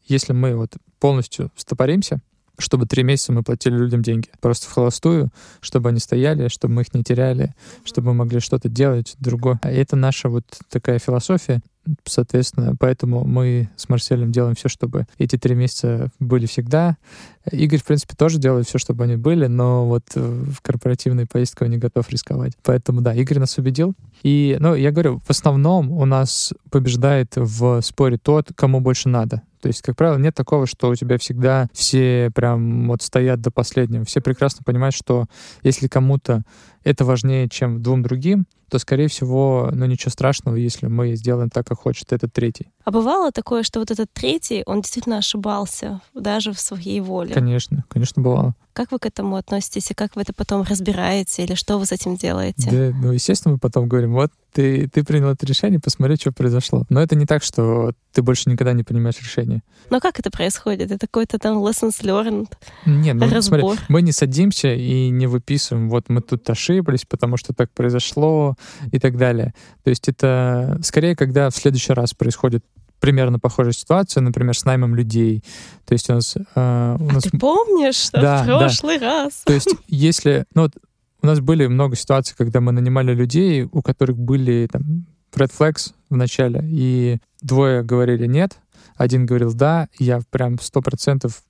если 0.07 0.33
мы 0.33 0.57
вот 0.57 0.73
полностью 0.99 1.51
стопоримся, 1.57 2.21
чтобы 2.61 2.87
три 2.87 3.03
месяца 3.03 3.33
мы 3.33 3.43
платили 3.43 3.77
людям 3.77 4.03
деньги. 4.03 4.29
Просто 4.41 4.69
в 4.69 4.73
холостую, 4.73 5.31
чтобы 5.61 5.89
они 5.89 5.99
стояли, 5.99 6.49
чтобы 6.49 6.75
мы 6.75 6.83
их 6.83 6.95
не 6.95 7.03
теряли, 7.03 7.55
чтобы 7.85 8.09
мы 8.09 8.15
могли 8.15 8.41
что-то 8.41 8.69
делать 8.69 9.15
другое. 9.19 9.59
И 9.65 9.69
это 9.69 9.97
наша 9.97 10.29
вот 10.29 10.45
такая 10.69 10.99
философия. 10.99 11.63
Соответственно, 12.05 12.75
поэтому 12.79 13.25
мы 13.25 13.71
с 13.77 13.89
Марселем 13.89 14.33
делаем 14.33 14.55
все, 14.55 14.69
чтобы 14.69 15.07
эти 15.19 15.37
три 15.37 15.55
месяца 15.55 16.11
были 16.19 16.47
всегда. 16.47 16.97
Игорь, 17.51 17.81
в 17.81 17.85
принципе, 17.85 18.15
тоже 18.17 18.39
делает 18.39 18.67
все, 18.67 18.79
чтобы 18.79 19.05
они 19.05 19.17
были, 19.17 19.47
но 19.47 19.87
вот 19.87 20.05
в 20.15 20.61
корпоративной 20.61 21.27
поездке 21.27 21.65
он 21.65 21.71
не 21.71 21.79
готов 21.79 22.09
рисковать. 22.11 22.53
Поэтому, 22.63 23.01
да, 23.01 23.15
Игорь 23.15 23.39
нас 23.39 23.57
убедил. 23.57 23.95
И, 24.23 24.57
ну, 24.61 24.75
я 24.75 24.91
говорю, 24.91 25.21
в 25.25 25.31
основном 25.31 25.91
у 25.91 26.05
нас 26.05 26.53
побеждает 26.71 27.33
в 27.37 27.81
споре 27.81 28.19
тот, 28.19 28.49
кому 28.55 28.81
больше 28.81 29.09
надо. 29.09 29.43
То 29.61 29.69
есть, 29.69 29.83
как 29.83 29.97
правило, 29.97 30.19
нет 30.19 30.35
такого, 30.35 30.67
что 30.67 30.89
у 30.89 30.95
тебя 30.95 31.19
всегда 31.19 31.69
все 31.73 32.31
прям 32.35 32.89
вот 32.89 33.03
стоят 33.03 33.41
до 33.41 33.51
последнего. 33.51 34.05
Все 34.05 34.21
прекрасно 34.21 34.63
понимают, 34.65 34.95
что 34.95 35.27
если 35.63 35.87
кому-то 35.87 36.43
это 36.85 37.05
важнее, 37.05 37.49
чем 37.49 37.83
двум 37.83 38.03
другим, 38.03 38.47
то, 38.71 38.79
скорее 38.79 39.09
всего, 39.09 39.69
ну 39.73 39.85
ничего 39.87 40.11
страшного, 40.11 40.55
если 40.55 40.87
мы 40.87 41.17
сделаем 41.17 41.51
так, 41.51 41.67
как 41.67 41.79
хочет 41.79 42.13
этот 42.13 42.33
третий. 42.33 42.71
А 42.85 42.91
бывало 42.91 43.33
такое, 43.33 43.63
что 43.63 43.81
вот 43.81 43.91
этот 43.91 44.13
третий, 44.13 44.63
он 44.65 44.81
действительно 44.83 45.19
ошибался 45.19 46.01
даже 46.15 46.53
в 46.53 46.61
своей 46.61 47.01
воле? 47.01 47.35
Конечно, 47.35 47.85
конечно, 47.89 48.23
бывало. 48.23 48.55
Как 48.73 48.93
вы 48.93 48.99
к 48.99 49.07
этому 49.07 49.37
относитесь, 49.37 49.91
и 49.91 49.95
как 49.95 50.17
вы 50.17 50.23
это 50.23 50.33
потом 50.33 50.63
разбираете, 50.63 51.43
или 51.43 51.55
что 51.55 51.79
вы 51.79 51.87
с 51.87 51.93
этим 51.93 52.17
делаете? 52.17 52.71
Да, 52.71 52.97
ну, 52.97 53.13
естественно, 53.13 53.55
мы 53.55 53.59
потом 53.59 53.89
говорим, 53.89 54.13
вот 54.13 54.31
ты, 54.53 54.89
ты 54.89 55.05
принял 55.05 55.29
это 55.29 55.47
решение, 55.47 55.81
посмотри, 55.81 56.17
что 56.17 56.33
произошло. 56.33 56.85
Но 56.89 57.01
это 57.01 57.17
не 57.17 57.27
так, 57.27 57.43
что 57.43 57.93
ты 58.13 58.23
больше 58.23 58.51
никогда 58.51 58.73
не 58.73 58.83
принимаешь 58.83 59.19
решение. 59.21 59.63
Но 59.91 60.01
как 60.01 60.19
это 60.19 60.31
происходит? 60.31 60.91
Это 60.91 61.07
какой-то 61.07 61.39
там 61.39 61.59
lessons 61.59 62.01
learned? 62.03 62.49
Нет, 62.87 63.17
ну 63.17 63.29
разбор. 63.29 63.61
смотри, 63.61 63.85
мы 63.89 64.03
не 64.03 64.13
садимся 64.13 64.73
и 64.73 65.11
не 65.11 65.27
выписываем, 65.27 65.89
вот 65.91 66.09
мы 66.09 66.21
тут 66.21 66.49
ошиблись, 66.49 67.05
потому 67.05 67.37
что 67.37 67.53
так 67.53 67.71
произошло 67.73 68.57
и 68.93 68.99
так 68.99 69.17
далее. 69.17 69.55
То 69.85 69.91
есть 69.91 70.09
это 70.09 70.79
скорее, 70.83 71.17
когда 71.17 71.51
в 71.51 71.57
следующий 71.57 71.93
раз 71.93 72.15
происходит 72.15 72.65
примерно 73.01 73.39
похожая 73.39 73.73
ситуация, 73.73 74.21
например, 74.21 74.57
с 74.57 74.65
наймом 74.65 74.95
людей. 74.95 75.43
То 75.87 75.95
есть 75.95 76.09
у 76.11 76.15
нас... 76.15 76.37
Э, 76.37 76.97
у 76.99 77.09
а 77.09 77.13
нас... 77.13 77.25
ты 77.25 77.37
помнишь, 77.39 77.97
что 77.97 78.21
да, 78.21 78.43
в 78.43 78.47
прошлый 78.47 78.99
да. 78.99 79.25
раз? 79.25 79.43
То 79.45 79.53
есть 79.53 79.75
если... 79.89 80.45
Ну, 80.55 80.63
вот 80.63 80.73
у 81.23 81.27
нас 81.27 81.41
были 81.41 81.67
много 81.67 81.97
ситуаций, 81.97 82.35
когда 82.37 82.61
мы 82.61 82.73
нанимали 82.73 83.15
людей, 83.15 83.69
у 83.71 83.83
которых 83.83 84.19
были 84.19 84.69
там 84.71 85.07
red 85.35 85.51
flags 85.57 85.93
в 86.09 86.17
начале, 86.17 86.65
и 86.65 87.19
двое 87.43 87.83
говорили 87.83 88.27
нет, 88.27 88.59
один 88.97 89.27
говорил 89.27 89.53
да, 89.53 89.89
я 89.99 90.21
прям 90.31 90.59
сто 90.61 90.81
процентов 90.81 91.43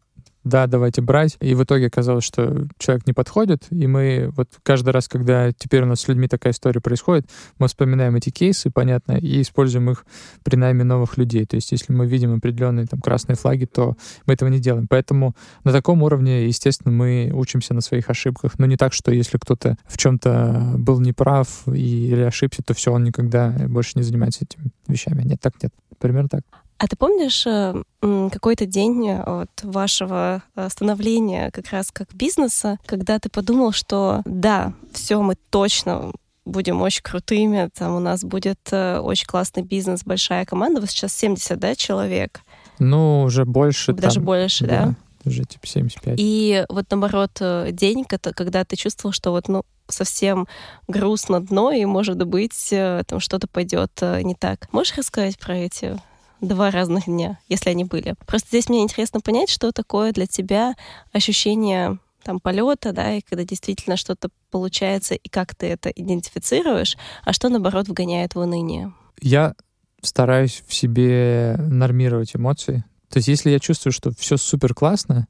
да, 0.44 0.66
давайте 0.66 1.03
брать. 1.03 1.37
И 1.40 1.55
в 1.55 1.62
итоге 1.64 1.88
оказалось, 1.88 2.24
что 2.24 2.66
человек 2.79 3.07
не 3.07 3.12
подходит, 3.12 3.66
и 3.70 3.87
мы 3.87 4.33
вот 4.37 4.48
каждый 4.62 4.90
раз, 4.90 5.07
когда 5.07 5.53
теперь 5.53 5.83
у 5.83 5.87
нас 5.87 6.00
с 6.00 6.09
людьми 6.09 6.29
такая 6.29 6.53
история 6.53 6.81
происходит, 6.81 7.29
мы 7.59 7.68
вспоминаем 7.68 8.16
эти 8.16 8.31
кейсы, 8.31 8.70
понятно, 8.70 9.12
и 9.12 9.42
используем 9.42 9.90
их 9.90 10.07
при 10.42 10.57
найме 10.57 10.85
новых 10.85 11.18
людей. 11.18 11.44
То 11.44 11.57
есть 11.57 11.72
если 11.72 11.92
мы 11.92 12.07
видим 12.07 12.35
определенные 12.35 12.87
там 12.87 13.00
красные 13.00 13.37
флаги, 13.37 13.66
то 13.66 13.96
мы 14.26 14.35
этого 14.35 14.48
не 14.48 14.61
делаем. 14.61 14.87
Поэтому 14.88 15.35
на 15.64 15.72
таком 15.72 16.03
уровне, 16.03 16.46
естественно, 16.46 16.92
мы 16.92 17.31
учимся 17.35 17.74
на 17.74 17.83
своих 17.83 18.09
ошибках. 18.09 18.59
Но 18.59 18.64
не 18.64 18.76
так, 18.76 18.94
что 18.94 19.12
если 19.12 19.37
кто-то 19.37 19.76
в 19.87 19.98
чем-то 19.98 20.74
был 20.76 21.00
неправ 21.00 21.66
или 21.66 22.22
ошибся, 22.22 22.62
то 22.62 22.72
все, 22.72 22.92
он 22.92 23.05
никогда 23.05 23.55
больше 23.68 23.92
не 23.96 24.03
занимается 24.03 24.44
этими 24.44 24.70
вещами. 24.88 25.22
Нет, 25.22 25.40
так 25.40 25.62
нет. 25.62 25.72
Примерно 25.98 26.29
так. 26.31 26.42
А 26.81 26.87
ты 26.87 26.97
помнишь 26.97 27.47
э, 27.47 27.75
какой-то 28.01 28.64
день 28.64 29.11
от 29.11 29.51
вашего 29.62 30.43
становления 30.69 31.51
как 31.51 31.69
раз 31.69 31.90
как 31.93 32.14
бизнеса, 32.14 32.79
когда 32.87 33.19
ты 33.19 33.29
подумал, 33.29 33.73
что 33.73 34.23
да, 34.25 34.73
все, 34.95 35.21
мы 35.21 35.35
точно 35.51 36.11
будем 36.47 36.81
очень 36.81 37.03
крутыми, 37.03 37.69
там 37.77 37.97
у 37.97 37.99
нас 37.99 38.25
будет 38.25 38.61
э, 38.71 38.99
очень 38.99 39.27
классный 39.27 39.62
бизнес, 39.62 40.05
большая 40.05 40.47
команда, 40.47 40.81
вы 40.81 40.87
сейчас 40.87 41.12
70, 41.12 41.59
да, 41.59 41.75
человек? 41.75 42.40
Ну, 42.79 43.25
уже 43.25 43.45
больше. 43.45 43.93
Даже 43.93 44.14
там, 44.14 44.25
больше, 44.25 44.66
да? 44.66 44.87
да? 44.87 44.95
Уже 45.27 45.45
типа 45.45 45.66
75. 45.66 46.14
И 46.19 46.64
вот 46.71 46.87
наоборот, 46.90 47.33
э, 47.40 47.73
день, 47.73 48.07
когда 48.07 48.64
ты 48.64 48.77
чувствовал, 48.77 49.12
что 49.12 49.33
вот, 49.33 49.49
ну, 49.49 49.64
совсем 49.87 50.49
грустно 50.88 51.40
дно, 51.40 51.73
и, 51.73 51.85
может 51.85 52.25
быть, 52.27 52.71
там 52.71 53.21
что-то 53.21 53.49
пойдет 53.49 53.90
не 54.01 54.35
так. 54.35 54.73
Можешь 54.73 54.97
рассказать 54.97 55.38
про 55.38 55.57
эти 55.57 56.01
два 56.40 56.70
разных 56.70 57.07
дня, 57.07 57.38
если 57.48 57.70
они 57.70 57.85
были. 57.85 58.14
Просто 58.26 58.48
здесь 58.48 58.68
мне 58.68 58.83
интересно 58.83 59.20
понять, 59.20 59.50
что 59.50 59.72
такое 59.72 60.12
для 60.12 60.26
тебя 60.26 60.74
ощущение 61.12 61.98
там 62.23 62.40
полета, 62.40 62.92
да, 62.92 63.15
и 63.15 63.23
когда 63.23 63.44
действительно 63.44 63.96
что-то 63.96 64.29
получается, 64.50 65.15
и 65.15 65.29
как 65.29 65.54
ты 65.54 65.67
это 65.67 65.88
идентифицируешь, 65.88 66.96
а 67.25 67.33
что, 67.33 67.48
наоборот, 67.48 67.88
вгоняет 67.88 68.35
в 68.35 68.38
уныние? 68.38 68.92
Я 69.21 69.54
стараюсь 70.02 70.62
в 70.67 70.75
себе 70.75 71.56
нормировать 71.58 72.35
эмоции. 72.35 72.85
То 73.08 73.19
есть 73.19 73.29
если 73.29 73.50
я 73.50 73.58
чувствую, 73.58 73.92
что 73.92 74.12
все 74.17 74.37
супер 74.37 74.75
классно, 74.75 75.27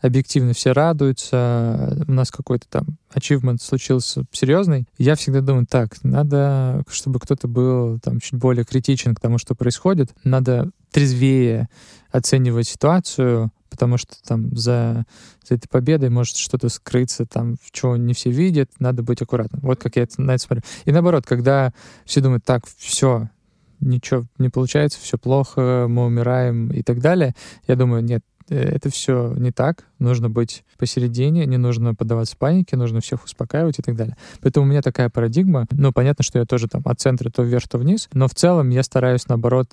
объективно 0.00 0.52
все 0.52 0.72
радуются, 0.72 1.96
у 2.06 2.12
нас 2.12 2.30
какой-то 2.30 2.66
там 2.68 2.98
achievement 3.14 3.58
случился 3.60 4.24
серьезный, 4.32 4.86
я 4.98 5.14
всегда 5.14 5.40
думаю, 5.40 5.66
так, 5.66 6.02
надо, 6.02 6.82
чтобы 6.88 7.20
кто-то 7.20 7.48
был 7.48 7.98
там 8.00 8.20
чуть 8.20 8.38
более 8.38 8.64
критичен 8.64 9.14
к 9.14 9.20
тому, 9.20 9.38
что 9.38 9.54
происходит, 9.54 10.10
надо 10.24 10.70
трезвее 10.90 11.68
оценивать 12.10 12.68
ситуацию, 12.68 13.52
потому 13.70 13.96
что 13.96 14.16
там 14.26 14.56
за, 14.56 15.06
за 15.48 15.54
этой 15.54 15.68
победой 15.68 16.10
может 16.10 16.36
что-то 16.36 16.68
скрыться, 16.68 17.24
там, 17.24 17.56
чего 17.70 17.96
не 17.96 18.14
все 18.14 18.30
видят, 18.30 18.70
надо 18.78 19.02
быть 19.02 19.22
аккуратным. 19.22 19.60
Вот 19.62 19.80
как 19.80 19.96
я 19.96 20.06
на 20.18 20.32
это 20.32 20.42
смотрю. 20.42 20.62
И 20.84 20.92
наоборот, 20.92 21.24
когда 21.26 21.72
все 22.04 22.20
думают, 22.20 22.44
так, 22.44 22.64
все, 22.78 23.30
ничего 23.78 24.24
не 24.38 24.48
получается, 24.48 24.98
все 25.00 25.16
плохо, 25.18 25.86
мы 25.88 26.06
умираем 26.06 26.70
и 26.70 26.82
так 26.82 27.00
далее, 27.00 27.34
я 27.66 27.76
думаю, 27.76 28.02
нет, 28.02 28.22
это 28.54 28.90
все 28.90 29.32
не 29.36 29.52
так, 29.52 29.84
нужно 29.98 30.28
быть 30.28 30.64
посередине, 30.78 31.46
не 31.46 31.56
нужно 31.56 31.94
поддаваться 31.94 32.36
панике, 32.36 32.76
нужно 32.76 33.00
всех 33.00 33.24
успокаивать 33.24 33.78
и 33.78 33.82
так 33.82 33.96
далее. 33.96 34.16
Поэтому 34.40 34.66
у 34.66 34.68
меня 34.68 34.82
такая 34.82 35.08
парадигма. 35.08 35.66
Ну, 35.70 35.92
понятно, 35.92 36.24
что 36.24 36.38
я 36.38 36.44
тоже 36.44 36.68
там 36.68 36.82
от 36.84 37.00
центра 37.00 37.30
то 37.30 37.42
вверх, 37.42 37.68
то 37.68 37.78
вниз, 37.78 38.08
но 38.12 38.28
в 38.28 38.34
целом 38.34 38.70
я 38.70 38.82
стараюсь, 38.82 39.28
наоборот, 39.28 39.70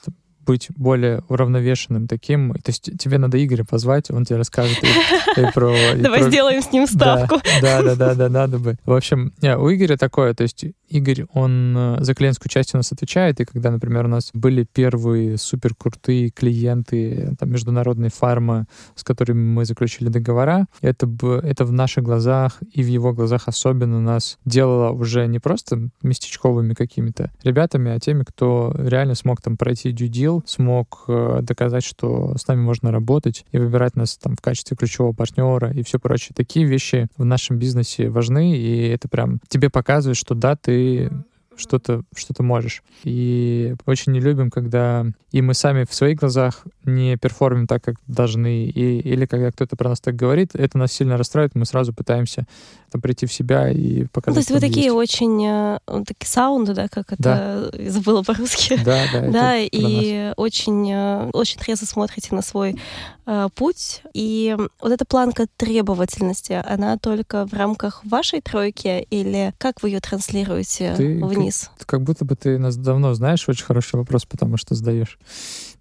быть 0.47 0.69
более 0.75 1.21
уравновешенным 1.27 2.07
таким. 2.07 2.53
То 2.53 2.69
есть 2.71 2.97
тебе 2.97 3.17
надо 3.17 3.43
Игоря 3.43 3.65
позвать, 3.65 4.09
он 4.09 4.25
тебе 4.25 4.37
расскажет 4.37 4.79
и, 4.83 5.41
и 5.41 5.51
про... 5.53 5.75
И 5.93 5.97
Давай 6.01 6.21
про... 6.21 6.29
сделаем 6.29 6.61
с 6.61 6.71
ним 6.71 6.87
ставку. 6.87 7.39
Да, 7.61 7.83
да, 7.83 7.95
да, 7.95 8.15
да, 8.15 8.29
надо 8.29 8.57
бы. 8.57 8.77
В 8.85 8.93
общем, 8.93 9.33
не, 9.41 9.55
у 9.55 9.71
Игоря 9.71 9.97
такое, 9.97 10.33
то 10.33 10.43
есть 10.43 10.65
Игорь, 10.89 11.25
он 11.33 11.75
э, 11.77 11.97
за 11.99 12.15
клиентскую 12.15 12.49
часть 12.49 12.73
у 12.73 12.77
нас 12.77 12.91
отвечает, 12.91 13.41
и 13.41 13.45
когда, 13.45 13.71
например, 13.71 14.05
у 14.05 14.07
нас 14.07 14.29
были 14.33 14.63
первые 14.63 15.37
супер 15.37 15.75
крутые 15.75 16.29
клиенты, 16.29 17.35
там, 17.37 17.51
международные 17.51 18.09
фарма, 18.09 18.67
с 18.95 19.03
которыми 19.03 19.41
мы 19.41 19.65
заключили 19.65 20.07
договора, 20.07 20.67
это, 20.81 21.09
это 21.43 21.65
в 21.65 21.73
наших 21.73 22.05
глазах 22.05 22.61
и 22.71 22.81
в 22.81 22.87
его 22.87 23.13
глазах 23.13 23.47
особенно 23.47 23.99
нас 23.99 24.37
делало 24.45 24.91
уже 24.91 25.27
не 25.27 25.39
просто 25.39 25.89
местечковыми 26.01 26.73
какими-то 26.73 27.31
ребятами, 27.43 27.91
а 27.91 27.99
теми, 27.99 28.23
кто 28.23 28.73
реально 28.77 29.15
смог 29.15 29.41
там 29.41 29.57
пройти 29.57 29.91
due 29.91 30.07
deal, 30.37 30.43
смог 30.45 31.05
э, 31.07 31.39
доказать, 31.41 31.83
что 31.83 32.35
с 32.37 32.47
нами 32.47 32.61
можно 32.61 32.91
работать 32.91 33.45
и 33.51 33.57
выбирать 33.57 33.95
нас 33.95 34.17
там 34.17 34.35
в 34.35 34.41
качестве 34.41 34.77
ключевого 34.77 35.13
партнера 35.13 35.71
и 35.71 35.83
все 35.83 35.99
прочее. 35.99 36.33
Такие 36.35 36.65
вещи 36.65 37.07
в 37.17 37.25
нашем 37.25 37.57
бизнесе 37.57 38.09
важны, 38.09 38.57
и 38.57 38.87
это 38.87 39.07
прям 39.07 39.39
тебе 39.47 39.69
показывает, 39.69 40.17
что 40.17 40.35
да, 40.35 40.55
ты 40.55 41.11
что-то 41.55 42.03
что 42.15 42.33
то 42.33 42.43
можешь. 42.43 42.83
И 43.03 43.75
очень 43.85 44.11
не 44.11 44.19
любим, 44.19 44.49
когда 44.49 45.05
и 45.31 45.41
мы 45.41 45.53
сами 45.53 45.85
в 45.89 45.93
своих 45.93 46.19
глазах 46.19 46.65
не 46.87 47.17
перформим 47.17 47.67
так, 47.67 47.83
как 47.83 47.95
должны, 48.07 48.65
и, 48.65 48.99
или 48.99 49.25
когда 49.25 49.51
кто-то 49.51 49.75
про 49.75 49.89
нас 49.89 49.99
так 49.99 50.15
говорит, 50.15 50.55
это 50.55 50.77
нас 50.77 50.91
сильно 50.91 51.17
расстраивает, 51.17 51.55
мы 51.55 51.65
сразу 51.65 51.93
пытаемся 51.93 52.47
там, 52.91 53.01
прийти 53.01 53.25
в 53.25 53.33
себя 53.33 53.69
и 53.69 54.05
показать. 54.05 54.27
Ну, 54.27 54.33
то 54.33 54.39
есть 54.39 54.51
вы 54.51 54.59
такие 54.59 54.85
есть. 54.85 54.95
очень 54.95 55.45
э, 55.45 55.79
такие 56.05 56.27
саунды, 56.27 56.73
да, 56.73 56.87
как 56.87 57.11
это 57.11 57.69
да. 57.73 57.89
забыла 57.89 58.23
по-русски. 58.23 58.79
Да, 58.83 59.03
да. 59.11 59.29
Да, 59.29 59.57
и 59.57 60.33
очень, 60.37 60.91
э, 60.91 61.29
очень 61.33 61.59
трезво 61.59 61.85
смотрите 61.85 62.33
на 62.33 62.41
свой 62.41 62.79
э, 63.25 63.49
путь. 63.53 64.01
И 64.13 64.55
вот 64.81 64.91
эта 64.91 65.05
планка 65.05 65.47
требовательности, 65.57 66.61
она 66.65 66.97
только 66.97 67.45
в 67.45 67.53
рамках 67.53 68.03
вашей 68.05 68.41
тройки, 68.41 69.05
или 69.09 69.53
как 69.57 69.83
вы 69.83 69.89
ее 69.89 69.99
транслируете 69.99 70.93
ты, 70.95 71.23
вниз? 71.23 71.69
Ты, 71.77 71.85
как 71.85 72.03
будто 72.03 72.25
бы 72.25 72.35
ты 72.35 72.57
нас 72.57 72.77
давно 72.77 73.13
знаешь, 73.13 73.47
очень 73.49 73.65
хороший 73.65 73.97
вопрос, 73.97 74.25
потому 74.25 74.57
что 74.57 74.75
задаешь. 74.75 75.19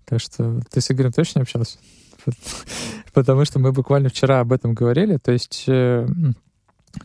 Так 0.07 0.21
что 0.21 0.61
ты 0.71 0.81
с 0.81 0.91
Игорем 0.91 1.13
точно 1.13 1.43
общался? 1.43 1.79
Потому 3.13 3.45
что 3.45 3.59
мы 3.59 3.73
буквально 3.73 4.09
вчера 4.09 4.41
об 4.41 4.53
этом 4.53 4.75
говорили. 4.75 5.19
То 5.19 5.33
есть, 5.33 5.65
э, 5.67 6.07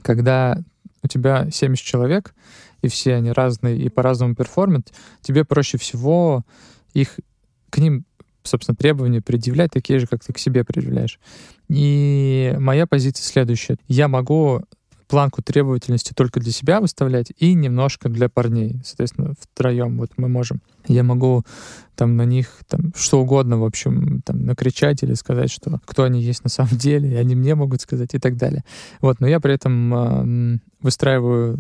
когда 0.02 0.58
у 1.04 1.08
тебя 1.08 1.50
70 1.52 1.84
человек, 1.84 2.34
и 2.82 2.88
все 2.88 3.16
они 3.16 3.32
разные 3.32 3.78
и 3.78 3.90
по-разному 3.90 4.36
перформят, 4.36 4.92
тебе 5.22 5.46
проще 5.46 5.78
всего 5.78 6.44
их 6.94 7.20
к 7.70 7.78
ним, 7.78 8.06
собственно, 8.44 8.76
требования 8.76 9.22
предъявлять 9.22 9.72
такие 9.72 10.00
же, 10.00 10.08
как 10.08 10.24
ты 10.24 10.34
к 10.34 10.38
себе 10.38 10.64
предъявляешь. 10.64 11.20
И 11.70 12.56
моя 12.60 12.86
позиция 12.86 13.24
следующая. 13.24 13.78
Я 13.88 14.08
могу 14.08 14.64
планку 15.12 15.42
требовательности 15.42 16.14
только 16.14 16.40
для 16.40 16.54
себя 16.54 16.80
выставлять 16.80 17.34
и 17.38 17.54
немножко 17.54 18.08
для 18.08 18.30
парней. 18.30 18.80
Соответственно, 18.86 19.34
втроем 19.38 19.98
вот 19.98 20.12
мы 20.16 20.30
можем. 20.30 20.62
Я 20.88 21.04
могу 21.04 21.44
там 21.96 22.16
на 22.16 22.24
них 22.24 22.48
там 22.70 22.94
что 22.96 23.20
угодно, 23.20 23.58
в 23.58 23.66
общем, 23.66 24.22
там 24.22 24.46
накричать 24.46 25.04
или 25.04 25.14
сказать, 25.16 25.52
что 25.52 25.82
кто 25.86 26.04
они 26.04 26.22
есть 26.22 26.46
на 26.46 26.50
самом 26.50 26.78
деле, 26.78 27.12
и 27.12 27.16
они 27.16 27.36
мне 27.36 27.56
могут 27.56 27.82
сказать 27.82 28.16
и 28.16 28.20
так 28.20 28.38
далее. 28.38 28.64
Вот, 29.02 29.20
но 29.20 29.28
я 29.28 29.42
при 29.42 29.54
этом 29.54 29.94
э, 29.94 30.60
выстраиваю 30.82 31.60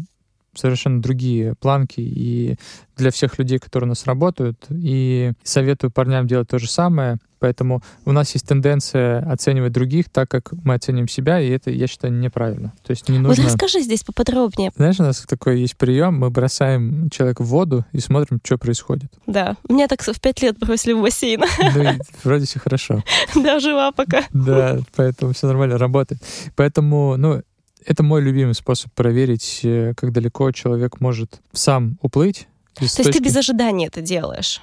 совершенно 0.53 1.01
другие 1.01 1.55
планки 1.55 2.01
и 2.01 2.55
для 2.97 3.11
всех 3.11 3.39
людей, 3.39 3.57
которые 3.57 3.87
у 3.87 3.89
нас 3.89 4.05
работают, 4.05 4.65
и 4.69 5.31
советую 5.43 5.91
парням 5.91 6.27
делать 6.27 6.49
то 6.49 6.59
же 6.59 6.69
самое. 6.69 7.17
Поэтому 7.39 7.81
у 8.05 8.11
нас 8.11 8.31
есть 8.35 8.47
тенденция 8.47 9.19
оценивать 9.21 9.71
других 9.71 10.09
так, 10.11 10.29
как 10.29 10.51
мы 10.63 10.75
оценим 10.75 11.07
себя, 11.07 11.41
и 11.41 11.49
это, 11.49 11.71
я 11.71 11.87
считаю, 11.87 12.13
неправильно. 12.13 12.71
То 12.83 12.91
есть 12.91 13.09
не 13.09 13.17
нужно... 13.17 13.43
Вот 13.43 13.51
расскажи 13.51 13.81
здесь 13.81 14.03
поподробнее. 14.03 14.71
Знаешь, 14.75 14.99
у 14.99 15.03
нас 15.03 15.25
такой 15.27 15.59
есть 15.59 15.75
прием, 15.75 16.19
мы 16.19 16.29
бросаем 16.29 17.09
человека 17.09 17.41
в 17.41 17.47
воду 17.47 17.83
и 17.93 17.99
смотрим, 17.99 18.39
что 18.43 18.59
происходит. 18.59 19.11
Да, 19.25 19.57
меня 19.67 19.87
так 19.87 20.03
в 20.03 20.21
пять 20.21 20.43
лет 20.43 20.59
бросили 20.59 20.93
в 20.93 21.01
бассейн. 21.01 21.41
Ну, 21.73 21.83
вроде 22.23 22.45
все 22.45 22.59
хорошо. 22.59 23.03
Да, 23.35 23.59
жива 23.59 23.91
пока. 23.91 24.23
Да, 24.33 24.79
поэтому 24.95 25.33
все 25.33 25.47
нормально 25.47 25.79
работает. 25.79 26.21
Поэтому, 26.55 27.17
ну, 27.17 27.41
это 27.85 28.03
мой 28.03 28.21
любимый 28.21 28.53
способ 28.53 28.91
проверить, 28.93 29.61
э, 29.63 29.93
как 29.95 30.11
далеко 30.11 30.51
человек 30.51 30.99
может 30.99 31.41
сам 31.53 31.97
уплыть. 32.01 32.47
То 32.75 32.83
есть 32.83 32.97
точки... 32.97 33.13
ты 33.13 33.23
без 33.23 33.35
ожидания 33.35 33.87
это 33.87 34.01
делаешь? 34.01 34.61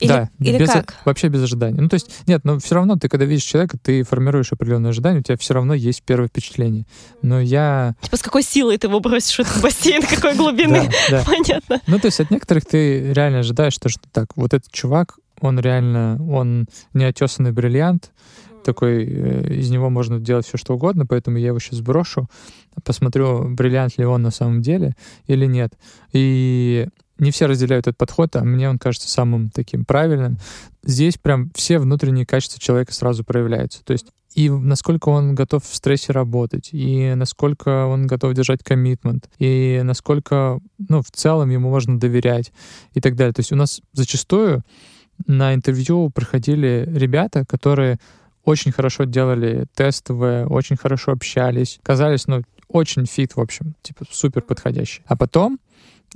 Или, 0.00 0.08
да, 0.08 0.30
или 0.38 0.58
без, 0.58 0.70
как? 0.70 0.96
вообще 1.04 1.28
без 1.28 1.42
ожидания. 1.42 1.78
Ну, 1.78 1.88
то 1.88 1.94
есть, 1.94 2.10
нет, 2.26 2.40
но 2.44 2.58
все 2.58 2.74
равно 2.74 2.96
ты, 2.96 3.08
когда 3.10 3.26
видишь 3.26 3.44
человека, 3.44 3.76
ты 3.76 4.02
формируешь 4.02 4.50
определенные 4.50 4.90
ожидания, 4.90 5.20
у 5.20 5.22
тебя 5.22 5.36
все 5.36 5.52
равно 5.52 5.74
есть 5.74 6.02
первое 6.02 6.28
впечатление. 6.28 6.86
Но 7.20 7.38
я... 7.38 7.94
Типа 8.00 8.16
с 8.16 8.22
какой 8.22 8.42
силой 8.42 8.78
ты 8.78 8.86
его 8.86 8.98
бросишь 9.00 9.36
в 9.36 9.40
этот 9.40 9.62
бассейн, 9.62 10.02
какой 10.10 10.34
глубины? 10.36 10.90
Понятно. 11.26 11.82
Ну, 11.86 11.98
то 11.98 12.06
есть 12.06 12.18
от 12.18 12.30
некоторых 12.30 12.64
ты 12.64 13.12
реально 13.12 13.40
ожидаешь, 13.40 13.74
что 13.74 13.90
так, 14.10 14.28
вот 14.36 14.54
этот 14.54 14.72
чувак, 14.72 15.16
он 15.42 15.60
реально, 15.60 16.18
он 16.30 16.66
неотесанный 16.94 17.52
бриллиант, 17.52 18.10
такой, 18.64 19.04
э, 19.04 19.54
из 19.54 19.70
него 19.70 19.90
можно 19.90 20.20
делать 20.20 20.46
все, 20.46 20.56
что 20.56 20.74
угодно, 20.74 21.06
поэтому 21.06 21.38
я 21.38 21.48
его 21.48 21.58
сейчас 21.58 21.80
брошу, 21.80 22.28
посмотрю, 22.84 23.48
бриллиант 23.48 23.98
ли 23.98 24.04
он 24.04 24.22
на 24.22 24.30
самом 24.30 24.62
деле 24.62 24.94
или 25.26 25.46
нет. 25.46 25.74
И 26.12 26.88
не 27.18 27.30
все 27.30 27.46
разделяют 27.46 27.86
этот 27.86 27.98
подход, 27.98 28.34
а 28.36 28.44
мне 28.44 28.68
он 28.68 28.78
кажется 28.78 29.08
самым 29.08 29.50
таким 29.50 29.84
правильным. 29.84 30.38
Здесь 30.82 31.18
прям 31.18 31.50
все 31.54 31.78
внутренние 31.78 32.24
качества 32.26 32.60
человека 32.60 32.94
сразу 32.94 33.24
проявляются. 33.24 33.84
То 33.84 33.92
есть 33.92 34.06
и 34.34 34.48
насколько 34.48 35.08
он 35.08 35.34
готов 35.34 35.64
в 35.64 35.74
стрессе 35.74 36.12
работать, 36.12 36.70
и 36.72 37.14
насколько 37.14 37.86
он 37.86 38.06
готов 38.06 38.34
держать 38.34 38.62
коммитмент, 38.62 39.28
и 39.38 39.80
насколько, 39.82 40.60
ну, 40.88 41.02
в 41.02 41.10
целом 41.10 41.50
ему 41.50 41.68
можно 41.68 41.98
доверять 41.98 42.52
и 42.94 43.00
так 43.00 43.16
далее. 43.16 43.32
То 43.32 43.40
есть 43.40 43.52
у 43.52 43.56
нас 43.56 43.80
зачастую 43.92 44.62
на 45.26 45.52
интервью 45.54 46.10
проходили 46.10 46.88
ребята, 46.90 47.44
которые 47.44 47.98
очень 48.44 48.72
хорошо 48.72 49.04
делали 49.04 49.66
тестовые, 49.74 50.46
очень 50.46 50.76
хорошо 50.76 51.12
общались, 51.12 51.78
казались, 51.82 52.26
ну, 52.26 52.42
очень 52.68 53.06
фит, 53.06 53.36
в 53.36 53.40
общем, 53.40 53.74
типа 53.82 54.04
супер 54.10 54.42
подходящий. 54.42 55.02
А 55.06 55.16
потом 55.16 55.58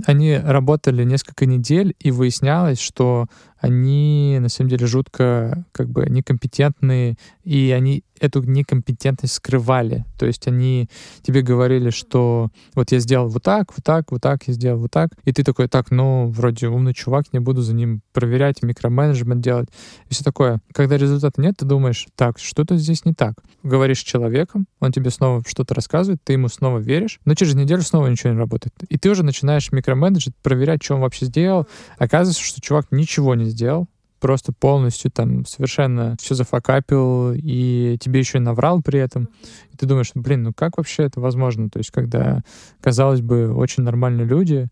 они 0.07 0.37
работали 0.37 1.05
несколько 1.05 1.47
недель, 1.47 1.95
и 2.01 2.11
выяснялось, 2.11 2.81
что 2.81 3.27
они 3.65 4.37
на 4.41 4.51
самом 4.51 4.69
деле 4.69 4.87
жутко 4.87 5.65
как 5.73 5.89
бы 5.89 6.05
некомпетентные, 6.07 7.17
и 7.45 7.71
они 7.71 8.05
эту 8.21 8.43
некомпетентность 8.43 9.35
скрывали. 9.35 10.05
То 10.19 10.27
есть 10.27 10.47
они 10.47 10.89
тебе 11.23 11.43
говорили, 11.43 11.91
что 11.91 12.51
вот 12.75 12.93
я 12.93 12.99
сделал 12.99 13.29
вот 13.29 13.43
так, 13.43 13.71
вот 13.71 13.85
так, 13.85 14.13
вот 14.13 14.23
так, 14.23 14.47
я 14.47 14.55
сделал 14.55 14.81
вот 14.81 14.91
так. 14.91 15.11
И 15.25 15.33
ты 15.33 15.43
такой, 15.43 15.69
так, 15.69 15.91
ну, 15.91 16.29
вроде 16.29 16.69
умный 16.69 16.95
чувак, 16.95 17.33
не 17.33 17.41
буду 17.41 17.63
за 17.63 17.75
ним 17.75 18.03
проверять, 18.13 18.63
микроменеджмент 18.63 19.41
делать. 19.41 19.69
И 20.09 20.15
все 20.15 20.25
такое. 20.25 20.61
Когда 20.73 20.97
результата 20.97 21.41
нет, 21.41 21.57
ты 21.59 21.67
думаешь, 21.67 22.07
так, 22.15 22.39
что-то 22.39 22.77
здесь 22.77 23.05
не 23.05 23.15
так. 23.15 23.35
Говоришь 23.63 24.01
с 24.01 24.05
человеком, 24.05 24.67
он 24.81 24.93
тебе 24.93 25.11
снова 25.11 25.43
что-то 25.47 25.75
рассказывает, 25.75 26.21
ты 26.23 26.35
ему 26.35 26.49
снова 26.49 26.79
веришь, 26.79 27.21
но 27.25 27.35
через 27.35 27.55
неделю 27.55 27.83
снова 27.83 28.07
ничего 28.09 28.33
не 28.33 28.39
работает. 28.39 28.75
И 28.89 28.99
ты 28.99 29.11
уже 29.11 29.23
начинаешь 29.23 29.73
микроменеджить, 29.73 30.37
проверять, 30.43 30.83
что 30.83 30.95
он 30.95 31.01
вообще 31.01 31.27
сделал. 31.27 31.67
Оказывается, 31.99 32.43
что 32.43 32.61
чувак 32.61 32.87
ничего 32.91 33.35
не 33.35 33.47
сделал, 33.55 33.89
просто 34.21 34.53
полностью 34.53 35.11
там 35.11 35.45
совершенно 35.45 36.17
все 36.21 36.35
зафакапил, 36.35 37.33
и 37.35 37.97
тебе 38.01 38.21
еще 38.21 38.39
и 38.39 38.41
наврал 38.41 38.83
при 38.83 38.99
этом. 38.99 39.29
И 39.71 39.77
ты 39.77 39.87
думаешь, 39.87 40.13
блин, 40.15 40.45
ну 40.45 40.53
как 40.55 40.79
вообще 40.79 41.05
это 41.05 41.21
возможно? 41.21 41.69
То 41.69 41.79
есть, 41.79 41.91
когда, 41.91 42.43
казалось 42.81 43.21
бы, 43.21 43.55
очень 43.55 43.83
нормальные 43.83 44.27
люди, 44.27 44.69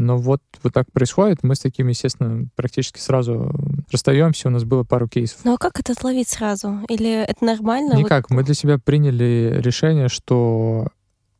но 0.00 0.16
вот, 0.16 0.40
вот 0.62 0.72
так 0.72 0.90
происходит. 0.92 1.42
Мы 1.42 1.54
с 1.56 1.58
таким, 1.58 1.88
естественно, 1.88 2.46
практически 2.56 2.98
сразу 2.98 3.52
расстаемся. 3.92 4.48
У 4.48 4.50
нас 4.50 4.64
было 4.64 4.82
пару 4.82 5.06
кейсов. 5.06 5.40
Ну 5.44 5.52
а 5.52 5.58
как 5.58 5.78
это 5.78 5.92
отловить 5.92 6.30
сразу? 6.30 6.80
Или 6.88 7.22
это 7.22 7.44
нормально? 7.44 7.92
Никак. 7.98 8.30
Вот... 8.30 8.36
Мы 8.36 8.44
для 8.44 8.54
себя 8.54 8.78
приняли 8.78 9.60
решение, 9.62 10.08
что 10.08 10.86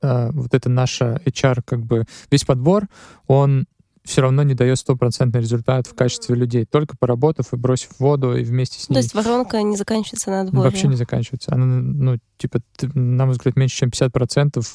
э, 0.03 0.31
вот 0.33 0.53
это 0.53 0.69
наша 0.69 1.23
HR, 1.25 1.63
как 1.65 1.81
бы 1.87 2.05
весь 2.31 2.45
подбор, 2.45 2.89
он 3.27 3.65
все 4.11 4.23
равно 4.23 4.43
не 4.43 4.55
дает 4.55 4.77
стопроцентный 4.79 5.41
результат 5.41 5.87
в 5.87 5.95
качестве 5.95 6.35
людей. 6.35 6.65
Только 6.65 6.97
поработав 6.99 7.53
и 7.53 7.57
бросив 7.57 7.91
воду 8.01 8.37
и 8.37 8.43
вместе 8.43 8.81
с 8.81 8.89
ними. 8.89 8.99
То 8.99 9.03
есть 9.03 9.15
воронка 9.15 9.63
не 9.63 9.77
заканчивается 9.77 10.31
на 10.31 10.41
отборе? 10.41 10.65
Вообще 10.65 10.89
не 10.89 10.97
заканчивается. 10.97 11.55
Она, 11.55 11.65
ну, 11.65 12.19
типа, 12.37 12.61
ты, 12.77 12.89
на 12.99 13.27
мой 13.27 13.35
взгляд, 13.35 13.55
меньше, 13.55 13.77
чем 13.77 13.91
50% 13.91 14.67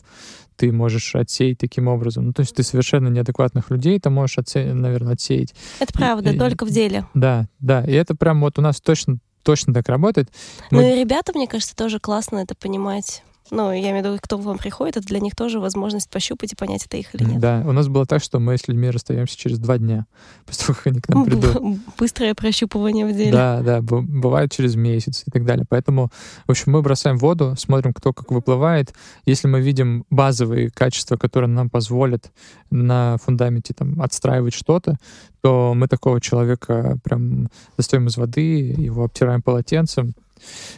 ты 0.55 0.71
можешь 0.71 1.15
отсеять 1.15 1.57
таким 1.57 1.89
образом. 1.89 2.27
Ну, 2.27 2.33
то 2.33 2.41
есть 2.41 2.55
ты 2.55 2.63
совершенно 2.63 3.09
неадекватных 3.09 3.69
людей 3.71 3.99
ты 3.99 4.09
можешь, 4.09 4.37
отсе... 4.37 4.73
наверное, 4.73 5.13
отсеять. 5.13 5.53
Это 5.79 5.91
правда, 5.91 6.31
и, 6.31 6.37
только 6.37 6.65
в 6.65 6.69
деле. 6.69 7.05
Да, 7.13 7.49
да. 7.59 7.83
И 7.83 7.91
это 7.91 8.15
прям 8.15 8.39
вот 8.39 8.57
у 8.57 8.61
нас 8.61 8.79
точно 8.79 9.17
точно 9.43 9.75
так 9.75 9.87
работает. 9.89 10.29
Мы... 10.71 10.81
Ну 10.81 10.95
и 10.95 10.99
ребята, 10.99 11.31
мне 11.35 11.47
кажется, 11.47 11.75
тоже 11.75 11.99
классно 11.99 12.37
это 12.37 12.55
понимать. 12.55 13.23
Ну, 13.51 13.71
я 13.71 13.91
имею 13.91 14.03
в 14.03 14.07
виду, 14.07 14.17
кто 14.21 14.37
к 14.37 14.41
вам 14.41 14.57
приходит, 14.57 14.97
это 14.97 15.07
для 15.07 15.19
них 15.19 15.35
тоже 15.35 15.59
возможность 15.59 16.09
пощупать 16.09 16.53
и 16.53 16.55
понять, 16.55 16.85
это 16.85 16.97
их 16.97 17.13
или 17.13 17.23
нет. 17.23 17.39
Да, 17.39 17.63
у 17.65 17.71
нас 17.71 17.87
было 17.87 18.05
так, 18.05 18.23
что 18.23 18.39
мы 18.39 18.57
с 18.57 18.67
людьми 18.67 18.89
расстаемся 18.89 19.37
через 19.37 19.59
два 19.59 19.77
дня, 19.77 20.07
после 20.45 20.65
того, 20.65 20.77
как 20.77 20.87
они 20.87 20.99
к 20.99 21.09
нам 21.09 21.25
придут. 21.25 21.79
Быстрое 21.97 22.33
прощупывание 22.33 23.05
в 23.05 23.15
деле. 23.15 23.31
Да, 23.31 23.61
да, 23.61 23.81
бывает 23.81 24.51
через 24.51 24.75
месяц 24.75 25.23
и 25.27 25.31
так 25.31 25.45
далее. 25.45 25.65
Поэтому, 25.69 26.11
в 26.47 26.51
общем, 26.51 26.71
мы 26.71 26.81
бросаем 26.81 27.17
воду, 27.17 27.55
смотрим, 27.57 27.93
кто 27.93 28.13
как 28.13 28.31
выплывает. 28.31 28.93
Если 29.25 29.47
мы 29.47 29.61
видим 29.61 30.05
базовые 30.09 30.71
качества, 30.71 31.17
которые 31.17 31.49
нам 31.49 31.69
позволят 31.69 32.31
на 32.71 33.17
фундаменте 33.23 33.73
там 33.73 34.01
отстраивать 34.01 34.53
что-то, 34.53 34.97
то 35.41 35.73
мы 35.75 35.87
такого 35.87 36.19
человека 36.19 36.97
прям 37.03 37.49
достаем 37.77 38.07
из 38.07 38.17
воды, 38.17 38.73
его 38.77 39.03
обтираем 39.03 39.43
полотенцем, 39.43 40.15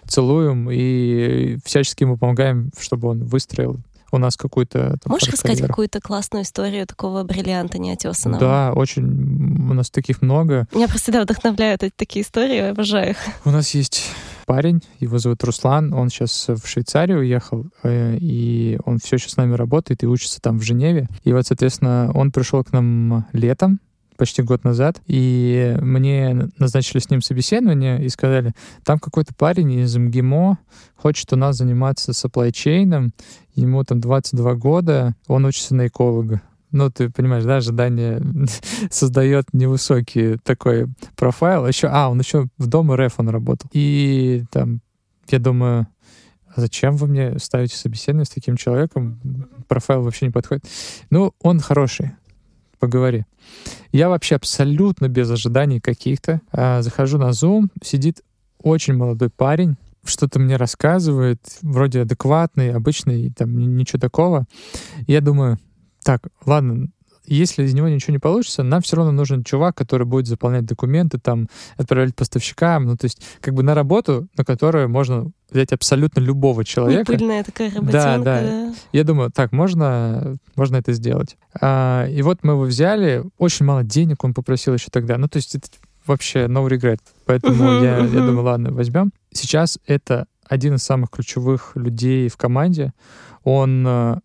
целуем 0.07 0.69
и 0.71 1.57
всячески 1.63 2.03
ему 2.03 2.17
помогаем, 2.17 2.71
чтобы 2.79 3.09
он 3.09 3.23
выстроил 3.23 3.79
у 4.11 4.17
нас 4.17 4.37
какую-то... 4.37 4.97
Там, 5.03 5.11
Можешь 5.11 5.29
рассказать 5.29 5.61
какую-то 5.61 5.99
классную 5.99 6.43
историю 6.43 6.87
такого 6.87 7.23
бриллианта 7.23 7.77
неотесанного? 7.77 8.39
Да, 8.39 8.73
очень. 8.73 9.03
У 9.03 9.73
нас 9.73 9.89
таких 9.89 10.21
много. 10.21 10.67
Меня 10.73 10.87
просто 10.87 11.03
всегда 11.03 11.23
вдохновляют 11.23 11.83
эти 11.83 11.93
такие 11.95 12.23
истории, 12.23 12.55
я 12.55 12.69
обожаю 12.69 13.11
их. 13.11 13.17
У 13.45 13.51
нас 13.51 13.71
есть 13.71 14.05
парень, 14.45 14.81
его 14.99 15.17
зовут 15.19 15.43
Руслан, 15.43 15.93
он 15.93 16.09
сейчас 16.09 16.47
в 16.47 16.65
Швейцарию 16.65 17.19
уехал, 17.19 17.65
э, 17.83 18.17
и 18.19 18.79
он 18.85 18.97
все 18.99 19.17
еще 19.17 19.29
с 19.29 19.35
нами 19.35 19.53
работает 19.55 20.03
и 20.03 20.07
учится 20.07 20.39
там 20.39 20.57
в 20.57 20.63
Женеве. 20.63 21.09
И 21.23 21.33
вот, 21.33 21.45
соответственно, 21.45 22.11
он 22.13 22.31
пришел 22.31 22.63
к 22.63 22.71
нам 22.71 23.25
летом, 23.33 23.81
почти 24.17 24.41
год 24.41 24.63
назад, 24.63 25.01
и 25.05 25.77
мне 25.81 26.49
назначили 26.57 26.99
с 26.99 27.09
ним 27.09 27.21
собеседование 27.21 28.03
и 28.03 28.09
сказали, 28.09 28.53
там 28.83 28.99
какой-то 28.99 29.33
парень 29.35 29.71
из 29.71 29.95
МГИМО 29.95 30.57
хочет 30.95 31.31
у 31.33 31.35
нас 31.35 31.57
заниматься 31.57 32.11
chain, 32.11 33.11
ему 33.55 33.83
там 33.83 33.99
22 33.99 34.55
года, 34.55 35.15
он 35.27 35.45
учится 35.45 35.75
на 35.75 35.87
эколога. 35.87 36.41
Ну, 36.71 36.91
ты 36.91 37.09
понимаешь, 37.09 37.45
да, 37.45 37.57
ожидание 37.57 38.21
создает 38.91 39.53
невысокий 39.53 40.37
такой 40.43 40.87
профайл. 41.15 41.65
Еще, 41.65 41.87
а, 41.87 42.09
он 42.09 42.19
еще 42.19 42.47
в 42.57 42.67
Дом 42.67 42.93
РФ 42.93 43.13
он 43.17 43.29
работал. 43.29 43.69
И 43.71 44.43
там, 44.51 44.81
я 45.29 45.39
думаю, 45.39 45.87
а 46.53 46.61
зачем 46.61 46.97
вы 46.97 47.07
мне 47.07 47.39
ставите 47.39 47.75
собеседование 47.75 48.25
с 48.25 48.29
таким 48.29 48.57
человеком? 48.57 49.19
Профайл 49.67 50.01
вообще 50.01 50.25
не 50.25 50.31
подходит. 50.31 50.65
Ну, 51.09 51.33
он 51.41 51.59
хороший 51.59 52.11
поговори. 52.77 53.25
Я 53.91 54.09
вообще 54.09 54.35
абсолютно 54.35 55.07
без 55.07 55.29
ожиданий 55.29 55.79
каких-то. 55.79 56.41
А, 56.51 56.81
захожу 56.81 57.17
на 57.17 57.29
Zoom, 57.29 57.67
сидит 57.81 58.21
очень 58.61 58.95
молодой 58.95 59.29
парень, 59.29 59.77
что-то 60.03 60.39
мне 60.39 60.55
рассказывает, 60.55 61.39
вроде 61.61 62.01
адекватный, 62.01 62.71
обычный, 62.71 63.31
там 63.31 63.77
ничего 63.77 63.99
такого. 63.99 64.45
я 65.07 65.21
думаю, 65.21 65.57
так, 66.03 66.27
ладно, 66.45 66.89
если 67.25 67.63
из 67.63 67.73
него 67.73 67.89
ничего 67.89 68.13
не 68.13 68.19
получится, 68.19 68.63
нам 68.63 68.81
все 68.81 68.95
равно 68.95 69.11
нужен 69.11 69.43
чувак, 69.43 69.75
который 69.75 70.07
будет 70.07 70.27
заполнять 70.27 70.65
документы, 70.65 71.19
там, 71.19 71.49
отправлять 71.75 72.15
поставщикам, 72.15 72.85
ну, 72.85 72.95
то 72.95 73.05
есть, 73.05 73.21
как 73.41 73.53
бы 73.53 73.63
на 73.63 73.75
работу, 73.75 74.27
на 74.37 74.45
которую 74.45 74.89
можно 74.89 75.31
взять 75.49 75.71
абсолютно 75.71 76.19
любого 76.19 76.65
человека. 76.65 77.13
Непыльная 77.13 77.43
такая 77.43 77.69
работенка. 77.69 77.91
Да, 77.91 78.17
да, 78.17 78.41
да. 78.41 78.73
Я 78.91 79.03
думаю, 79.03 79.31
так, 79.31 79.51
можно, 79.51 80.37
можно 80.55 80.77
это 80.77 80.93
сделать. 80.93 81.37
А, 81.59 82.05
и 82.07 82.21
вот 82.21 82.39
мы 82.43 82.53
его 82.53 82.63
взяли, 82.63 83.23
очень 83.37 83.65
мало 83.65 83.83
денег 83.83 84.23
он 84.23 84.33
попросил 84.33 84.73
еще 84.73 84.87
тогда, 84.91 85.17
ну, 85.17 85.27
то 85.27 85.37
есть, 85.37 85.55
это 85.55 85.67
вообще 86.05 86.45
no 86.45 86.67
regret. 86.67 86.99
Поэтому 87.25 87.81
я, 87.83 87.97
я 87.97 88.05
думаю, 88.05 88.43
ладно, 88.43 88.71
возьмем. 88.71 89.11
Сейчас 89.31 89.77
это 89.85 90.27
один 90.47 90.75
из 90.75 90.83
самых 90.83 91.09
ключевых 91.09 91.73
людей 91.75 92.29
в 92.29 92.37
команде. 92.37 92.93
Он 93.43 93.85
э, 93.85 94.19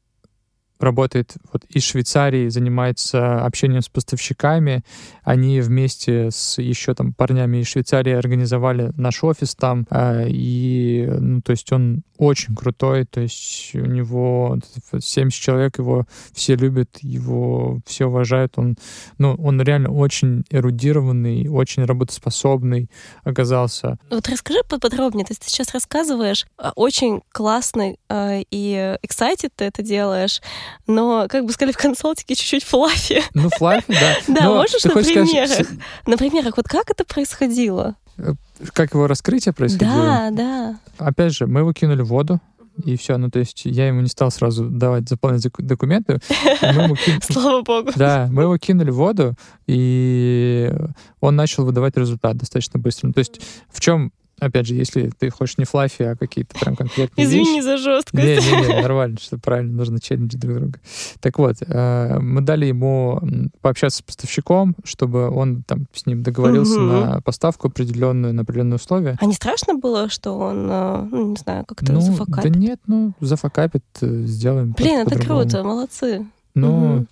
работает 0.82 1.34
вот 1.52 1.64
из 1.68 1.84
Швейцарии, 1.84 2.48
занимается 2.48 3.44
общением 3.44 3.82
с 3.82 3.88
поставщиками. 3.88 4.84
Они 5.22 5.60
вместе 5.60 6.30
с 6.30 6.60
еще 6.60 6.94
там 6.94 7.12
парнями 7.12 7.58
из 7.58 7.68
Швейцарии 7.68 8.12
организовали 8.12 8.92
наш 8.96 9.22
офис 9.24 9.54
там. 9.54 9.86
А, 9.90 10.24
и, 10.26 11.06
ну, 11.08 11.40
то 11.42 11.52
есть 11.52 11.70
он 11.72 12.02
очень 12.18 12.54
крутой, 12.54 13.04
то 13.04 13.20
есть 13.20 13.74
у 13.74 13.84
него 13.84 14.58
70 14.96 15.40
человек, 15.40 15.78
его 15.78 16.06
все 16.32 16.54
любят, 16.54 16.98
его 17.00 17.80
все 17.84 18.06
уважают. 18.06 18.52
Он, 18.56 18.76
ну, 19.18 19.34
он 19.34 19.60
реально 19.60 19.90
очень 19.90 20.44
эрудированный, 20.50 21.48
очень 21.48 21.84
работоспособный 21.84 22.88
оказался. 23.24 23.98
Вот 24.10 24.28
расскажи 24.28 24.60
поподробнее. 24.68 25.24
То 25.24 25.32
есть 25.32 25.42
ты 25.42 25.50
сейчас 25.50 25.72
рассказываешь, 25.74 26.46
а, 26.56 26.72
очень 26.76 27.22
классный 27.32 27.98
а, 28.08 28.40
и 28.50 28.96
excited 29.04 29.50
ты 29.56 29.64
это 29.64 29.82
делаешь, 29.82 30.40
но, 30.86 31.26
как 31.28 31.44
бы 31.44 31.52
сказали 31.52 31.72
в 31.72 31.78
консалтике, 31.78 32.34
чуть-чуть 32.34 32.64
флафи. 32.64 33.22
Ну, 33.34 33.48
флафи, 33.50 33.84
да. 33.88 34.16
Да, 34.40 34.50
можешь 34.50 34.84
на 34.84 34.90
примерах? 34.90 35.66
На 36.06 36.16
примерах, 36.16 36.56
вот 36.56 36.68
как 36.68 36.90
это 36.90 37.04
происходило? 37.04 37.96
Э, 38.18 38.34
как 38.72 38.94
его 38.94 39.06
раскрытие 39.06 39.52
происходило? 39.52 40.30
Да, 40.30 40.30
да. 40.30 40.78
Опять 40.98 41.34
же, 41.34 41.46
мы 41.46 41.60
его 41.60 41.72
кинули 41.72 42.02
в 42.02 42.08
воду, 42.08 42.40
и 42.84 42.96
все. 42.96 43.16
Ну, 43.16 43.30
то 43.30 43.38
есть 43.38 43.62
я 43.64 43.88
ему 43.88 44.00
не 44.00 44.08
стал 44.08 44.30
сразу 44.30 44.64
давать 44.64 45.08
заполнять 45.08 45.46
документы. 45.58 46.20
Кин... 46.60 47.20
Слава 47.22 47.62
богу. 47.62 47.90
Да, 47.96 48.28
мы 48.30 48.44
его 48.44 48.56
кинули 48.58 48.90
в 48.90 48.96
воду, 48.96 49.34
и 49.66 50.72
он 51.20 51.36
начал 51.36 51.64
выдавать 51.64 51.96
результат 51.96 52.36
достаточно 52.36 52.78
быстро. 52.78 53.08
Ну, 53.08 53.12
то 53.12 53.20
есть 53.20 53.40
в 53.70 53.80
чем 53.80 54.12
опять 54.38 54.66
же, 54.66 54.74
если 54.74 55.10
ты 55.18 55.30
хочешь 55.30 55.58
не 55.58 55.64
флафи, 55.64 56.02
а 56.02 56.16
какие-то 56.16 56.58
прям 56.58 56.76
конкретные 56.76 57.26
Извини 57.26 57.56
вещи. 57.56 57.64
за 57.64 57.76
жесткость. 57.76 58.24
Не-не-не, 58.24 58.82
нормально, 58.82 59.18
что 59.20 59.38
правильно, 59.38 59.72
нужно 59.72 60.00
челленджить 60.00 60.40
друг 60.40 60.56
друга. 60.56 60.80
Так 61.20 61.38
вот, 61.38 61.56
э, 61.60 62.18
мы 62.18 62.40
дали 62.40 62.66
ему 62.66 63.20
пообщаться 63.60 63.98
с 63.98 64.02
поставщиком, 64.02 64.74
чтобы 64.84 65.30
он 65.30 65.62
там 65.62 65.86
с 65.92 66.06
ним 66.06 66.22
договорился 66.22 66.80
угу. 66.80 66.92
на 66.92 67.20
поставку 67.20 67.68
определенную, 67.68 68.34
на 68.34 68.42
определенные 68.42 68.76
условия. 68.76 69.16
А 69.20 69.26
не 69.26 69.34
страшно 69.34 69.74
было, 69.74 70.08
что 70.08 70.38
он, 70.38 70.68
э, 70.70 71.08
ну, 71.10 71.30
не 71.30 71.36
знаю, 71.36 71.64
как-то 71.64 71.92
ну, 71.92 72.00
зафакапит? 72.00 72.52
Да 72.52 72.58
нет, 72.58 72.80
ну, 72.86 73.12
зафакапит, 73.20 73.84
э, 74.00 74.24
сделаем 74.24 74.72
Блин, 74.72 75.06
это 75.06 75.18
круто, 75.18 75.62
молодцы. 75.62 76.26
Ну, 76.54 76.96
угу. 76.96 77.06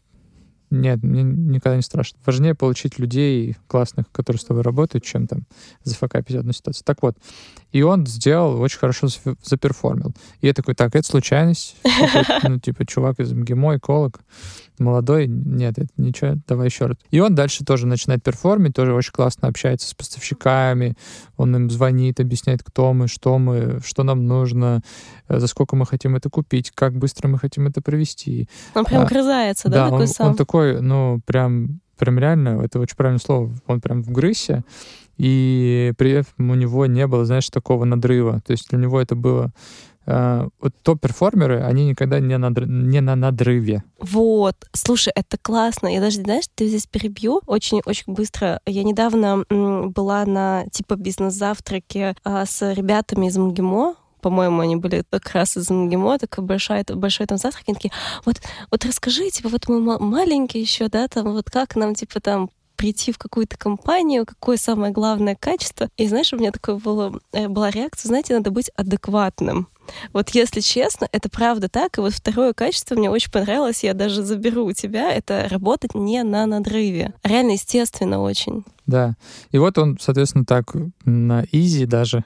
Нет, 0.71 1.03
мне 1.03 1.23
никогда 1.25 1.75
не 1.77 1.83
страшно. 1.83 2.19
Важнее 2.25 2.55
получить 2.55 2.99
людей 3.01 3.57
классных, 3.67 4.11
которые 4.13 4.39
с 4.39 4.45
тобой 4.45 4.63
работают, 4.63 5.05
чем 5.05 5.27
там 5.27 5.47
зафакапить 5.83 6.37
одну 6.37 6.53
ситуацию. 6.53 6.85
Так 6.85 7.03
вот, 7.03 7.17
и 7.73 7.83
он 7.83 8.07
сделал, 8.07 8.61
очень 8.61 8.79
хорошо 8.79 9.09
заперформил. 9.43 10.13
И 10.41 10.47
я 10.47 10.55
такой, 10.55 10.75
так, 10.75 10.95
это 10.95 11.07
случайность. 11.07 11.77
Ну, 12.43 12.59
типа, 12.59 12.87
чувак 12.87 13.21
из 13.21 13.33
МГИМО, 13.33 13.77
эколог, 13.77 14.21
молодой, 14.81 15.27
нет, 15.29 15.79
это 15.79 15.89
ничего, 15.97 16.37
давай 16.49 16.67
еще 16.67 16.87
раз. 16.87 16.97
И 17.11 17.21
он 17.21 17.35
дальше 17.35 17.65
тоже 17.65 17.87
начинает 17.87 18.23
перформить, 18.23 18.75
тоже 18.75 18.95
очень 18.95 19.13
классно 19.13 19.49
общается 19.49 19.89
с 19.89 19.95
поставщиками, 19.95 20.97
он 21.37 21.55
им 21.55 21.71
звонит, 21.71 22.19
объясняет, 22.19 22.63
кто 22.63 22.93
мы, 22.93 23.07
что 23.07 23.39
мы, 23.39 23.81
что 23.85 24.03
нам 24.03 24.27
нужно, 24.27 24.81
э, 25.29 25.39
за 25.39 25.47
сколько 25.47 25.77
мы 25.77 25.87
хотим 25.87 26.17
это 26.17 26.31
купить, 26.31 26.71
как 26.75 26.97
быстро 26.97 27.29
мы 27.29 27.39
хотим 27.39 27.67
это 27.67 27.81
провести. 27.83 28.49
Он 28.75 28.85
прям 28.85 29.03
а, 29.03 29.07
грызается, 29.07 29.69
да, 29.69 29.85
да 29.85 29.85
такой 29.85 30.01
он, 30.01 30.09
сам? 30.09 30.27
он 30.29 30.37
такой, 30.37 30.81
ну, 30.81 31.21
прям, 31.27 31.81
прям 31.99 32.19
реально, 32.19 32.61
это 32.63 32.81
очень 32.81 32.97
правильное 32.97 33.21
слово, 33.21 33.55
он 33.67 33.81
прям 33.81 34.03
вгрызся, 34.03 34.65
и 35.21 35.93
при 35.99 36.13
этом 36.13 36.51
у 36.51 36.55
него 36.55 36.87
не 36.87 37.07
было, 37.07 37.27
знаешь, 37.27 37.51
такого 37.51 37.85
надрыва. 37.85 38.41
То 38.47 38.53
есть 38.53 38.71
для 38.71 38.79
него 38.79 38.99
это 38.99 39.15
было 39.15 39.53
э, 40.07 40.49
вот 40.63 40.73
топ-перформеры, 40.83 41.61
они 41.61 41.85
никогда 41.85 42.21
не, 42.21 42.39
надр... 42.39 42.67
не 42.67 43.03
на 43.03 43.17
надрыве. 43.17 43.85
Вот, 43.99 44.57
слушай, 44.73 45.13
это 45.15 45.37
классно. 45.37 45.89
Я 45.89 46.01
даже, 46.01 46.23
знаешь, 46.23 46.47
ты 46.55 46.69
здесь 46.69 46.87
перебью 46.87 47.43
очень-очень 47.45 48.15
быстро. 48.15 48.61
Я 48.65 48.83
недавно 48.83 49.45
была 49.51 50.25
на 50.25 50.65
типа 50.73 50.97
бизнес-завтраке 50.97 52.17
а, 52.25 52.47
с 52.47 52.73
ребятами 52.73 53.27
из 53.27 53.37
МГИМО, 53.37 53.97
по-моему, 54.23 54.61
они 54.61 54.77
были 54.77 55.05
как 55.11 55.33
раз 55.33 55.59
из 55.59 55.69
МГИМО, 55.69 56.19
такой 56.19 56.45
большой, 56.45 56.83
большой 56.95 57.27
там 57.27 57.37
завтрак, 57.37 57.65
они 57.67 57.75
такие, 57.75 57.93
вот, 58.25 58.41
вот 58.71 58.85
расскажи, 58.87 59.29
типа, 59.31 59.51
вот 59.51 59.69
мы 59.69 59.99
маленькие 59.99 60.63
еще, 60.63 60.89
да, 60.89 61.09
там, 61.09 61.33
вот 61.33 61.51
как 61.51 61.77
нам, 61.77 61.95
типа, 61.95 62.21
там 62.21 62.51
прийти 62.81 63.13
в 63.13 63.19
какую-то 63.19 63.59
компанию, 63.59 64.25
какое 64.25 64.57
самое 64.57 64.91
главное 64.91 65.37
качество. 65.39 65.91
И 65.99 66.09
знаешь, 66.09 66.33
у 66.33 66.39
меня 66.39 66.51
такое 66.51 66.77
было, 66.77 67.13
э, 67.33 67.47
была 67.47 67.69
реакция, 67.69 68.09
знаете, 68.09 68.35
надо 68.35 68.51
быть 68.51 68.71
адекватным. 68.75 69.69
Вот 70.15 70.31
если 70.31 70.61
честно, 70.61 71.07
это 71.13 71.29
правда 71.29 71.69
так. 71.69 71.99
И 71.99 72.01
вот 72.01 72.15
второе 72.15 72.55
качество 72.55 72.95
мне 72.95 73.11
очень 73.11 73.31
понравилось, 73.31 73.85
я 73.85 73.93
даже 73.93 74.23
заберу 74.23 74.65
у 74.65 74.73
тебя, 74.73 75.13
это 75.13 75.47
работать 75.51 75.95
не 75.95 76.23
на 76.23 76.47
надрыве. 76.47 77.13
Реально 77.23 77.51
естественно 77.51 78.23
очень. 78.23 78.65
Да. 78.87 79.15
И 79.51 79.59
вот 79.59 79.77
он, 79.77 79.99
соответственно, 80.01 80.47
так 80.47 80.75
на 81.05 81.45
изи 81.53 81.85
даже 81.85 82.25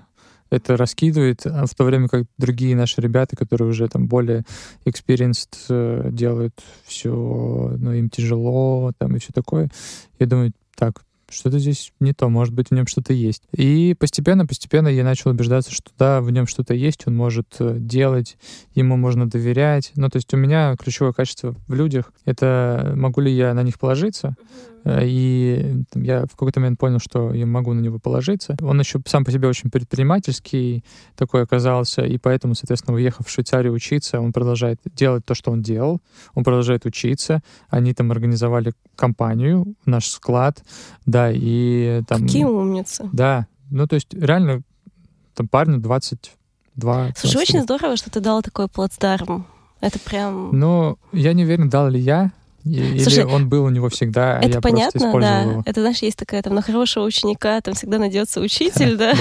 это 0.54 0.76
раскидывает, 0.76 1.46
а 1.46 1.66
в 1.66 1.74
то 1.74 1.84
время 1.84 2.08
как 2.08 2.26
другие 2.38 2.76
наши 2.76 3.00
ребята, 3.00 3.36
которые 3.36 3.68
уже 3.68 3.88
там 3.88 4.06
более 4.06 4.44
experienced, 4.84 5.56
э, 5.68 6.08
делают 6.12 6.54
все, 6.84 7.10
ну, 7.10 7.92
им 7.92 8.08
тяжело, 8.08 8.92
там 8.98 9.16
и 9.16 9.18
все 9.18 9.32
такое. 9.32 9.70
Я 10.18 10.26
думаю, 10.26 10.52
так, 10.76 11.02
что-то 11.28 11.58
здесь 11.58 11.92
не 12.00 12.12
то, 12.12 12.28
может 12.28 12.54
быть, 12.54 12.68
в 12.68 12.70
нем 12.72 12.86
что-то 12.86 13.12
есть. 13.12 13.42
И 13.52 13.96
постепенно, 13.98 14.46
постепенно 14.46 14.88
я 14.88 15.04
начал 15.04 15.30
убеждаться, 15.30 15.72
что 15.72 15.90
да, 15.98 16.20
в 16.20 16.30
нем 16.30 16.46
что-то 16.46 16.74
есть, 16.74 17.06
он 17.06 17.16
может 17.16 17.56
э, 17.58 17.76
делать, 17.78 18.36
ему 18.74 18.96
можно 18.96 19.28
доверять. 19.28 19.92
Ну, 19.96 20.08
то 20.08 20.16
есть 20.16 20.32
у 20.32 20.36
меня 20.36 20.76
ключевое 20.76 21.12
качество 21.12 21.54
в 21.66 21.74
людях— 21.74 22.12
это 22.24 22.92
могу 22.96 23.20
ли 23.20 23.32
я 23.32 23.54
на 23.54 23.62
них 23.62 23.78
положиться, 23.78 24.36
Э, 24.84 25.00
и 25.02 25.82
я 25.94 26.26
в 26.26 26.32
какой-то 26.32 26.60
момент 26.60 26.78
понял, 26.78 26.98
что 26.98 27.32
я 27.32 27.46
могу 27.46 27.72
на 27.72 27.80
него 27.80 27.98
положиться. 27.98 28.56
Он 28.60 28.78
еще 28.78 29.00
сам 29.06 29.24
по 29.24 29.32
себе 29.32 29.48
очень 29.48 29.70
предпринимательский 29.70 30.84
такой 31.16 31.42
оказался, 31.42 32.02
и 32.02 32.18
поэтому, 32.18 32.54
соответственно, 32.54 32.96
уехав 32.96 33.26
в 33.26 33.30
Швейцарию 33.30 33.72
учиться, 33.72 34.20
он 34.20 34.32
продолжает 34.32 34.80
делать 34.94 35.24
то, 35.24 35.34
что 35.34 35.50
он 35.50 35.62
делал, 35.62 36.00
он 36.34 36.44
продолжает 36.44 36.84
учиться. 36.86 37.42
Они 37.68 37.94
там 37.94 38.10
организовали 38.10 38.72
компанию, 38.96 39.74
наш 39.86 40.06
склад, 40.08 40.62
да, 41.06 41.30
и 41.32 42.02
там... 42.06 42.22
Какие 42.22 42.44
умницы. 42.44 43.08
Да, 43.12 43.46
ну 43.70 43.86
то 43.86 43.94
есть 43.94 44.12
реально 44.12 44.62
там 45.34 45.48
парню 45.48 45.78
22 45.78 47.12
Слушай, 47.16 47.36
очень 47.36 47.62
здорово, 47.62 47.96
что 47.96 48.10
ты 48.10 48.20
дал 48.20 48.42
такой 48.42 48.68
плацдарм. 48.68 49.46
Это 49.80 49.98
прям... 49.98 50.58
Ну, 50.58 50.98
я 51.12 51.34
не 51.34 51.44
уверен, 51.44 51.68
дал 51.68 51.88
ли 51.88 52.00
я, 52.00 52.32
или 52.64 52.98
Слушай, 52.98 53.24
он 53.24 53.48
был 53.48 53.64
у 53.64 53.70
него 53.70 53.88
всегда, 53.88 54.38
а 54.38 54.40
это 54.40 54.54
я 54.54 54.60
понятно, 54.60 55.20
да. 55.20 55.42
Его. 55.42 55.62
Это, 55.66 55.80
знаешь, 55.80 55.98
есть 55.98 56.16
такая, 56.16 56.42
там, 56.42 56.54
на 56.54 56.62
хорошего 56.62 57.04
ученика 57.04 57.60
там 57.60 57.74
всегда 57.74 57.98
найдется 57.98 58.40
учитель, 58.40 58.96
да? 58.98 59.14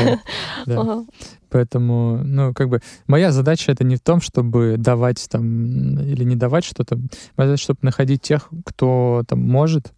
да. 0.65 1.03
Поэтому, 1.49 2.19
ну, 2.23 2.51
как 2.53 2.69
бы, 2.69 2.81
моя 3.05 3.31
задача 3.31 3.71
это 3.71 3.83
не 3.83 3.95
в 3.95 3.99
том, 3.99 4.21
чтобы 4.21 4.75
давать 4.79 5.27
там 5.29 5.99
или 5.99 6.23
не 6.23 6.35
давать 6.35 6.63
что-то. 6.65 6.97
Моя 7.37 7.49
задача, 7.49 7.63
чтобы 7.63 7.79
находить 7.83 8.23
тех, 8.23 8.49
кто 8.65 9.23
там 9.27 9.39
может, 9.39 9.93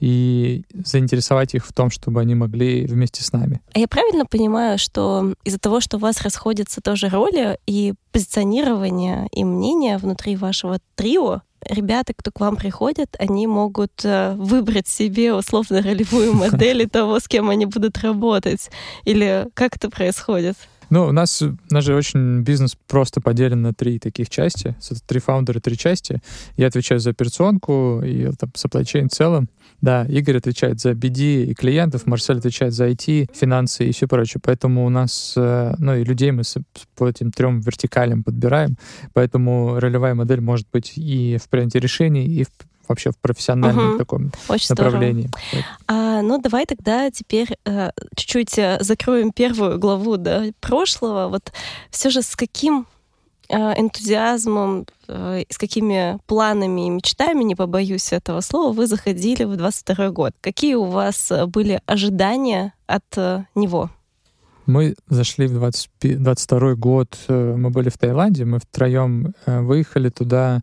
и 0.00 0.64
заинтересовать 0.72 1.54
их 1.54 1.66
в 1.66 1.72
том, 1.72 1.90
чтобы 1.90 2.20
они 2.20 2.34
могли 2.34 2.86
вместе 2.86 3.22
с 3.22 3.32
нами. 3.32 3.60
А 3.74 3.78
я 3.78 3.88
правильно 3.88 4.24
понимаю, 4.24 4.78
что 4.78 5.34
из-за 5.44 5.58
того, 5.58 5.80
что 5.80 5.98
у 5.98 6.00
вас 6.00 6.22
расходятся 6.22 6.80
тоже 6.80 7.08
роли 7.08 7.58
и 7.66 7.94
позиционирование 8.12 9.28
и 9.32 9.44
мнение 9.44 9.98
внутри 9.98 10.36
вашего 10.36 10.78
трио, 10.94 11.42
ребята, 11.68 12.12
кто 12.16 12.30
к 12.30 12.40
вам 12.40 12.56
приходят, 12.56 13.14
они 13.18 13.46
могут 13.46 14.04
э, 14.04 14.34
выбрать 14.36 14.88
себе 14.88 15.34
условно 15.34 15.82
ролевую 15.82 16.34
модель 16.34 16.88
того, 16.88 17.20
с 17.20 17.28
кем 17.28 17.50
они 17.50 17.66
будут 17.66 17.98
работать? 17.98 18.70
Или 19.04 19.48
как 19.54 19.76
это 19.76 19.90
происходит? 19.90 20.56
Ну, 20.90 21.06
у 21.06 21.12
нас, 21.12 21.42
у 21.42 21.56
нас 21.70 21.84
же 21.84 21.94
очень 21.94 22.42
бизнес 22.42 22.76
просто 22.86 23.20
поделен 23.20 23.62
на 23.62 23.72
три 23.72 23.98
таких 23.98 24.30
части. 24.30 24.76
Три 25.06 25.20
фаундера, 25.20 25.60
три 25.60 25.76
части. 25.76 26.20
Я 26.56 26.68
отвечаю 26.68 27.00
за 27.00 27.10
операционку 27.10 28.02
и 28.04 28.30
там 28.32 28.50
supply 28.54 28.82
chain 28.82 29.08
в 29.08 29.12
целом. 29.12 29.48
Да, 29.84 30.06
Игорь 30.06 30.38
отвечает 30.38 30.80
за 30.80 30.92
BD 30.92 31.44
и 31.44 31.54
клиентов, 31.54 32.06
Марсель 32.06 32.38
отвечает 32.38 32.72
за 32.72 32.88
IT, 32.88 33.28
финансы 33.34 33.84
и 33.84 33.92
все 33.92 34.08
прочее. 34.08 34.40
Поэтому 34.42 34.86
у 34.86 34.88
нас, 34.88 35.34
э, 35.36 35.74
ну 35.76 35.94
и 35.94 36.04
людей 36.04 36.30
мы 36.30 36.42
по 36.96 37.06
этим 37.06 37.30
трем 37.30 37.60
вертикалям 37.60 38.24
подбираем. 38.24 38.78
Поэтому 39.12 39.78
ролевая 39.78 40.14
модель 40.14 40.40
может 40.40 40.66
быть 40.72 40.94
и 40.96 41.36
в 41.36 41.50
принятии 41.50 41.76
решений, 41.76 42.24
и 42.24 42.44
в 42.44 42.48
вообще 42.88 43.10
в 43.10 43.18
профессиональном 43.18 43.90
угу. 43.90 43.98
таком 43.98 44.32
Очень 44.48 44.66
направлении. 44.70 45.30
А, 45.86 46.22
ну, 46.22 46.38
давай 46.38 46.66
тогда 46.66 47.10
теперь 47.10 47.48
э, 47.64 47.90
чуть-чуть 48.14 48.58
э, 48.58 48.78
закроем 48.80 49.32
первую 49.32 49.78
главу 49.78 50.16
да, 50.16 50.44
прошлого. 50.60 51.28
Вот 51.28 51.52
все 51.90 52.10
же 52.10 52.20
с 52.20 52.36
каким 52.36 52.86
энтузиазмом, 53.48 54.86
э, 55.08 55.44
с 55.48 55.58
какими 55.58 56.18
планами 56.26 56.86
и 56.86 56.90
мечтами, 56.90 57.44
не 57.44 57.54
побоюсь 57.54 58.12
этого 58.12 58.40
слова, 58.40 58.72
вы 58.72 58.86
заходили 58.86 59.44
в 59.44 59.56
22 59.56 60.10
год? 60.10 60.32
Какие 60.40 60.74
у 60.74 60.84
вас 60.84 61.32
были 61.46 61.80
ожидания 61.86 62.74
от 62.86 63.04
него? 63.54 63.90
Мы 64.66 64.94
зашли 65.08 65.46
в 65.46 65.52
20, 65.52 66.22
22 66.22 66.74
год, 66.74 67.18
мы 67.28 67.70
были 67.70 67.90
в 67.90 67.98
Таиланде, 67.98 68.46
мы 68.46 68.60
втроем 68.60 69.34
выехали 69.46 70.08
туда 70.08 70.62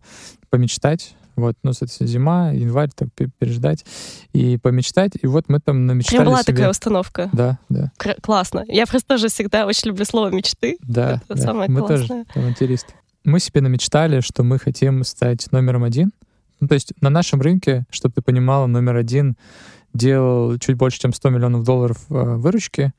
помечтать, 0.49 1.15
вот, 1.35 1.55
ну, 1.63 1.73
соответственно, 1.73 2.07
зима, 2.07 2.51
январь, 2.51 2.89
так 2.95 3.09
переждать 3.39 3.85
и 4.33 4.57
помечтать. 4.57 5.11
И 5.21 5.27
вот 5.27 5.49
мы 5.49 5.59
там 5.59 5.85
намечтали 5.85 6.17
Прям 6.17 6.27
была 6.27 6.43
себе... 6.43 6.53
такая 6.53 6.69
установка. 6.69 7.29
Да, 7.33 7.59
да. 7.69 7.91
К- 7.97 8.15
классно. 8.21 8.63
Я 8.67 8.85
просто 8.85 9.07
тоже 9.07 9.27
всегда 9.29 9.65
очень 9.65 9.89
люблю 9.89 10.05
слово 10.05 10.29
«мечты». 10.29 10.77
Да, 10.81 11.21
Это 11.25 11.35
да. 11.35 11.41
самое 11.41 11.69
мы 11.69 11.79
классное. 11.79 12.07
тоже 12.07 12.25
авантюристы. 12.35 12.93
Мы 13.23 13.39
себе 13.39 13.61
намечтали, 13.61 14.19
что 14.21 14.43
мы 14.43 14.57
хотим 14.59 15.03
стать 15.03 15.51
номером 15.51 15.83
один. 15.83 16.11
Ну, 16.59 16.67
то 16.67 16.73
есть 16.75 16.93
на 17.01 17.09
нашем 17.09 17.41
рынке, 17.41 17.85
чтобы 17.89 18.13
ты 18.15 18.21
понимала, 18.21 18.67
номер 18.67 18.95
один 18.95 19.35
делал 19.93 20.57
чуть 20.57 20.75
больше, 20.77 20.99
чем 20.99 21.13
100 21.13 21.29
миллионов 21.29 21.63
долларов 21.63 21.97
э, 22.09 22.13
выручки. 22.13 22.93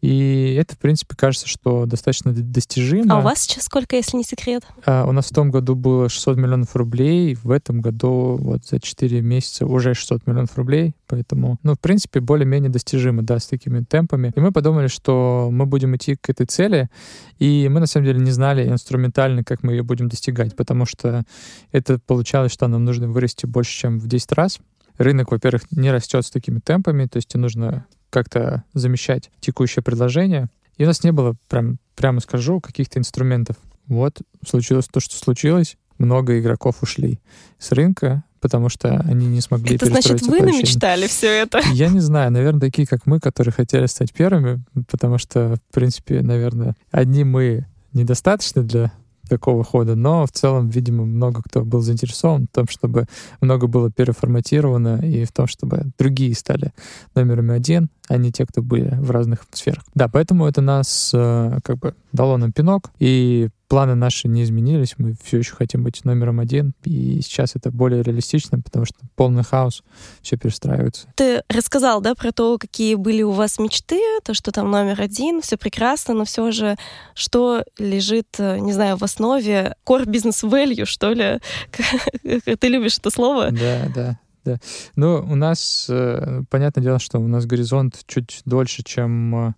И 0.00 0.54
это, 0.58 0.74
в 0.74 0.78
принципе, 0.78 1.14
кажется, 1.14 1.46
что 1.46 1.84
достаточно 1.84 2.32
достижимо. 2.32 3.14
А 3.14 3.18
у 3.18 3.22
вас 3.22 3.40
сейчас 3.40 3.64
сколько, 3.64 3.96
если 3.96 4.16
не 4.16 4.24
секрет? 4.24 4.64
А, 4.86 5.04
у 5.06 5.12
нас 5.12 5.26
в 5.26 5.34
том 5.34 5.50
году 5.50 5.74
было 5.74 6.08
600 6.08 6.38
миллионов 6.38 6.74
рублей, 6.74 7.34
в 7.34 7.50
этом 7.50 7.80
году 7.80 8.38
вот 8.40 8.64
за 8.64 8.80
4 8.80 9.20
месяца 9.20 9.66
уже 9.66 9.94
600 9.94 10.26
миллионов 10.26 10.56
рублей, 10.56 10.94
поэтому, 11.06 11.58
ну, 11.62 11.74
в 11.74 11.80
принципе, 11.80 12.20
более-менее 12.20 12.70
достижимо, 12.70 13.22
да, 13.22 13.38
с 13.38 13.46
такими 13.46 13.80
темпами. 13.82 14.32
И 14.34 14.40
мы 14.40 14.52
подумали, 14.52 14.86
что 14.86 15.50
мы 15.52 15.66
будем 15.66 15.94
идти 15.96 16.16
к 16.16 16.30
этой 16.30 16.46
цели, 16.46 16.88
и 17.38 17.68
мы, 17.70 17.80
на 17.80 17.86
самом 17.86 18.06
деле, 18.06 18.20
не 18.20 18.30
знали 18.30 18.66
инструментально, 18.66 19.44
как 19.44 19.62
мы 19.62 19.72
ее 19.72 19.82
будем 19.82 20.08
достигать, 20.08 20.56
потому 20.56 20.86
что 20.86 21.24
это 21.72 21.98
получалось, 21.98 22.52
что 22.52 22.68
нам 22.68 22.84
нужно 22.84 23.08
вырасти 23.08 23.44
больше, 23.44 23.78
чем 23.78 23.98
в 23.98 24.06
10 24.06 24.32
раз. 24.32 24.60
Рынок, 24.96 25.30
во-первых, 25.30 25.62
не 25.70 25.90
растет 25.90 26.24
с 26.24 26.30
такими 26.30 26.58
темпами, 26.58 27.06
то 27.06 27.16
есть 27.16 27.34
нужно 27.34 27.86
как-то 28.10 28.64
замещать 28.74 29.30
текущее 29.40 29.82
предложение. 29.82 30.48
И 30.76 30.84
у 30.84 30.86
нас 30.86 31.02
не 31.04 31.12
было, 31.12 31.36
прям, 31.48 31.78
прямо 31.94 32.20
скажу, 32.20 32.60
каких-то 32.60 32.98
инструментов. 32.98 33.56
Вот 33.86 34.22
случилось 34.46 34.86
то, 34.86 35.00
что 35.00 35.16
случилось. 35.16 35.76
Много 35.98 36.38
игроков 36.38 36.82
ушли 36.82 37.18
с 37.58 37.72
рынка, 37.72 38.24
потому 38.40 38.68
что 38.68 39.00
они 39.00 39.26
не 39.26 39.40
смогли 39.40 39.76
Это 39.76 39.86
значит, 39.86 40.22
вы 40.22 40.40
намечтали 40.40 41.06
все 41.06 41.28
это? 41.28 41.60
Я 41.72 41.88
не 41.88 42.00
знаю. 42.00 42.30
Наверное, 42.32 42.60
такие, 42.60 42.86
как 42.86 43.06
мы, 43.06 43.20
которые 43.20 43.52
хотели 43.52 43.86
стать 43.86 44.12
первыми, 44.12 44.62
потому 44.90 45.18
что, 45.18 45.56
в 45.56 45.74
принципе, 45.74 46.22
наверное, 46.22 46.74
одни 46.90 47.24
мы 47.24 47.66
недостаточно 47.92 48.62
для 48.62 48.92
такого 49.30 49.64
хода, 49.64 49.94
но 49.94 50.26
в 50.26 50.32
целом, 50.32 50.68
видимо, 50.68 51.06
много 51.06 51.40
кто 51.42 51.64
был 51.64 51.80
заинтересован 51.80 52.48
в 52.50 52.54
том, 52.54 52.66
чтобы 52.68 53.06
много 53.40 53.68
было 53.68 53.90
переформатировано 53.90 55.00
и 55.02 55.24
в 55.24 55.32
том, 55.32 55.46
чтобы 55.46 55.84
другие 55.98 56.34
стали 56.34 56.72
номерами 57.14 57.54
один, 57.54 57.88
а 58.08 58.16
не 58.16 58.32
те, 58.32 58.44
кто 58.44 58.60
были 58.60 58.90
в 59.00 59.10
разных 59.10 59.46
сферах. 59.52 59.84
Да, 59.94 60.08
поэтому 60.08 60.46
это 60.46 60.60
нас 60.60 61.12
э, 61.14 61.58
как 61.62 61.78
бы 61.78 61.94
дало 62.12 62.36
нам 62.36 62.52
пинок, 62.52 62.90
и 62.98 63.48
планы 63.70 63.94
наши 63.94 64.26
не 64.26 64.42
изменились, 64.42 64.96
мы 64.98 65.14
все 65.22 65.38
еще 65.38 65.54
хотим 65.54 65.84
быть 65.84 66.04
номером 66.04 66.40
один, 66.40 66.74
и 66.82 67.20
сейчас 67.22 67.54
это 67.54 67.70
более 67.70 68.02
реалистично, 68.02 68.60
потому 68.60 68.84
что 68.84 68.96
полный 69.14 69.44
хаос, 69.44 69.84
все 70.22 70.36
перестраивается. 70.36 71.06
Ты 71.14 71.44
рассказал, 71.48 72.00
да, 72.00 72.16
про 72.16 72.32
то, 72.32 72.58
какие 72.58 72.96
были 72.96 73.22
у 73.22 73.30
вас 73.30 73.60
мечты, 73.60 74.00
то, 74.24 74.34
что 74.34 74.50
там 74.50 74.72
номер 74.72 75.00
один, 75.00 75.40
все 75.40 75.56
прекрасно, 75.56 76.14
но 76.14 76.24
все 76.24 76.50
же, 76.50 76.76
что 77.14 77.62
лежит, 77.78 78.26
э, 78.38 78.58
не 78.58 78.72
знаю, 78.72 78.96
в 78.96 79.04
основе 79.04 79.76
core 79.86 80.04
business 80.04 80.42
value, 80.42 80.84
что 80.84 81.12
ли? 81.12 81.38
Ты 82.58 82.68
любишь 82.68 82.98
это 82.98 83.10
слово? 83.10 83.52
Да, 83.52 83.86
да. 83.94 84.18
Да. 84.42 84.56
Ну, 84.96 85.18
у 85.18 85.34
нас, 85.36 85.86
э, 85.88 86.42
понятное 86.48 86.82
дело, 86.82 86.98
что 86.98 87.18
у 87.18 87.28
нас 87.28 87.44
горизонт 87.44 88.00
чуть 88.06 88.40
дольше, 88.46 88.82
чем 88.82 89.48
э, 89.48 89.54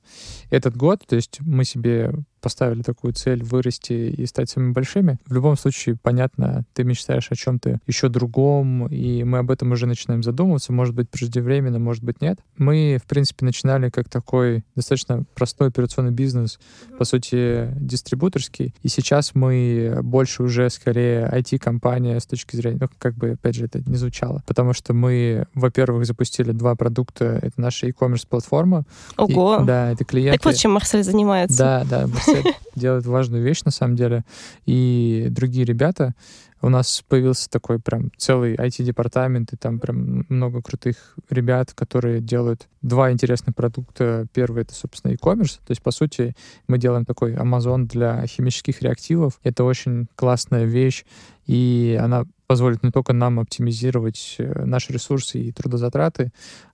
этот 0.51 0.77
год. 0.77 1.05
То 1.07 1.15
есть 1.15 1.39
мы 1.41 1.65
себе 1.65 2.13
поставили 2.43 2.83
такую 2.83 3.15
цель 3.15 3.43
вырасти 3.43 3.93
и 3.93 4.27
стать 4.27 4.51
самыми 4.51 4.73
большими. 4.73 5.19
В 5.27 5.33
любом 5.33 5.57
случае, 5.57 5.97
понятно, 6.01 6.65
ты 6.75 6.85
мечтаешь 6.85 7.29
о 7.31 7.37
чем-то 7.37 7.79
еще 7.87 8.09
другом, 8.09 8.89
и 8.89 9.25
мы 9.25 9.39
об 9.39 9.51
этом 9.51 9.73
уже 9.73 9.87
начинаем 9.87 10.23
задумываться. 10.23 10.73
Может 10.73 10.95
быть, 10.95 11.09
преждевременно, 11.09 11.79
может 11.79 12.03
быть, 12.03 12.21
нет. 12.21 12.41
Мы, 12.59 12.99
в 13.03 13.07
принципе, 13.07 13.47
начинали 13.47 13.89
как 13.89 14.09
такой 14.09 14.65
достаточно 14.75 15.25
простой 15.35 15.69
операционный 15.69 16.11
бизнес, 16.11 16.59
по 16.99 17.05
сути, 17.05 17.69
дистрибуторский. 17.77 18.75
И 18.83 18.89
сейчас 18.89 19.35
мы 19.35 20.01
больше 20.03 20.43
уже 20.43 20.69
скорее 20.71 21.31
IT-компания 21.33 22.19
с 22.19 22.27
точки 22.27 22.57
зрения, 22.57 22.79
ну, 22.81 22.89
как 22.99 23.15
бы, 23.15 23.31
опять 23.31 23.55
же, 23.55 23.67
это 23.67 23.81
не 23.89 23.97
звучало. 23.97 24.43
Потому 24.47 24.73
что 24.73 24.93
мы, 24.93 25.47
во-первых, 25.55 26.07
запустили 26.07 26.53
два 26.53 26.75
продукта. 26.75 27.39
Это 27.41 27.61
наша 27.61 27.87
e-commerce 27.87 28.27
платформа. 28.29 28.85
Ого! 29.17 29.61
И, 29.63 29.67
да, 29.67 29.93
это 29.93 30.05
клиенты. 30.05 30.39
Так 30.39 30.45
вот, 30.45 30.57
чем 30.57 30.73
Марсель 30.73 31.05
занимается. 31.05 31.59
Да, 31.59 31.85
да, 31.89 32.07
Марсель 32.07 32.32
делает 32.75 33.07
важную 33.07 33.43
вещь, 33.43 33.63
на 33.65 33.71
самом 33.71 33.97
деле. 33.97 34.25
И 34.67 35.29
другие 35.31 35.65
ребята, 35.65 36.15
у 36.63 36.69
нас 36.69 37.03
появился 37.09 37.51
такой 37.51 37.81
прям 37.81 38.13
целый 38.17 38.55
IT-департамент, 38.55 39.53
и 39.53 39.57
там 39.57 39.81
прям 39.81 40.25
много 40.29 40.63
крутых 40.63 41.17
ребят, 41.29 41.73
которые 41.75 42.21
делают 42.21 42.69
два 42.83 43.11
интересных 43.11 43.57
продукта. 43.57 44.27
Первый— 44.33 44.63
это, 44.63 44.73
собственно, 44.73 45.11
e-commerce. 45.11 45.59
То 45.67 45.71
есть, 45.71 45.83
по 45.83 45.91
сути, 45.91 46.37
мы 46.69 46.79
делаем 46.79 47.05
такой 47.05 47.35
Amazon 47.35 47.87
для 47.87 48.25
химических 48.29 48.81
реактивов. 48.81 49.41
Это 49.43 49.65
очень 49.65 50.07
классная 50.15 50.65
вещь, 50.65 51.05
и 51.47 51.99
она 52.01 52.27
позволит 52.47 52.85
не 52.85 52.93
только 52.93 53.13
нам 53.13 53.41
оптимизировать 53.41 54.37
э, 54.39 54.65
наши 54.65 54.93
ресурсы 54.93 55.41
и 55.41 55.53
трудозатраты, 55.53 56.31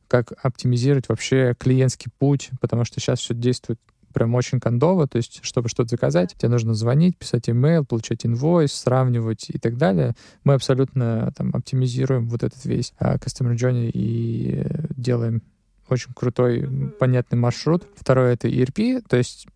как 0.06 0.32
оптимизировать 0.42 1.08
вообще 1.08 1.54
клиентский 1.58 2.10
путь, 2.18 2.50
потому 2.60 2.84
что 2.84 3.00
сейчас 3.00 3.20
все 3.20 3.32
действует 3.32 3.78
прям 4.12 4.34
очень 4.34 4.60
кондово, 4.60 5.06
то 5.06 5.16
есть, 5.16 5.40
чтобы 5.42 5.68
что-то 5.68 5.90
заказать, 5.90 6.34
тебе 6.36 6.48
нужно 6.48 6.74
звонить, 6.74 7.16
писать 7.16 7.48
имейл, 7.48 7.84
получать 7.84 8.24
инвойс, 8.26 8.72
сравнивать 8.72 9.50
и 9.50 9.58
так 9.58 9.76
далее. 9.76 10.14
Мы 10.44 10.54
абсолютно 10.54 11.32
там 11.36 11.50
оптимизируем 11.54 12.28
вот 12.28 12.42
этот 12.42 12.64
весь 12.64 12.92
uh, 13.00 13.18
Customer 13.18 13.54
Journey 13.54 13.90
и 13.92 14.64
делаем 14.96 15.42
очень 15.88 16.12
крутой, 16.14 16.68
понятный 16.98 17.38
маршрут. 17.38 17.84
Второе— 17.96 18.32
это 18.34 18.48
ERP, 18.48 19.02
то 19.08 19.16
есть 19.16 19.46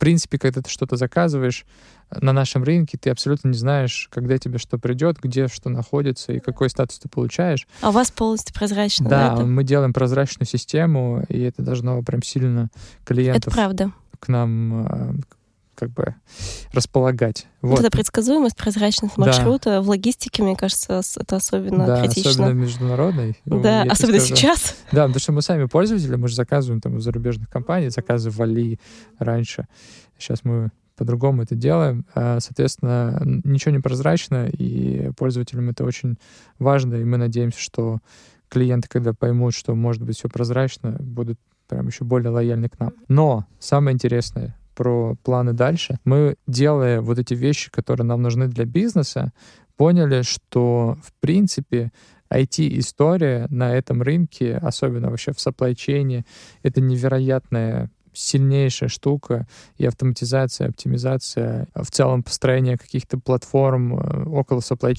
принципе, 0.00 0.38
когда 0.38 0.62
ты 0.62 0.68
что-то 0.68 0.96
заказываешь 0.96 1.64
на 2.10 2.32
нашем 2.32 2.64
рынке, 2.64 2.98
ты 2.98 3.10
абсолютно 3.10 3.48
не 3.48 3.56
знаешь, 3.56 4.08
когда 4.10 4.36
тебе 4.38 4.58
что 4.58 4.78
придет, 4.78 5.18
где 5.22 5.46
что 5.46 5.68
находится 5.68 6.32
и 6.32 6.40
какой 6.40 6.68
статус 6.68 6.98
ты 6.98 7.08
получаешь. 7.08 7.68
А 7.82 7.90
у 7.90 7.92
вас 7.92 8.10
полностью 8.10 8.52
прозрачно, 8.54 9.08
да? 9.08 9.36
Да, 9.36 9.44
мы 9.44 9.62
делаем 9.62 9.92
прозрачную 9.92 10.48
систему, 10.48 11.24
и 11.28 11.40
это 11.40 11.62
должно 11.62 12.02
прям 12.02 12.22
сильно 12.22 12.68
клиентов 13.04 13.46
это 13.46 13.50
правда. 13.52 13.92
к 14.18 14.26
нам 14.28 14.86
а, 14.86 15.14
как 15.80 15.90
бы 15.90 16.14
располагать. 16.72 17.46
Вот. 17.62 17.70
вот 17.70 17.80
эта 17.80 17.90
предсказуемость, 17.90 18.56
прозрачность 18.56 19.16
маршрута 19.16 19.70
да. 19.70 19.80
в 19.80 19.88
логистике, 19.88 20.42
мне 20.42 20.54
кажется, 20.54 21.00
это 21.16 21.36
особенно 21.36 21.86
да, 21.86 22.02
критично. 22.02 22.30
особенно 22.30 22.50
международной. 22.50 23.38
Ну, 23.46 23.62
да, 23.62 23.82
особенно 23.88 24.20
скажу. 24.20 24.36
сейчас. 24.36 24.76
Да, 24.92 25.06
потому 25.06 25.20
что 25.20 25.32
мы 25.32 25.42
сами 25.42 25.64
пользователи, 25.64 26.14
мы 26.16 26.28
же 26.28 26.34
заказываем 26.34 26.82
там 26.82 26.96
у 26.96 27.00
зарубежных 27.00 27.48
компаний, 27.48 27.88
заказывали 27.88 28.78
раньше. 29.18 29.66
Сейчас 30.18 30.44
мы 30.44 30.70
по-другому 30.96 31.42
это 31.42 31.54
делаем. 31.54 32.04
А, 32.14 32.40
соответственно, 32.40 33.22
ничего 33.24 33.72
не 33.72 33.80
прозрачно, 33.80 34.48
и 34.48 35.10
пользователям 35.16 35.70
это 35.70 35.82
очень 35.84 36.18
важно, 36.58 36.96
и 36.96 37.04
мы 37.04 37.16
надеемся, 37.16 37.58
что 37.58 38.00
клиенты, 38.50 38.86
когда 38.88 39.14
поймут, 39.14 39.54
что 39.54 39.74
может 39.74 40.02
быть 40.02 40.18
все 40.18 40.28
прозрачно, 40.28 40.98
будут 41.00 41.38
прям 41.68 41.86
еще 41.86 42.04
более 42.04 42.30
лояльны 42.30 42.68
к 42.68 42.78
нам. 42.78 42.92
Но 43.08 43.46
самое 43.60 43.94
интересное, 43.94 44.54
про 44.80 45.14
планы 45.24 45.52
дальше. 45.52 45.98
Мы, 46.06 46.36
делая 46.46 47.02
вот 47.02 47.18
эти 47.18 47.34
вещи, 47.34 47.70
которые 47.70 48.06
нам 48.06 48.22
нужны 48.22 48.48
для 48.48 48.64
бизнеса, 48.64 49.34
поняли, 49.76 50.22
что, 50.22 50.96
в 51.04 51.12
принципе, 51.20 51.92
IT-история 52.32 53.46
на 53.50 53.74
этом 53.76 54.00
рынке, 54.00 54.56
особенно 54.56 55.10
вообще 55.10 55.32
в 55.32 55.36
supply 55.36 55.74
chain, 55.74 56.24
это 56.62 56.80
невероятная 56.80 57.90
сильнейшая 58.14 58.88
штука, 58.88 59.46
и 59.76 59.84
автоматизация, 59.84 60.68
оптимизация, 60.68 61.68
в 61.74 61.90
целом 61.90 62.22
построение 62.22 62.78
каких-то 62.78 63.18
платформ 63.18 63.98
э, 63.98 64.24
около 64.30 64.60
supply 64.60 64.94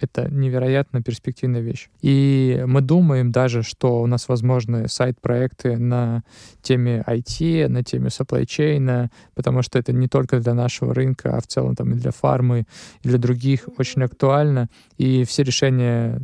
это 0.00 0.30
невероятно 0.30 1.02
перспективная 1.02 1.60
вещь. 1.60 1.88
И 2.00 2.62
мы 2.66 2.80
думаем 2.80 3.32
даже, 3.32 3.62
что 3.62 4.02
у 4.02 4.06
нас 4.06 4.28
возможны 4.28 4.88
сайт-проекты 4.88 5.76
на 5.76 6.22
теме 6.62 7.04
IT, 7.06 7.68
на 7.68 7.84
теме 7.84 8.08
supply 8.08 8.44
chain, 8.44 9.08
потому 9.34 9.62
что 9.62 9.78
это 9.78 9.92
не 9.92 10.08
только 10.08 10.40
для 10.40 10.54
нашего 10.54 10.94
рынка, 10.94 11.36
а 11.36 11.40
в 11.40 11.46
целом 11.46 11.76
там 11.76 11.92
и 11.92 11.96
для 11.96 12.10
фармы, 12.10 12.66
и 13.02 13.08
для 13.08 13.18
других 13.18 13.68
очень 13.78 14.02
актуально. 14.02 14.68
И 14.98 15.24
все 15.24 15.42
решения 15.42 16.20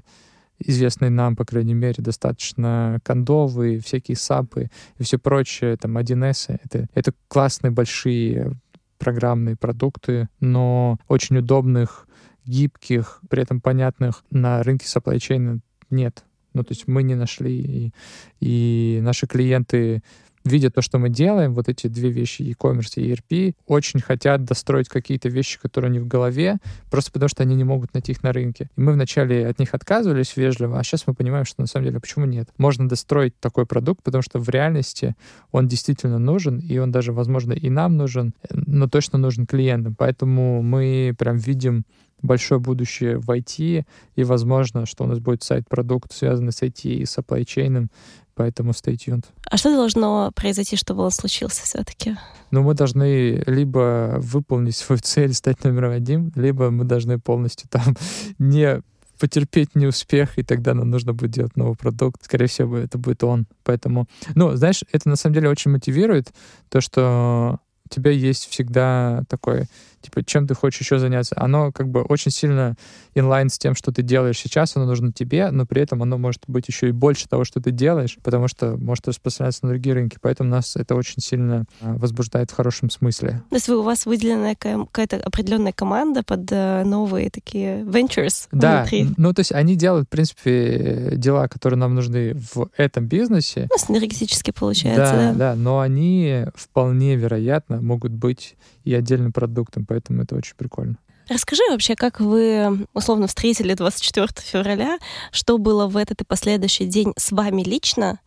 известные 0.58 1.10
нам, 1.10 1.36
по 1.36 1.44
крайней 1.44 1.74
мере, 1.74 1.96
достаточно 1.98 2.98
кондовые, 3.04 3.80
всякие 3.80 4.16
сапы 4.16 4.70
и 4.98 5.02
все 5.02 5.18
прочее, 5.18 5.76
там, 5.76 5.98
1С, 5.98 6.58
это, 6.64 6.88
это 6.94 7.12
классные 7.28 7.70
большие 7.70 8.52
программные 8.98 9.56
продукты, 9.56 10.28
но 10.40 10.98
очень 11.08 11.36
удобных 11.36 12.06
гибких, 12.46 13.20
при 13.28 13.42
этом 13.42 13.60
понятных 13.60 14.24
на 14.30 14.62
рынке 14.62 14.86
supply 14.86 15.16
chain 15.16 15.60
нет. 15.90 16.24
Ну, 16.54 16.62
то 16.64 16.72
есть 16.72 16.88
мы 16.88 17.02
не 17.02 17.14
нашли, 17.14 17.58
и, 17.60 17.92
и 18.40 19.00
наши 19.02 19.26
клиенты 19.26 20.02
видя 20.46 20.70
то, 20.70 20.80
что 20.80 20.98
мы 20.98 21.08
делаем, 21.08 21.52
вот 21.54 21.68
эти 21.68 21.88
две 21.88 22.10
вещи, 22.10 22.42
e-commerce 22.42 22.94
и 22.96 23.12
ERP, 23.12 23.54
очень 23.66 24.00
хотят 24.00 24.44
достроить 24.44 24.88
какие-то 24.88 25.28
вещи, 25.28 25.58
которые 25.60 25.90
они 25.90 25.98
в 25.98 26.06
голове, 26.06 26.58
просто 26.90 27.12
потому 27.12 27.28
что 27.28 27.42
они 27.42 27.54
не 27.54 27.64
могут 27.64 27.92
найти 27.94 28.12
их 28.12 28.22
на 28.22 28.32
рынке. 28.32 28.70
И 28.76 28.80
мы 28.80 28.92
вначале 28.92 29.46
от 29.46 29.58
них 29.58 29.74
отказывались 29.74 30.36
вежливо, 30.36 30.78
а 30.78 30.84
сейчас 30.84 31.06
мы 31.06 31.14
понимаем, 31.14 31.44
что 31.44 31.60
на 31.60 31.66
самом 31.66 31.86
деле 31.86 32.00
почему 32.00 32.24
нет. 32.24 32.48
Можно 32.56 32.88
достроить 32.88 33.38
такой 33.40 33.66
продукт, 33.66 34.02
потому 34.02 34.22
что 34.22 34.38
в 34.38 34.48
реальности 34.48 35.14
он 35.50 35.68
действительно 35.68 36.18
нужен, 36.18 36.58
и 36.58 36.78
он 36.78 36.92
даже, 36.92 37.12
возможно, 37.12 37.52
и 37.52 37.68
нам 37.68 37.96
нужен, 37.96 38.34
но 38.50 38.88
точно 38.88 39.18
нужен 39.18 39.46
клиентам. 39.46 39.94
Поэтому 39.96 40.62
мы 40.62 41.14
прям 41.18 41.36
видим 41.36 41.84
большое 42.22 42.60
будущее 42.60 43.18
в 43.18 43.30
IT, 43.30 43.84
и 44.14 44.24
возможно, 44.24 44.86
что 44.86 45.04
у 45.04 45.06
нас 45.06 45.18
будет 45.18 45.42
сайт-продукт, 45.42 46.12
связанный 46.12 46.52
с 46.52 46.62
IT 46.62 46.82
и 46.82 47.02
supply 47.04 47.44
chain, 47.44 47.88
поэтому 48.34 48.70
stay 48.70 48.94
tuned. 48.94 49.24
А 49.50 49.56
что 49.56 49.74
должно 49.74 50.30
произойти, 50.34 50.76
чтобы 50.76 51.02
он 51.02 51.10
случился 51.10 51.62
все-таки? 51.62 52.16
Ну, 52.50 52.62
мы 52.62 52.74
должны 52.74 53.42
либо 53.46 54.16
выполнить 54.18 54.76
свою 54.76 55.00
цель, 55.00 55.32
стать 55.34 55.64
номером 55.64 55.92
один, 55.92 56.32
либо 56.36 56.70
мы 56.70 56.84
должны 56.84 57.18
полностью 57.18 57.68
там 57.68 57.96
не 58.38 58.82
потерпеть 59.18 59.74
неуспех, 59.74 60.38
и 60.38 60.42
тогда 60.42 60.74
нам 60.74 60.90
нужно 60.90 61.14
будет 61.14 61.30
делать 61.30 61.56
новый 61.56 61.76
продукт. 61.76 62.22
Скорее 62.24 62.46
всего, 62.46 62.76
это 62.76 62.98
будет 62.98 63.24
он. 63.24 63.46
Поэтому, 63.64 64.06
ну, 64.34 64.54
знаешь, 64.56 64.84
это 64.92 65.08
на 65.08 65.16
самом 65.16 65.34
деле 65.34 65.48
очень 65.48 65.70
мотивирует, 65.70 66.32
то, 66.68 66.82
что 66.82 67.58
у 67.86 67.94
тебя 67.94 68.10
есть 68.10 68.48
всегда 68.48 69.22
такой 69.28 69.66
типа, 70.00 70.24
чем 70.24 70.46
ты 70.46 70.54
хочешь 70.54 70.80
еще 70.80 70.98
заняться, 70.98 71.34
оно 71.38 71.72
как 71.72 71.88
бы 71.88 72.02
очень 72.02 72.30
сильно 72.30 72.74
инлайн 73.14 73.48
с 73.48 73.58
тем, 73.58 73.74
что 73.74 73.92
ты 73.92 74.02
делаешь 74.02 74.38
сейчас, 74.38 74.76
оно 74.76 74.86
нужно 74.86 75.12
тебе, 75.12 75.50
но 75.50 75.66
при 75.66 75.82
этом 75.82 76.02
оно 76.02 76.18
может 76.18 76.42
быть 76.46 76.68
еще 76.68 76.88
и 76.88 76.92
больше 76.92 77.28
того, 77.28 77.44
что 77.44 77.60
ты 77.60 77.70
делаешь, 77.70 78.18
потому 78.22 78.48
что 78.48 78.76
может 78.76 79.08
распространяться 79.08 79.64
на 79.64 79.70
другие 79.70 79.94
рынки, 79.94 80.18
поэтому 80.20 80.50
нас 80.50 80.76
это 80.76 80.94
очень 80.94 81.22
сильно 81.22 81.64
а, 81.80 81.94
возбуждает 81.96 82.50
в 82.50 82.54
хорошем 82.54 82.90
смысле. 82.90 83.42
То 83.50 83.56
есть 83.56 83.68
у 83.68 83.82
вас 83.82 84.06
выделена 84.06 84.54
какая-то 84.54 85.16
определенная 85.16 85.72
команда 85.72 86.22
под 86.22 86.50
э, 86.50 86.84
новые 86.84 87.30
такие 87.30 87.82
ventures 87.82 88.48
да, 88.52 88.82
внутри? 88.82 89.08
ну 89.16 89.32
то 89.32 89.40
есть 89.40 89.52
они 89.52 89.76
делают, 89.76 90.06
в 90.06 90.10
принципе, 90.10 91.12
дела, 91.16 91.48
которые 91.48 91.78
нам 91.78 91.94
нужны 91.94 92.34
в 92.54 92.68
этом 92.76 93.06
бизнесе. 93.06 93.68
Ну, 93.70 93.78
синергетически 93.78 94.50
получается, 94.50 95.12
да. 95.12 95.32
Да, 95.32 95.32
да, 95.32 95.54
но 95.54 95.80
они 95.80 96.44
вполне 96.54 97.16
вероятно 97.16 97.80
могут 97.80 98.12
быть 98.12 98.56
и 98.86 98.94
отдельным 98.94 99.32
продуктом, 99.32 99.84
поэтому 99.84 100.22
это 100.22 100.36
очень 100.36 100.54
прикольно. 100.56 100.96
Расскажи 101.28 101.62
вообще, 101.70 101.96
как 101.96 102.20
вы 102.20 102.86
условно 102.94 103.26
встретили 103.26 103.74
24 103.74 104.28
февраля, 104.38 104.98
что 105.32 105.58
было 105.58 105.88
в 105.88 105.96
этот 105.96 106.22
и 106.22 106.24
последующий 106.24 106.86
день 106.86 107.12
с 107.16 107.32
вами 107.32 107.62
лично, 107.62 108.20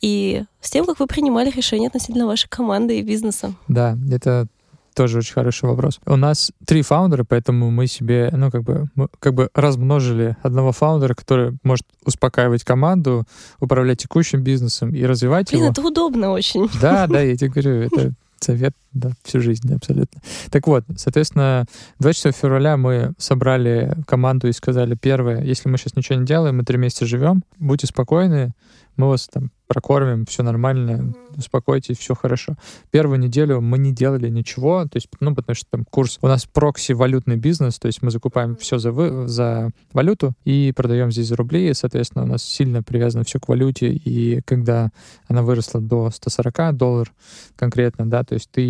и 0.00 0.44
с 0.62 0.70
тем, 0.70 0.86
как 0.86 0.98
вы 0.98 1.06
принимали 1.06 1.50
решения 1.50 1.88
относительно 1.88 2.26
вашей 2.26 2.48
команды 2.48 2.98
и 2.98 3.02
бизнеса. 3.02 3.54
Да, 3.68 3.98
это 4.10 4.46
тоже 4.94 5.18
очень 5.18 5.34
хороший 5.34 5.68
вопрос. 5.68 6.00
У 6.06 6.16
нас 6.16 6.50
три 6.66 6.82
фаундера, 6.82 7.22
поэтому 7.22 7.70
мы 7.70 7.86
себе, 7.86 8.30
ну, 8.32 8.50
как 8.50 8.62
бы, 8.64 8.88
мы 8.94 9.08
как 9.20 9.34
бы 9.34 9.50
размножили 9.54 10.36
одного 10.42 10.72
фаундера, 10.72 11.14
который 11.14 11.56
может 11.62 11.86
успокаивать 12.04 12.64
команду, 12.64 13.24
управлять 13.60 13.98
текущим 13.98 14.42
бизнесом 14.42 14.94
и 14.94 15.04
развивать 15.04 15.50
Блин, 15.50 15.64
его. 15.64 15.72
это 15.72 15.82
удобно 15.82 16.30
очень. 16.30 16.68
Да, 16.80 17.06
да, 17.06 17.20
я 17.20 17.36
тебе 17.36 17.50
говорю, 17.50 17.82
это 17.82 18.14
совет 18.40 18.74
да, 18.92 19.10
всю 19.22 19.40
жизнь 19.40 19.72
абсолютно. 19.72 20.20
Так 20.50 20.66
вот, 20.66 20.84
соответственно, 20.96 21.66
24 21.98 22.32
февраля 22.32 22.76
мы 22.76 23.12
собрали 23.18 23.94
команду 24.06 24.48
и 24.48 24.52
сказали, 24.52 24.94
первое, 24.94 25.42
если 25.42 25.68
мы 25.68 25.78
сейчас 25.78 25.96
ничего 25.96 26.18
не 26.18 26.26
делаем, 26.26 26.56
мы 26.56 26.64
три 26.64 26.78
месяца 26.78 27.06
живем, 27.06 27.42
будьте 27.58 27.86
спокойны, 27.86 28.52
мы 28.98 29.08
вас 29.08 29.28
там 29.28 29.50
прокормим, 29.68 30.24
все 30.24 30.42
нормально, 30.42 31.14
успокойтесь, 31.36 31.98
все 31.98 32.14
хорошо. 32.14 32.56
Первую 32.90 33.20
неделю 33.20 33.60
мы 33.60 33.78
не 33.78 33.92
делали 33.92 34.28
ничего, 34.28 34.84
то 34.84 34.96
есть, 34.96 35.08
ну, 35.20 35.34
потому 35.34 35.54
что 35.54 35.66
там 35.70 35.84
курс, 35.84 36.18
у 36.20 36.26
нас 36.26 36.46
прокси 36.46 36.92
валютный 36.92 37.36
бизнес, 37.36 37.78
то 37.78 37.86
есть 37.86 38.02
мы 38.02 38.10
закупаем 38.10 38.56
все 38.56 38.78
за, 38.78 38.90
вы, 38.90 39.28
за 39.28 39.70
валюту 39.92 40.32
и 40.44 40.72
продаем 40.74 41.12
здесь 41.12 41.28
за 41.28 41.36
рубли, 41.36 41.68
и, 41.68 41.74
соответственно, 41.74 42.24
у 42.24 42.26
нас 42.26 42.42
сильно 42.42 42.82
привязано 42.82 43.24
все 43.24 43.38
к 43.38 43.48
валюте, 43.48 43.92
и 43.92 44.40
когда 44.42 44.90
она 45.28 45.42
выросла 45.42 45.80
до 45.80 46.10
140 46.10 46.76
долларов 46.76 47.14
конкретно, 47.56 48.08
да, 48.08 48.24
то 48.24 48.34
есть 48.34 48.50
ты 48.50 48.62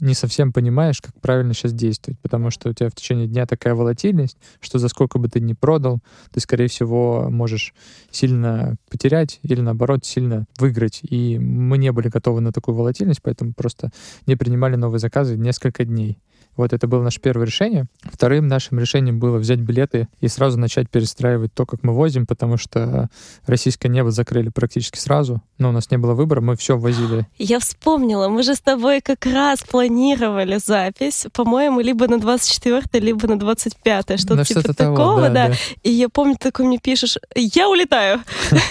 не 0.00 0.14
совсем 0.14 0.52
понимаешь, 0.52 1.00
как 1.00 1.18
правильно 1.20 1.54
сейчас 1.54 1.72
действовать, 1.72 2.18
потому 2.20 2.50
что 2.50 2.70
у 2.70 2.72
тебя 2.72 2.88
в 2.88 2.94
течение 2.94 3.26
дня 3.26 3.46
такая 3.46 3.74
волатильность, 3.74 4.36
что 4.60 4.78
за 4.78 4.88
сколько 4.88 5.18
бы 5.18 5.28
ты 5.28 5.40
ни 5.40 5.52
продал, 5.52 5.98
ты, 6.32 6.40
скорее 6.40 6.68
всего, 6.68 7.28
можешь 7.30 7.74
сильно 8.10 8.76
потерять 8.90 9.40
или, 9.42 9.60
наоборот, 9.60 10.04
сильно 10.04 10.46
выиграть. 10.58 11.00
И 11.02 11.38
мы 11.38 11.78
не 11.78 11.92
были 11.92 12.08
готовы 12.08 12.40
на 12.40 12.52
такую 12.52 12.76
волатильность, 12.76 13.22
поэтому 13.22 13.54
просто 13.54 13.90
не 14.26 14.36
принимали 14.36 14.76
новые 14.76 14.98
заказы 14.98 15.36
несколько 15.36 15.84
дней. 15.84 16.18
Вот 16.60 16.74
это 16.74 16.86
было 16.86 17.02
наше 17.02 17.20
первое 17.20 17.46
решение. 17.46 17.86
Вторым 18.02 18.46
нашим 18.46 18.78
решением 18.78 19.18
было 19.18 19.38
взять 19.38 19.60
билеты 19.60 20.08
и 20.20 20.28
сразу 20.28 20.58
начать 20.58 20.90
перестраивать 20.90 21.54
то, 21.54 21.64
как 21.64 21.82
мы 21.82 21.94
возим, 21.94 22.26
потому 22.26 22.58
что 22.58 23.08
российское 23.46 23.88
небо 23.88 24.10
закрыли 24.10 24.50
практически 24.50 24.98
сразу. 24.98 25.42
Но 25.56 25.70
у 25.70 25.72
нас 25.72 25.90
не 25.90 25.96
было 25.96 26.12
выбора, 26.12 26.42
мы 26.42 26.56
все 26.56 26.76
возили. 26.76 27.26
Я 27.38 27.60
вспомнила, 27.60 28.28
мы 28.28 28.42
же 28.42 28.54
с 28.54 28.60
тобой 28.60 29.00
как 29.00 29.24
раз 29.24 29.62
планировали 29.62 30.58
запись, 30.62 31.26
по-моему, 31.32 31.80
либо 31.80 32.06
на 32.08 32.20
24 32.20 32.82
либо 33.02 33.26
на 33.26 33.38
25 33.38 34.20
что-то 34.20 34.44
типа 34.44 34.62
того, 34.74 34.96
такого, 34.96 35.22
да, 35.22 35.28
да. 35.28 35.48
да. 35.48 35.54
И 35.82 35.90
я 35.90 36.10
помню, 36.10 36.34
ты 36.34 36.50
такой 36.50 36.66
мне 36.66 36.78
пишешь, 36.78 37.16
я 37.34 37.68
улетаю. 37.68 38.20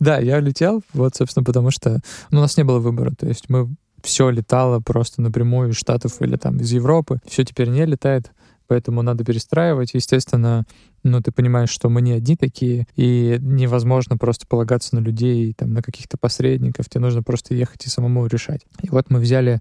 Да, 0.00 0.18
я 0.18 0.38
улетел, 0.38 0.82
вот, 0.94 1.14
собственно, 1.14 1.44
потому 1.44 1.70
что 1.70 2.00
ну, 2.30 2.38
у 2.38 2.42
нас 2.42 2.56
не 2.56 2.64
было 2.64 2.78
выбора. 2.78 3.12
То 3.18 3.28
есть 3.28 3.48
мы 3.48 3.68
все 4.02 4.30
летало 4.30 4.80
просто 4.80 5.22
напрямую 5.22 5.70
из 5.70 5.76
Штатов 5.76 6.20
или 6.20 6.36
там 6.36 6.58
из 6.58 6.72
Европы. 6.72 7.20
Все 7.26 7.44
теперь 7.44 7.68
не 7.68 7.84
летает, 7.84 8.32
поэтому 8.66 9.02
надо 9.02 9.24
перестраивать. 9.24 9.94
Естественно, 9.94 10.64
ну, 11.02 11.20
ты 11.20 11.32
понимаешь, 11.32 11.70
что 11.70 11.88
мы 11.88 12.02
не 12.02 12.12
одни 12.12 12.36
такие, 12.36 12.86
и 12.96 13.38
невозможно 13.40 14.16
просто 14.16 14.46
полагаться 14.46 14.94
на 14.96 15.00
людей, 15.00 15.54
там, 15.56 15.72
на 15.72 15.82
каких-то 15.82 16.16
посредников. 16.18 16.88
Тебе 16.88 17.00
нужно 17.02 17.22
просто 17.22 17.54
ехать 17.54 17.86
и 17.86 17.88
самому 17.88 18.26
решать. 18.26 18.62
И 18.82 18.90
вот 18.90 19.10
мы 19.10 19.20
взяли 19.20 19.60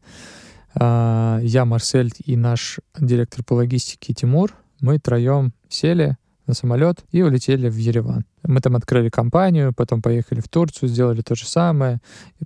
а, 0.75 1.39
я, 1.41 1.65
Марсель 1.65 2.11
и 2.25 2.35
наш 2.35 2.79
директор 2.99 3.43
по 3.43 3.53
логистике 3.53 4.13
Тимур. 4.13 4.53
Мы 4.81 4.99
троем 4.99 5.53
сели 5.67 6.17
на 6.49 6.55
самолет 6.55 6.97
и 7.11 7.21
улетели 7.21 7.69
в 7.69 7.77
Ереван. 7.77 8.25
Мы 8.43 8.59
там 8.59 8.75
открыли 8.75 9.09
компанию, 9.09 9.73
потом 9.73 10.01
поехали 10.01 10.41
в 10.41 10.47
Турцию, 10.47 10.89
сделали 10.89 11.21
то 11.21 11.35
же 11.35 11.45
самое. 11.45 11.99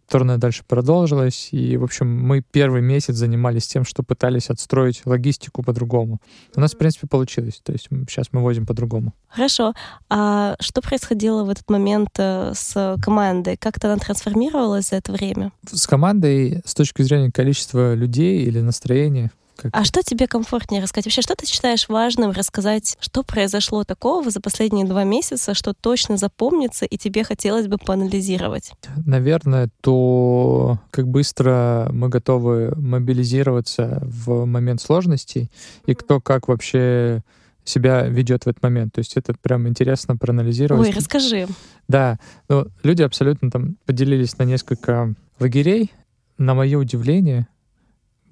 Турне 0.10 0.38
дальше 0.38 0.64
продолжилось. 0.68 1.50
И, 1.52 1.78
в 1.78 1.84
общем, 1.84 2.08
мы 2.08 2.42
первый 2.42 2.82
месяц 2.82 3.16
занимались 3.16 3.68
тем, 3.68 3.86
что 3.86 4.04
пытались 4.04 4.50
отстроить 4.50 5.02
логистику 5.06 5.64
по-другому. 5.64 6.20
У 6.56 6.60
нас, 6.60 6.74
в 6.74 6.78
принципе, 6.78 7.08
получилось. 7.08 7.62
То 7.64 7.72
есть 7.72 7.88
сейчас 8.10 8.28
мы 8.34 8.42
возим 8.42 8.66
по-другому. 8.66 9.14
Хорошо. 9.30 9.74
А 10.10 10.56
что 10.60 10.82
происходило 10.82 11.44
в 11.44 11.50
этот 11.50 11.70
момент 11.70 12.10
э, 12.18 12.52
с 12.54 12.98
командой? 13.02 13.56
Как-то 13.58 13.88
она 13.88 13.98
трансформировалась 13.98 14.90
за 14.90 14.98
это 14.98 15.14
время? 15.14 15.52
С 15.72 15.88
командой 15.88 16.62
с 16.66 16.74
точки 16.74 17.02
зрения 17.04 17.32
количества 17.32 17.94
людей 17.94 18.44
или 18.44 18.60
настроения, 18.60 19.32
как 19.56 19.76
А 19.76 19.84
что 19.84 20.02
тебе 20.02 20.28
комфортнее 20.28 20.82
рассказать? 20.82 21.06
Вообще, 21.06 21.22
что 21.22 21.36
ты 21.36 21.46
считаешь 21.46 21.88
важным 21.88 22.32
рассказать? 22.32 22.98
Что 23.00 23.24
произошло 23.24 23.84
такого 23.84 24.30
за 24.30 24.42
последние 24.42 24.86
два 24.86 25.04
месяца, 25.04 25.54
что 25.54 25.74
точно 25.74 26.18
запомнится 26.18 26.86
и 26.86 26.98
тебе 26.98 27.24
хотелось 27.24 27.68
бы 27.68 27.78
поанализировать? 27.78 28.72
наверное, 29.06 29.70
то 29.82 30.80
как 30.92 31.08
быстро 31.08 31.90
мы 31.92 32.10
готовы 32.10 32.74
мобилизироваться 32.76 34.00
в 34.02 34.46
момент 34.46 34.82
сложностей 34.82 35.52
и 35.86 35.94
кто 35.94 36.20
как 36.20 36.48
вообще 36.48 37.22
себя 37.64 38.08
ведет 38.08 38.44
в 38.44 38.48
этот 38.48 38.62
момент. 38.64 38.94
То 38.94 39.00
есть 39.00 39.16
это 39.16 39.34
прям 39.42 39.68
интересно 39.68 40.18
проанализировать. 40.18 40.90
Ой, 40.90 40.94
расскажи. 40.94 41.48
Да, 41.88 42.20
ну, 42.50 42.68
люди 42.84 43.02
абсолютно 43.02 43.50
там 43.50 43.78
поделились 43.86 44.38
на 44.38 44.44
несколько 44.44 45.14
лагерей. 45.40 45.92
На 46.40 46.56
мое 46.56 46.80
удивление, 46.80 47.48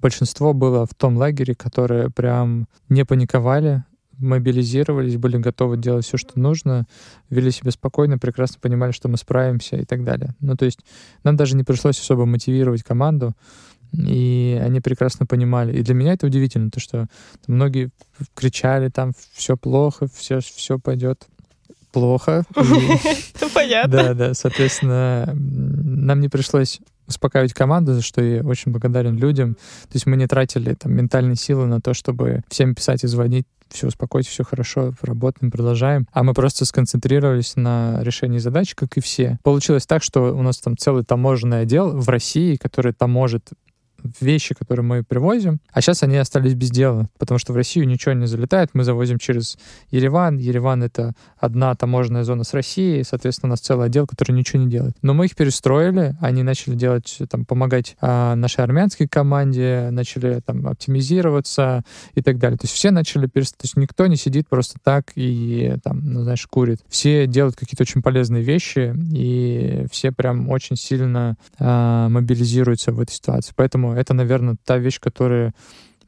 большинство 0.02 0.52
было 0.52 0.84
в 0.84 0.94
том 0.94 1.16
лагере, 1.16 1.54
которые 1.54 2.10
прям 2.10 2.66
не 2.88 3.04
паниковали, 3.04 3.84
мобилизировались, 4.18 5.16
были 5.16 5.36
готовы 5.38 5.76
делать 5.76 6.04
все, 6.04 6.16
что 6.16 6.38
нужно, 6.38 6.86
вели 7.30 7.50
себя 7.50 7.70
спокойно, 7.70 8.18
прекрасно 8.18 8.58
понимали, 8.60 8.92
что 8.92 9.08
мы 9.08 9.16
справимся 9.16 9.76
и 9.76 9.84
так 9.84 10.04
далее. 10.04 10.34
Ну, 10.40 10.56
то 10.56 10.64
есть 10.64 10.80
нам 11.24 11.36
даже 11.36 11.56
не 11.56 11.64
пришлось 11.64 11.98
особо 11.98 12.26
мотивировать 12.26 12.82
команду, 12.82 13.34
и 13.92 14.60
они 14.64 14.80
прекрасно 14.80 15.26
понимали. 15.26 15.76
И 15.76 15.82
для 15.82 15.94
меня 15.94 16.14
это 16.14 16.26
удивительно, 16.26 16.70
то 16.70 16.80
что 16.80 17.06
многие 17.46 17.90
кричали 18.34 18.88
там 18.88 19.12
все 19.32 19.56
плохо, 19.56 20.08
все, 20.14 20.40
все 20.40 20.78
пойдет 20.78 21.26
плохо. 21.92 22.44
Понятно. 23.54 23.92
да, 23.92 24.14
да, 24.14 24.34
соответственно, 24.34 25.32
нам 25.34 26.20
не 26.20 26.28
пришлось 26.28 26.80
успокаивать 27.06 27.52
команду, 27.52 27.94
за 27.94 28.02
что 28.02 28.22
я 28.22 28.42
очень 28.42 28.72
благодарен 28.72 29.16
людям. 29.16 29.54
То 29.54 29.94
есть 29.94 30.06
мы 30.06 30.16
не 30.16 30.26
тратили 30.26 30.74
там 30.74 30.92
ментальные 30.92 31.36
силы 31.36 31.66
на 31.66 31.80
то, 31.80 31.94
чтобы 31.94 32.42
всем 32.48 32.74
писать 32.74 33.04
и 33.04 33.06
звонить, 33.06 33.46
все, 33.72 33.86
успокойтесь, 33.86 34.30
все 34.30 34.44
хорошо, 34.44 34.92
работаем, 35.02 35.50
продолжаем. 35.50 36.06
А 36.12 36.22
мы 36.22 36.34
просто 36.34 36.64
сконцентрировались 36.64 37.56
на 37.56 38.02
решении 38.02 38.38
задач, 38.38 38.74
как 38.74 38.96
и 38.96 39.00
все. 39.00 39.38
Получилось 39.42 39.86
так, 39.86 40.02
что 40.02 40.34
у 40.36 40.42
нас 40.42 40.58
там 40.58 40.76
целый 40.76 41.04
таможенный 41.04 41.62
отдел 41.62 41.90
в 41.90 42.08
России, 42.08 42.56
который 42.56 42.92
таможит 42.92 43.48
вещи, 44.20 44.54
которые 44.54 44.84
мы 44.84 45.02
привозим, 45.02 45.60
а 45.72 45.80
сейчас 45.80 46.02
они 46.02 46.16
остались 46.16 46.54
без 46.54 46.70
дела, 46.70 47.08
потому 47.18 47.38
что 47.38 47.52
в 47.52 47.56
Россию 47.56 47.86
ничего 47.86 48.12
не 48.12 48.26
залетает, 48.26 48.70
мы 48.74 48.84
завозим 48.84 49.18
через 49.18 49.58
Ереван, 49.90 50.38
Ереван— 50.38 50.82
это 50.84 51.12
одна 51.38 51.74
таможенная 51.74 52.24
зона 52.24 52.44
с 52.44 52.54
Россией, 52.54 53.04
соответственно, 53.04 53.50
у 53.50 53.52
нас 53.52 53.60
целый 53.60 53.86
отдел, 53.86 54.06
который 54.06 54.32
ничего 54.32 54.62
не 54.62 54.70
делает. 54.70 54.96
Но 55.02 55.14
мы 55.14 55.26
их 55.26 55.36
перестроили, 55.36 56.16
они 56.20 56.42
начали 56.42 56.74
делать, 56.74 57.18
там, 57.30 57.44
помогать 57.44 57.96
а, 58.00 58.34
нашей 58.34 58.64
армянской 58.64 59.08
команде, 59.08 59.88
начали 59.90 60.40
там 60.44 60.66
оптимизироваться 60.66 61.82
и 62.14 62.22
так 62.22 62.38
далее. 62.38 62.58
То 62.58 62.64
есть 62.64 62.74
все 62.74 62.90
начали 62.90 63.26
перестроить, 63.26 63.58
то 63.58 63.64
есть 63.64 63.76
никто 63.76 64.06
не 64.06 64.16
сидит 64.16 64.48
просто 64.48 64.78
так 64.82 65.12
и 65.14 65.76
там, 65.82 66.00
ну, 66.04 66.22
знаешь, 66.22 66.46
курит. 66.46 66.80
Все 66.88 67.26
делают 67.26 67.56
какие-то 67.56 67.82
очень 67.82 68.02
полезные 68.02 68.42
вещи, 68.42 68.94
и 69.12 69.86
все 69.90 70.12
прям 70.12 70.48
очень 70.48 70.76
сильно 70.76 71.36
а, 71.58 72.08
мобилизируются 72.08 72.92
в 72.92 73.00
этой 73.00 73.12
ситуации. 73.12 73.52
Поэтому 73.56 73.91
это, 73.96 74.14
наверное, 74.14 74.56
та 74.64 74.78
вещь, 74.78 75.00
которая 75.00 75.54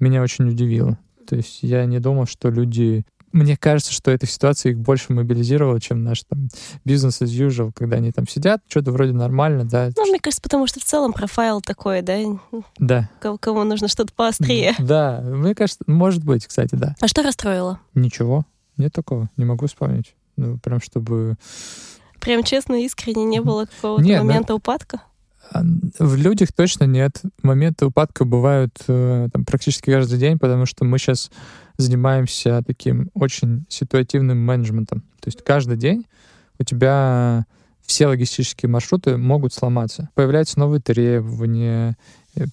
меня 0.01 0.23
очень 0.23 0.49
удивила. 0.49 0.99
То 1.27 1.37
есть 1.37 1.63
я 1.63 1.85
не 1.87 1.99
думал, 2.01 2.27
что 2.27 2.51
люди... 2.51 3.05
Мне 3.33 3.57
кажется, 3.57 3.93
что 3.93 4.13
эта 4.13 4.27
ситуация 4.27 4.71
их 4.71 4.79
больше 4.79 5.13
мобилизировала, 5.13 5.81
чем 5.81 6.05
наш 6.05 6.23
там 6.23 6.49
бизнес 6.85 7.21
as 7.21 7.27
usual, 7.27 7.73
когда 7.75 7.97
они 7.97 8.13
там 8.13 8.29
сидят, 8.29 8.61
что-то 8.69 8.93
вроде 8.93 9.13
нормально, 9.13 9.65
да. 9.65 9.91
Ну, 9.97 10.07
мне 10.07 10.21
кажется, 10.21 10.41
потому 10.41 10.69
что 10.69 10.79
в 10.79 10.85
целом 10.85 11.13
профайл 11.13 11.61
такой, 11.61 12.03
да, 12.03 12.17
Да. 12.79 13.11
кому 13.21 13.39
кому 13.39 13.65
нужно 13.65 13.89
что-то 13.89 14.13
поострее. 14.15 14.75
Да, 14.79 15.21
мне 15.25 15.55
кажется, 15.57 15.83
может 15.89 16.23
быть, 16.25 16.47
кстати, 16.47 16.77
да. 16.77 16.95
А 17.01 17.09
что 17.09 17.23
расстроило? 17.23 17.81
Ничего, 17.95 18.45
нет 18.77 18.93
такого, 18.93 19.29
не 19.37 19.45
могу 19.45 19.67
вспомнить. 19.67 20.15
Ну, 20.37 20.59
прям 20.59 20.81
чтобы... 20.81 21.35
Прям 22.21 22.45
честно, 22.45 22.85
искренне 22.85 23.25
не 23.25 23.41
было 23.41 23.67
какого-то 23.67 24.05
Нет, 24.05 24.21
ну- 24.23 24.29
момента 24.29 24.55
упадка? 24.55 25.03
А, 25.51 25.63
В 25.99 26.17
людях 26.17 26.53
точно 26.53 26.85
нет. 26.85 27.23
Моменты 27.43 27.87
упадка 27.87 28.25
бывают 28.25 28.77
э, 28.89 29.29
там, 29.33 29.45
практически 29.45 29.91
каждый 29.91 30.19
день, 30.19 30.39
потому 30.39 30.67
что 30.67 30.85
мы 30.85 30.99
сейчас 30.99 31.31
занимаемся 31.77 32.63
таким 32.67 33.11
очень 33.15 33.67
ситуативным 33.69 34.39
менеджментом. 34.39 35.01
То 35.21 35.29
есть 35.29 35.43
каждый 35.45 35.77
день 35.77 36.07
у 36.59 36.65
тебя 36.65 37.47
все 37.85 38.07
логистические 38.07 38.71
маршруты 38.71 39.17
могут 39.17 39.53
сломаться. 39.53 40.09
Появляются 40.15 40.59
новые 40.59 40.81
требования, 40.81 41.97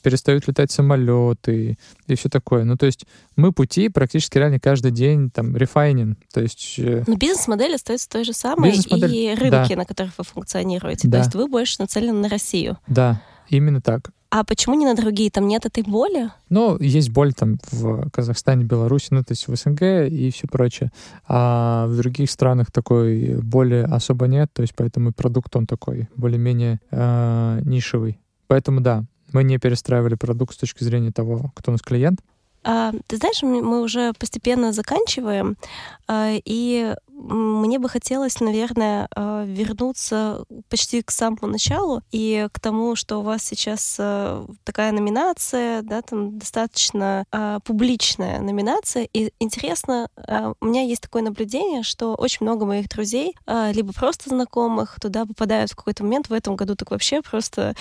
перестают 0.01 0.47
летать 0.47 0.71
самолеты 0.71 1.77
и 2.07 2.15
все 2.15 2.29
такое. 2.29 2.63
Ну, 2.63 2.77
то 2.77 2.85
есть 2.85 3.05
мы 3.35 3.51
пути 3.51 3.89
практически 3.89 4.37
реально 4.37 4.59
каждый 4.59 4.91
день 4.91 5.29
там 5.29 5.55
рефайнинг. 5.55 6.17
То 6.33 6.41
есть 6.41 6.75
э, 6.77 7.03
Но 7.07 7.15
бизнес-модель 7.15 7.75
остается 7.75 8.09
той 8.09 8.23
же 8.23 8.33
самой, 8.33 8.71
и 8.71 9.35
рынки, 9.35 9.73
на 9.73 9.85
которых 9.85 10.17
вы 10.17 10.23
функционируете. 10.23 11.07
Да. 11.07 11.19
То 11.19 11.23
есть 11.23 11.35
вы 11.35 11.47
больше 11.47 11.77
нацелены 11.79 12.19
на 12.19 12.29
Россию. 12.29 12.77
да, 12.87 13.21
именно 13.49 13.81
так. 13.81 14.11
А 14.33 14.45
почему 14.45 14.75
не 14.75 14.85
на 14.85 14.95
другие? 14.95 15.29
Там 15.29 15.45
нет 15.45 15.65
этой 15.65 15.83
боли? 15.83 16.29
Ну, 16.47 16.77
есть 16.79 17.09
боль 17.09 17.33
там 17.33 17.57
в 17.69 18.09
Казахстане, 18.11 18.63
Беларуси, 18.63 19.07
ну, 19.11 19.25
то 19.25 19.33
есть 19.33 19.45
в 19.49 19.53
СНГ 19.53 20.09
и 20.09 20.31
все 20.31 20.47
прочее. 20.47 20.89
А 21.27 21.85
в 21.87 21.97
других 21.97 22.31
странах 22.31 22.71
такой 22.71 23.35
боли 23.41 23.85
особо 23.91 24.27
нет, 24.27 24.49
то 24.53 24.61
есть 24.61 24.73
поэтому 24.73 25.11
продукт 25.11 25.53
он 25.57 25.67
такой 25.67 26.07
более-менее 26.15 26.79
э, 26.91 27.59
нишевый. 27.65 28.21
Поэтому 28.47 28.79
да, 28.79 29.03
мы 29.33 29.43
не 29.43 29.57
перестраивали 29.57 30.15
продукт 30.15 30.55
с 30.55 30.57
точки 30.57 30.83
зрения 30.83 31.11
того, 31.11 31.51
кто 31.55 31.71
у 31.71 31.73
нас 31.73 31.81
клиент. 31.81 32.21
А, 32.63 32.91
ты 33.07 33.17
знаешь, 33.17 33.41
мы 33.41 33.81
уже 33.81 34.13
постепенно 34.13 34.71
заканчиваем, 34.71 35.57
а, 36.07 36.33
и 36.33 36.95
мне 37.21 37.77
бы 37.77 37.87
хотелось, 37.87 38.39
наверное, 38.39 39.07
а, 39.15 39.43
вернуться 39.45 40.43
почти 40.69 41.01
к 41.01 41.11
самому 41.11 41.47
началу 41.47 42.01
и 42.11 42.47
к 42.51 42.59
тому, 42.59 42.95
что 42.95 43.19
у 43.19 43.21
вас 43.21 43.43
сейчас 43.43 43.97
а, 43.99 44.45
такая 44.63 44.91
номинация, 44.91 45.81
да, 45.83 46.01
там 46.01 46.39
достаточно 46.39 47.25
а, 47.31 47.59
публичная 47.59 48.39
номинация. 48.39 49.07
И 49.13 49.31
интересно, 49.39 50.09
у 50.61 50.65
меня 50.65 50.81
есть 50.81 51.01
такое 51.01 51.21
наблюдение, 51.21 51.83
что 51.83 52.15
очень 52.15 52.39
много 52.41 52.65
моих 52.65 52.89
друзей, 52.89 53.35
либо 53.47 53.93
просто 53.93 54.29
знакомых, 54.29 54.99
туда 54.99 55.25
попадают 55.25 55.71
в 55.71 55.75
какой-то 55.75 56.03
момент. 56.03 56.29
В 56.29 56.33
этом 56.33 56.55
году 56.55 56.75
так 56.75 56.91
вообще 56.91 57.21
просто 57.21 57.75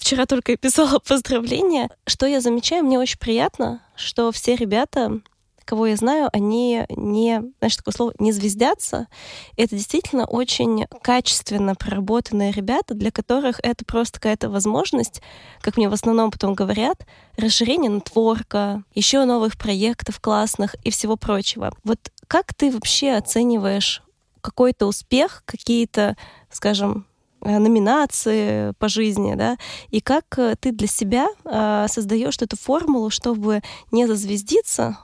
вчера 0.00 0.26
только 0.26 0.56
писала 0.56 0.98
поздравления. 1.06 1.90
Что 2.06 2.26
я 2.26 2.40
замечаю, 2.40 2.84
мне 2.84 2.98
очень 2.98 3.18
приятно, 3.18 3.80
что 3.96 4.30
все 4.32 4.56
ребята 4.56 5.20
кого 5.66 5.86
я 5.86 5.96
знаю, 5.96 6.30
они 6.32 6.84
не, 6.88 7.42
знаешь, 7.58 7.76
такое 7.76 7.92
слово, 7.92 8.14
не 8.18 8.32
звездятся. 8.32 9.08
Это 9.56 9.76
действительно 9.76 10.24
очень 10.24 10.86
качественно 11.02 11.74
проработанные 11.74 12.52
ребята, 12.52 12.94
для 12.94 13.10
которых 13.10 13.60
это 13.62 13.84
просто 13.84 14.14
какая-то 14.14 14.48
возможность, 14.48 15.20
как 15.60 15.76
мне 15.76 15.88
в 15.88 15.92
основном 15.92 16.30
потом 16.30 16.54
говорят, 16.54 17.06
расширение 17.36 17.90
нетворка, 17.90 18.82
еще 18.94 19.24
новых 19.24 19.58
проектов 19.58 20.20
классных 20.20 20.74
и 20.84 20.90
всего 20.90 21.16
прочего. 21.16 21.72
Вот 21.84 21.98
как 22.28 22.54
ты 22.54 22.70
вообще 22.70 23.12
оцениваешь 23.12 24.02
какой-то 24.40 24.86
успех, 24.86 25.42
какие-то, 25.44 26.16
скажем, 26.50 27.06
э, 27.40 27.58
номинации 27.58 28.72
по 28.78 28.88
жизни, 28.88 29.34
да, 29.34 29.56
и 29.90 30.00
как 30.00 30.24
э, 30.38 30.54
ты 30.58 30.70
для 30.70 30.86
себя 30.86 31.26
э, 31.44 31.86
создаешь 31.88 32.36
эту 32.40 32.56
формулу, 32.56 33.10
чтобы 33.10 33.62
не 33.90 34.06
зазвездиться, 34.06 34.98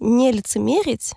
не 0.00 0.32
лицемерить, 0.32 1.14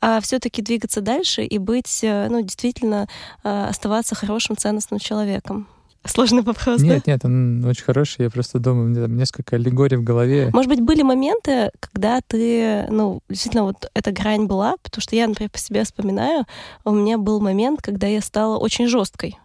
а 0.00 0.20
все-таки 0.20 0.62
двигаться 0.62 1.00
дальше 1.00 1.42
и 1.44 1.58
быть, 1.58 2.00
э, 2.02 2.28
ну, 2.30 2.40
действительно 2.42 3.08
э, 3.44 3.66
оставаться 3.68 4.14
хорошим, 4.14 4.56
ценностным 4.56 4.98
человеком. 4.98 5.68
Сложный 6.04 6.42
вопрос, 6.42 6.80
Нет, 6.80 7.02
да? 7.04 7.12
нет, 7.12 7.24
он 7.26 7.62
очень 7.66 7.84
хороший. 7.84 8.22
Я 8.22 8.30
просто 8.30 8.58
думаю, 8.58 8.94
там 8.94 9.16
несколько 9.16 9.56
аллегорий 9.56 9.96
в 9.96 10.02
голове. 10.02 10.48
Может 10.54 10.70
быть, 10.70 10.80
были 10.80 11.02
моменты, 11.02 11.70
когда 11.78 12.20
ты, 12.26 12.86
ну, 12.88 13.20
действительно, 13.28 13.64
вот 13.64 13.90
эта 13.92 14.10
грань 14.10 14.46
была, 14.46 14.76
потому 14.82 15.02
что 15.02 15.14
я, 15.14 15.28
например, 15.28 15.50
по 15.50 15.58
себе 15.58 15.84
вспоминаю, 15.84 16.46
у 16.86 16.92
меня 16.92 17.18
был 17.18 17.40
момент, 17.40 17.82
когда 17.82 18.06
я 18.06 18.22
стала 18.22 18.56
очень 18.56 18.88
жесткой 18.88 19.38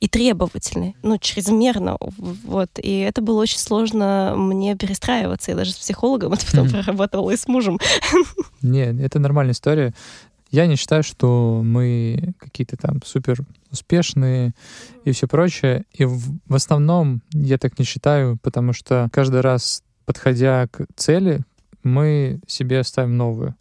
и 0.00 0.08
требовательный, 0.08 0.96
ну, 1.02 1.18
чрезмерно, 1.18 1.98
вот. 2.00 2.70
И 2.82 3.00
это 3.00 3.20
было 3.20 3.42
очень 3.42 3.58
сложно 3.58 4.34
мне 4.34 4.74
перестраиваться. 4.74 5.50
Я 5.50 5.56
даже 5.56 5.72
с 5.72 5.76
психологом 5.76 6.32
это 6.32 6.46
потом 6.46 6.70
проработала 6.70 7.30
и 7.30 7.36
с 7.36 7.46
мужем. 7.46 7.78
Нет, 8.62 8.98
это 8.98 9.18
нормальная 9.18 9.52
история. 9.52 9.94
Я 10.50 10.66
не 10.66 10.76
считаю, 10.76 11.02
что 11.02 11.60
мы 11.62 12.34
какие-то 12.38 12.76
там 12.76 13.00
супер 13.04 13.38
успешные 13.70 14.52
и 15.04 15.12
все 15.12 15.28
прочее. 15.28 15.84
И 15.92 16.04
в, 16.04 16.18
в 16.46 16.54
основном 16.54 17.22
я 17.32 17.56
так 17.56 17.78
не 17.78 17.84
считаю, 17.84 18.36
потому 18.42 18.72
что 18.72 19.08
каждый 19.12 19.42
раз, 19.42 19.84
подходя 20.06 20.66
к 20.66 20.86
цели, 20.96 21.42
мы 21.84 22.40
себе 22.46 22.82
ставим 22.82 23.16
новую. 23.16 23.54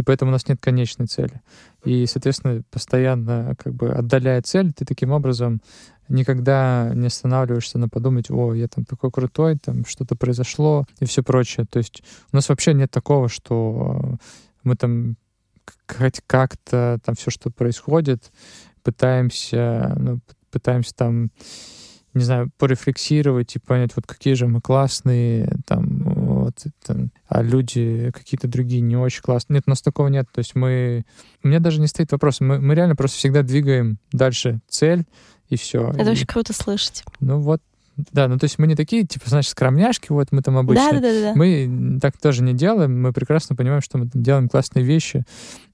И 0.00 0.02
поэтому 0.02 0.30
у 0.30 0.32
нас 0.32 0.48
нет 0.48 0.58
конечной 0.62 1.08
цели. 1.08 1.42
И, 1.84 2.06
соответственно, 2.06 2.62
постоянно 2.70 3.54
как 3.62 3.74
бы 3.74 3.90
отдаляя 3.90 4.40
цель, 4.40 4.72
ты 4.72 4.86
таким 4.86 5.10
образом 5.10 5.60
никогда 6.08 6.90
не 6.94 7.08
останавливаешься 7.08 7.78
на 7.78 7.86
подумать, 7.86 8.30
о, 8.30 8.54
я 8.54 8.66
там 8.66 8.86
такой 8.86 9.10
крутой, 9.10 9.58
там 9.62 9.84
что-то 9.84 10.16
произошло 10.16 10.86
и 11.00 11.04
все 11.04 11.22
прочее. 11.22 11.66
То 11.70 11.76
есть 11.80 12.02
у 12.32 12.36
нас 12.36 12.48
вообще 12.48 12.72
нет 12.72 12.90
такого, 12.90 13.28
что 13.28 14.16
мы 14.64 14.74
там 14.74 15.16
хоть 15.86 16.22
как-то 16.26 16.98
там 17.04 17.14
все, 17.14 17.30
что 17.30 17.50
происходит, 17.50 18.32
пытаемся, 18.82 19.94
ну, 19.98 20.20
пытаемся 20.50 20.94
там 20.94 21.30
не 22.14 22.24
знаю, 22.24 22.50
порефлексировать 22.58 23.54
и 23.54 23.60
понять, 23.60 23.92
вот 23.94 24.06
какие 24.06 24.34
же 24.34 24.48
мы 24.48 24.60
классные, 24.60 25.58
там, 25.66 25.84
вот, 26.44 26.64
там, 26.84 27.10
а 27.28 27.42
люди 27.42 28.10
какие-то 28.14 28.48
другие 28.48 28.80
не 28.80 28.96
очень 28.96 29.22
классные. 29.22 29.56
Нет, 29.56 29.64
у 29.66 29.70
нас 29.70 29.82
такого 29.82 30.08
нет. 30.08 30.26
То 30.32 30.40
есть 30.40 30.54
мы... 30.54 31.04
У 31.42 31.48
меня 31.48 31.60
даже 31.60 31.80
не 31.80 31.86
стоит 31.86 32.12
вопрос. 32.12 32.40
Мы, 32.40 32.60
мы 32.60 32.74
реально 32.74 32.96
просто 32.96 33.18
всегда 33.18 33.42
двигаем 33.42 33.98
дальше 34.12 34.60
цель, 34.68 35.04
и 35.48 35.56
все. 35.56 35.90
Это 35.90 36.10
и, 36.10 36.12
очень 36.12 36.26
круто 36.26 36.52
слышать. 36.52 37.04
Ну 37.20 37.40
вот, 37.40 37.60
да, 38.12 38.28
ну 38.28 38.38
то 38.38 38.44
есть 38.44 38.58
мы 38.58 38.66
не 38.66 38.76
такие, 38.76 39.04
типа, 39.04 39.28
значит, 39.28 39.50
скромняшки, 39.50 40.12
вот 40.12 40.28
мы 40.30 40.42
там 40.42 40.56
обычно. 40.56 40.92
Да, 40.92 41.00
да, 41.00 41.12
да, 41.12 41.20
да. 41.20 41.32
Мы 41.34 41.98
так 42.00 42.16
тоже 42.18 42.42
не 42.42 42.54
делаем, 42.54 43.00
мы 43.00 43.12
прекрасно 43.12 43.56
понимаем, 43.56 43.82
что 43.82 43.98
мы 43.98 44.08
там 44.08 44.22
делаем 44.22 44.48
классные 44.48 44.84
вещи, 44.84 45.24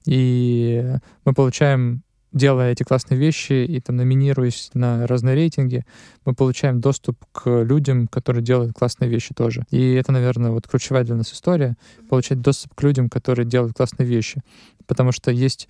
и 0.05 0.95
мы 1.25 1.33
получаем 1.33 2.03
делая 2.37 2.71
эти 2.71 2.83
классные 2.83 3.19
вещи 3.19 3.65
и 3.65 3.79
там 3.81 3.97
номинируясь 3.97 4.69
на 4.73 5.05
разные 5.07 5.35
рейтинги, 5.35 5.85
мы 6.25 6.33
получаем 6.33 6.79
доступ 6.79 7.17
к 7.31 7.63
людям, 7.63 8.07
которые 8.07 8.43
делают 8.43 8.73
классные 8.73 9.09
вещи 9.09 9.33
тоже. 9.33 9.63
И 9.71 9.93
это, 9.93 10.11
наверное, 10.11 10.51
вот 10.51 10.67
ключевая 10.67 11.03
для 11.03 11.15
нас 11.15 11.33
история— 11.33 11.75
получать 12.09 12.41
доступ 12.41 12.73
к 12.75 12.83
людям, 12.83 13.09
которые 13.09 13.45
делают 13.45 13.75
классные 13.75 14.07
вещи. 14.07 14.41
Потому 14.85 15.11
что 15.11 15.31
есть... 15.31 15.67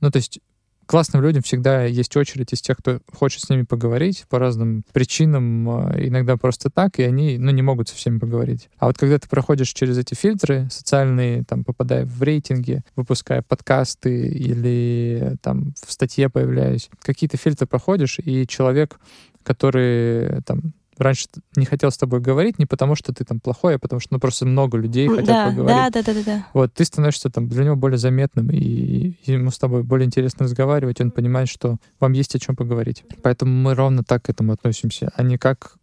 Ну, 0.00 0.10
то 0.10 0.16
есть 0.16 0.40
классным 0.88 1.22
людям 1.22 1.42
всегда 1.42 1.84
есть 1.84 2.16
очередь 2.16 2.52
из 2.52 2.62
тех, 2.62 2.78
кто 2.78 3.00
хочет 3.12 3.42
с 3.42 3.50
ними 3.50 3.62
поговорить 3.62 4.24
по 4.28 4.38
разным 4.38 4.82
причинам, 4.92 5.68
а, 5.68 5.94
иногда 5.98 6.36
просто 6.38 6.70
так, 6.70 6.98
и 6.98 7.02
они 7.02 7.36
ну, 7.36 7.50
не 7.50 7.60
могут 7.60 7.90
со 7.90 7.94
всеми 7.94 8.18
поговорить. 8.18 8.70
А 8.78 8.86
вот 8.86 8.96
когда 8.96 9.18
ты 9.18 9.28
проходишь 9.28 9.68
через 9.74 9.98
эти 9.98 10.14
фильтры 10.14 10.66
социальные, 10.70 11.44
там, 11.44 11.62
попадая 11.62 12.06
в 12.06 12.22
рейтинги, 12.22 12.82
выпуская 12.96 13.42
подкасты 13.42 14.28
или 14.28 15.36
там 15.42 15.74
в 15.86 15.92
статье 15.92 16.30
появляюсь, 16.30 16.88
какие-то 17.02 17.36
фильтры 17.36 17.66
проходишь, 17.66 18.18
и 18.24 18.46
человек, 18.46 18.98
который 19.44 20.42
там 20.42 20.72
раньше 20.98 21.26
не 21.56 21.64
хотел 21.64 21.90
с 21.90 21.96
тобой 21.96 22.20
говорить 22.20 22.58
не 22.58 22.66
потому, 22.66 22.94
что 22.94 23.12
ты 23.12 23.24
там 23.24 23.40
плохой, 23.40 23.76
а 23.76 23.78
потому 23.78 24.00
что 24.00 24.14
ну, 24.14 24.20
просто 24.20 24.46
много 24.46 24.78
людей 24.78 25.08
хотят 25.08 25.26
да, 25.26 25.46
поговорить. 25.46 25.76
Да, 25.76 25.90
да, 25.90 26.02
да, 26.02 26.14
да, 26.14 26.22
да. 26.24 26.46
Вот 26.52 26.74
ты 26.74 26.84
становишься 26.84 27.30
там 27.30 27.48
для 27.48 27.64
него 27.64 27.76
более 27.76 27.98
заметным, 27.98 28.50
и 28.50 29.14
ему 29.24 29.50
с 29.50 29.58
тобой 29.58 29.82
более 29.82 30.06
интересно 30.06 30.44
разговаривать, 30.44 31.00
и 31.00 31.02
он 31.02 31.10
понимает, 31.10 31.48
что 31.48 31.76
вам 32.00 32.12
есть 32.12 32.34
о 32.34 32.38
чем 32.38 32.56
поговорить. 32.56 33.04
Поэтому 33.22 33.52
мы 33.52 33.74
ровно 33.74 34.02
так 34.02 34.24
к 34.24 34.30
этому 34.30 34.52
относимся, 34.52 35.10
а 35.14 35.22
не 35.22 35.38
как... 35.38 35.76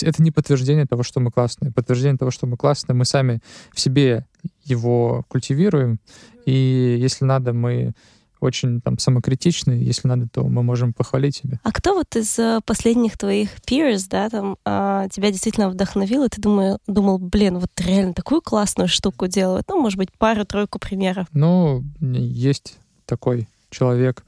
Это 0.00 0.22
не 0.22 0.30
подтверждение 0.30 0.86
того, 0.86 1.02
что 1.02 1.20
мы 1.20 1.30
классные. 1.30 1.70
Подтверждение 1.70 2.16
того, 2.16 2.30
что 2.30 2.46
мы 2.46 2.56
классные, 2.56 2.96
мы 2.96 3.04
сами 3.04 3.40
в 3.74 3.80
себе 3.80 4.24
его 4.64 5.24
культивируем, 5.28 5.98
и 6.46 6.96
если 6.98 7.24
надо, 7.24 7.52
мы 7.52 7.92
очень 8.42 8.80
там 8.80 8.98
самокритичны. 8.98 9.72
Если 9.72 10.08
надо, 10.08 10.28
то 10.28 10.44
мы 10.44 10.62
можем 10.62 10.92
похвалить 10.92 11.36
себя. 11.36 11.60
А 11.62 11.72
кто 11.72 11.94
вот 11.94 12.16
из 12.16 12.38
э, 12.38 12.60
последних 12.64 13.16
твоих 13.16 13.50
peers, 13.66 14.06
да, 14.08 14.28
там, 14.28 14.56
а, 14.64 15.08
тебя 15.08 15.30
действительно 15.30 15.68
вдохновил, 15.68 16.24
и 16.24 16.28
ты 16.28 16.40
думал, 16.40 16.78
думал, 16.86 17.18
блин, 17.18 17.58
вот 17.58 17.70
реально 17.78 18.14
такую 18.14 18.42
классную 18.42 18.88
штуку 18.88 19.26
делают? 19.26 19.66
Ну, 19.68 19.80
может 19.80 19.98
быть, 19.98 20.10
пару-тройку 20.18 20.78
примеров. 20.78 21.26
Ну, 21.32 21.84
есть 22.00 22.78
такой 23.06 23.48
человек, 23.70 24.24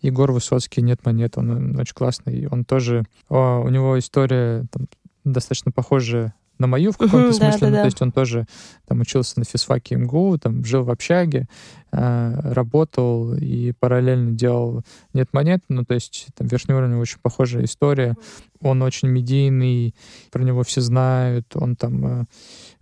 Егор 0.00 0.30
Высоцкий, 0.32 0.82
«Нет 0.82 1.04
монет», 1.04 1.36
он 1.36 1.78
очень 1.78 1.94
классный. 1.94 2.46
Он 2.46 2.64
тоже, 2.64 3.04
о, 3.28 3.60
у 3.60 3.68
него 3.68 3.98
история 3.98 4.64
там, 4.70 4.86
достаточно 5.24 5.72
похожая 5.72 6.34
на 6.58 6.66
мою 6.66 6.92
в 6.92 6.98
каком-то 6.98 7.32
смысле. 7.32 7.60
Да, 7.60 7.66
да, 7.66 7.66
ну, 7.66 7.76
да. 7.76 7.80
То 7.82 7.86
есть 7.86 8.02
он 8.02 8.12
тоже 8.12 8.46
там 8.86 9.00
учился 9.00 9.38
на 9.38 9.44
физфаке 9.44 9.96
МГУ, 9.96 10.38
там 10.38 10.64
жил 10.64 10.82
в 10.82 10.90
общаге, 10.90 11.46
э, 11.92 12.52
работал 12.52 13.34
и 13.34 13.72
параллельно 13.72 14.32
делал 14.32 14.82
«Нет 15.14 15.28
монет». 15.32 15.62
Ну, 15.68 15.84
то 15.84 15.94
есть 15.94 16.28
там 16.36 16.46
верхний 16.48 16.74
уровень 16.74 16.96
очень 16.96 17.18
похожая 17.22 17.64
история. 17.64 18.16
Он 18.60 18.82
очень 18.82 19.08
медийный, 19.08 19.94
про 20.32 20.42
него 20.42 20.64
все 20.64 20.80
знают, 20.80 21.46
он 21.54 21.76
там 21.76 22.04
э, 22.06 22.24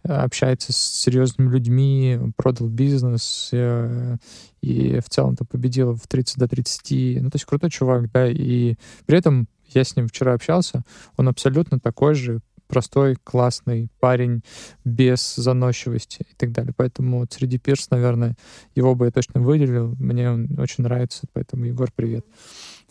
общается 0.08 0.72
с 0.72 0.76
серьезными 0.76 1.50
людьми, 1.50 2.18
продал 2.36 2.68
бизнес 2.68 3.50
э, 3.52 4.16
и 4.62 5.00
в 5.00 5.10
целом-то 5.10 5.44
победил 5.44 5.94
в 5.94 6.06
30 6.08 6.38
до 6.38 6.48
30. 6.48 7.22
Ну, 7.22 7.30
то 7.30 7.36
есть 7.36 7.44
крутой 7.44 7.70
чувак, 7.70 8.10
да, 8.10 8.26
и 8.26 8.76
при 9.04 9.18
этом 9.18 9.48
я 9.68 9.84
с 9.84 9.96
ним 9.96 10.08
вчера 10.08 10.32
общался, 10.32 10.82
он 11.16 11.28
абсолютно 11.28 11.78
такой 11.78 12.14
же 12.14 12.40
простой, 12.66 13.16
классный 13.22 13.88
парень, 14.00 14.42
без 14.84 15.34
заносчивости 15.36 16.26
и 16.30 16.34
так 16.36 16.52
далее. 16.52 16.72
Поэтому 16.76 17.20
вот 17.20 17.32
среди 17.32 17.58
Пирс, 17.58 17.90
наверное, 17.90 18.36
его 18.74 18.94
бы 18.94 19.06
я 19.06 19.10
точно 19.10 19.40
выделил. 19.40 19.94
Мне 19.98 20.30
он 20.30 20.48
очень 20.58 20.84
нравится, 20.84 21.26
поэтому, 21.32 21.64
Егор, 21.64 21.90
привет. 21.94 22.24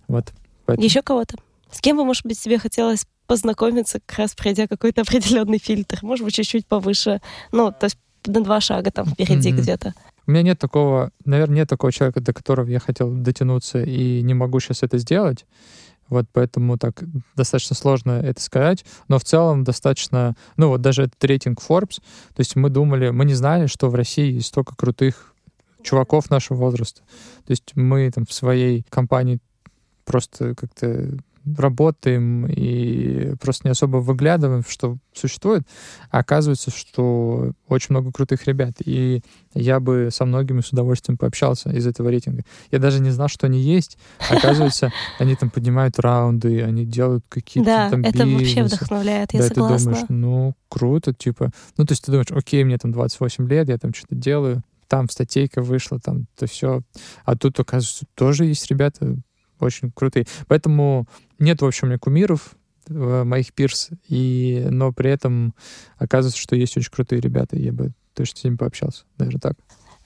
Вот. 0.07 0.33
Поэтому... 0.65 0.85
Еще 0.85 1.01
кого-то? 1.01 1.37
С 1.71 1.81
кем 1.81 1.97
бы, 1.97 2.05
может 2.05 2.25
быть, 2.25 2.39
тебе 2.39 2.57
хотелось 2.57 3.05
познакомиться, 3.27 3.99
как 4.05 4.19
раз 4.19 4.35
пройдя 4.35 4.67
какой-то 4.67 5.01
определенный 5.03 5.59
фильтр? 5.59 5.99
Может 6.01 6.25
быть, 6.25 6.33
чуть-чуть 6.33 6.67
повыше. 6.67 7.21
Ну, 7.51 7.71
то 7.71 7.85
есть 7.85 7.97
на 8.25 8.43
два 8.43 8.61
шага 8.61 8.91
там 8.91 9.05
впереди 9.05 9.51
mm-hmm. 9.51 9.57
где-то. 9.57 9.93
У 10.27 10.31
меня 10.31 10.41
нет 10.41 10.59
такого, 10.59 11.11
наверное, 11.23 11.57
нет 11.57 11.69
такого 11.69 11.91
человека, 11.91 12.19
до 12.19 12.33
которого 12.33 12.67
я 12.67 12.79
хотел 12.79 13.11
дотянуться 13.11 13.83
и 13.83 14.21
не 14.23 14.33
могу 14.33 14.59
сейчас 14.59 14.81
это 14.81 14.97
сделать. 14.97 15.45
Вот 16.09 16.27
поэтому 16.31 16.77
так 16.77 17.03
достаточно 17.35 17.75
сложно 17.75 18.11
это 18.11 18.41
сказать, 18.41 18.85
но 19.07 19.17
в 19.17 19.23
целом 19.23 19.63
достаточно, 19.63 20.35
ну 20.55 20.69
вот 20.69 20.81
даже 20.81 21.03
этот 21.03 21.23
рейтинг 21.23 21.59
Forbes, 21.67 21.99
то 22.35 22.39
есть 22.39 22.55
мы 22.55 22.69
думали, 22.69 23.09
мы 23.09 23.25
не 23.25 23.33
знали, 23.33 23.65
что 23.65 23.89
в 23.89 23.95
России 23.95 24.33
есть 24.33 24.47
столько 24.47 24.75
крутых 24.75 25.33
чуваков 25.81 26.29
нашего 26.29 26.57
возраста. 26.57 27.01
То 27.45 27.51
есть 27.51 27.75
мы 27.75 28.11
там 28.11 28.25
в 28.25 28.33
своей 28.33 28.83
компании 28.89 29.39
просто 30.03 30.55
как-то 30.55 31.17
работаем 31.57 32.47
и 32.47 33.35
просто 33.37 33.67
не 33.67 33.71
особо 33.71 33.97
выглядываем, 33.97 34.63
что 34.67 34.97
существует, 35.13 35.63
а 36.09 36.19
оказывается, 36.19 36.71
что 36.71 37.51
очень 37.67 37.87
много 37.89 38.11
крутых 38.11 38.45
ребят. 38.45 38.75
И 38.83 39.21
я 39.53 39.79
бы 39.79 40.09
со 40.11 40.25
многими 40.25 40.61
с 40.61 40.71
удовольствием 40.71 41.17
пообщался 41.17 41.69
из 41.71 41.85
этого 41.87 42.09
рейтинга. 42.09 42.43
Я 42.71 42.79
даже 42.79 42.99
не 42.99 43.11
знал, 43.11 43.27
что 43.27 43.47
они 43.47 43.59
есть. 43.59 43.97
Оказывается, 44.29 44.91
они 45.19 45.35
там 45.35 45.49
поднимают 45.49 45.99
раунды, 45.99 46.63
они 46.63 46.85
делают 46.85 47.23
какие-то 47.29 47.69
да, 47.69 47.89
там 47.89 48.01
это 48.01 48.25
вообще 48.25 48.63
вдохновляет, 48.63 49.33
я 49.33 49.39
да, 49.39 49.47
согласна. 49.47 49.77
ты 49.77 49.83
думаешь, 49.85 50.05
ну, 50.09 50.55
круто, 50.69 51.13
типа... 51.13 51.51
Ну, 51.77 51.85
то 51.85 51.91
есть 51.91 52.03
ты 52.03 52.11
думаешь, 52.11 52.31
окей, 52.31 52.63
мне 52.63 52.77
там 52.77 52.91
28 52.91 53.47
лет, 53.47 53.69
я 53.69 53.77
там 53.77 53.93
что-то 53.93 54.15
делаю, 54.15 54.63
там 54.87 55.09
статейка 55.09 55.61
вышла, 55.61 55.99
там 55.99 56.25
то 56.37 56.47
все. 56.47 56.81
А 57.23 57.35
тут, 57.35 57.59
оказывается, 57.59 58.05
тоже 58.15 58.45
есть 58.45 58.69
ребята 58.69 59.17
очень 59.59 59.91
крутые. 59.91 60.25
Поэтому 60.47 61.07
нет, 61.39 61.61
в 61.61 61.65
общем, 61.65 61.87
у 61.87 61.89
меня 61.89 61.99
кумиров, 61.99 62.55
моих 62.87 63.53
пирс, 63.53 63.89
и, 64.07 64.65
но 64.69 64.91
при 64.91 65.09
этом 65.09 65.55
оказывается, 65.97 66.39
что 66.39 66.55
есть 66.55 66.77
очень 66.77 66.91
крутые 66.91 67.19
ребята, 67.19 67.55
и 67.55 67.63
я 67.63 67.73
бы 67.73 67.91
точно 68.13 68.39
с 68.39 68.43
ними 68.43 68.55
пообщался, 68.57 69.05
даже 69.17 69.39
так. 69.39 69.55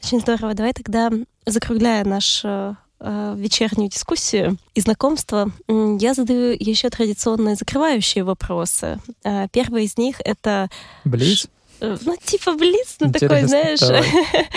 Очень 0.02 0.22
здорово. 0.22 0.54
Давай 0.54 0.74
тогда, 0.74 1.12
закругляя 1.46 2.06
нашу 2.06 2.78
э, 3.00 3.36
вечернюю 3.38 3.90
дискуссию 3.90 4.58
и 4.74 4.82
знакомство, 4.82 5.52
я 5.68 6.14
задаю 6.14 6.56
еще 6.58 6.90
традиционные 6.90 7.56
закрывающие 7.56 8.24
вопросы. 8.24 9.00
Э, 9.24 9.48
первый 9.52 9.86
из 9.86 9.98
них— 9.98 10.22
это... 10.24 10.70
Блиц? 11.04 11.48
Э, 11.82 11.98
ну, 12.02 12.16
типа 12.22 12.54
блиц, 12.54 12.98
ну 13.00 13.12
такой, 13.12 13.44
знаешь... 13.44 13.80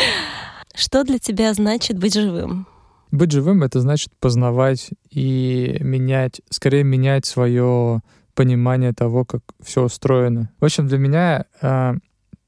Что 0.75 1.05
для 1.05 1.19
тебя 1.19 1.53
значит 1.53 1.99
быть 1.99 2.15
живым? 2.15 2.67
Быть 3.13 3.31
живым— 3.31 3.63
это 3.65 3.81
значит 3.81 4.11
познавать 4.19 4.91
и 5.11 5.77
менять, 5.81 6.41
скорее 6.49 6.83
менять 6.83 7.27
свое 7.27 8.01
понимание 8.35 8.95
того, 8.95 9.27
как 9.27 9.43
все 9.63 9.85
устроено. 9.85 10.51
В 10.59 10.65
общем, 10.65 10.89
для 10.89 10.97
меня 10.97 11.45
э, 11.61 11.93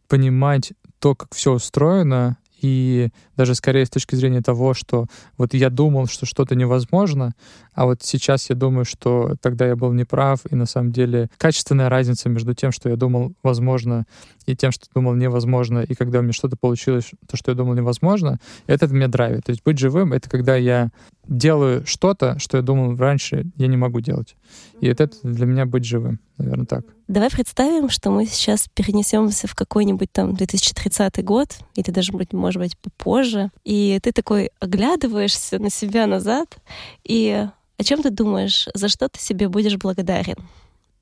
понимать 0.09 0.73
то, 1.01 1.15
как 1.15 1.35
все 1.35 1.53
устроено, 1.53 2.39
и 2.63 3.11
даже 3.37 3.55
скорее 3.55 3.85
с 3.85 3.91
точки 3.91 4.15
зрения 4.15 4.41
того, 4.41 4.73
что 4.73 5.05
вот 5.37 5.53
я 5.53 5.69
думал, 5.69 6.07
что 6.07 6.25
что-то 6.25 6.55
невозможно, 6.55 7.35
а 7.75 7.85
вот 7.85 8.03
сейчас 8.03 8.49
я 8.49 8.57
думаю, 8.57 8.87
что 8.87 9.35
тогда 9.43 9.67
я 9.67 9.77
был 9.77 9.93
неправ, 9.93 10.41
и 10.51 10.55
на 10.55 10.65
самом 10.65 10.91
деле 10.91 11.29
качественная 11.37 11.91
разница 11.91 12.31
между 12.31 12.55
тем, 12.55 12.73
что 12.73 12.89
я 12.89 12.97
думал 12.97 13.35
возможно, 13.43 14.07
и 14.47 14.57
тем, 14.57 14.73
что 14.73 14.87
думал 14.95 15.15
невозможно, 15.15 15.81
и 15.81 15.95
когда 15.95 16.19
у 16.19 16.23
меня 16.23 16.33
что-то 16.33 16.57
получилось, 16.57 17.11
то, 17.27 17.37
что 17.37 17.51
я 17.51 17.57
думал 17.57 17.75
невозможно, 17.75 18.39
это 18.67 18.87
меня 18.89 19.09
драйвит. 19.09 19.45
То 19.45 19.51
есть 19.51 19.63
быть 19.65 19.79
живым— 19.79 20.13
это 20.15 20.29
когда 20.29 20.57
я 20.57 20.91
делаю 21.27 21.87
что-то, 21.87 22.39
что 22.39 22.59
я 22.59 22.63
думал 22.63 22.97
раньше, 22.97 23.47
я 23.57 23.67
не 23.67 23.77
могу 23.77 24.01
делать. 24.01 24.37
И 24.81 24.89
вот 24.89 25.01
это 25.01 25.17
для 25.23 25.47
меня 25.47 25.65
быть 25.67 25.85
живым, 25.85 26.21
наверное, 26.37 26.67
так. 26.67 26.85
Давай 27.09 27.31
представим, 27.31 27.89
что 27.89 28.11
мы 28.11 28.27
сейчас 28.27 28.69
перенесемся 28.75 29.47
в 29.47 29.55
какой-нибудь 29.55 30.13
там 30.13 30.35
2030 30.35 31.25
год, 31.25 31.59
или 31.77 31.91
даже, 31.91 32.13
может 32.33 32.61
быть, 32.61 32.77
попозже, 32.79 33.51
и 33.65 33.99
ты 34.03 34.13
такой 34.13 34.51
оглядываешься 34.61 35.59
на 35.59 35.71
себя 35.71 36.07
назад, 36.07 36.57
и 37.05 37.47
о 37.77 37.85
чем 37.85 38.03
ты 38.03 38.11
думаешь, 38.11 38.69
за 38.75 38.89
что 38.89 39.09
ты 39.09 39.19
себе 39.21 39.49
будешь 39.49 39.77
благодарен? 39.77 40.37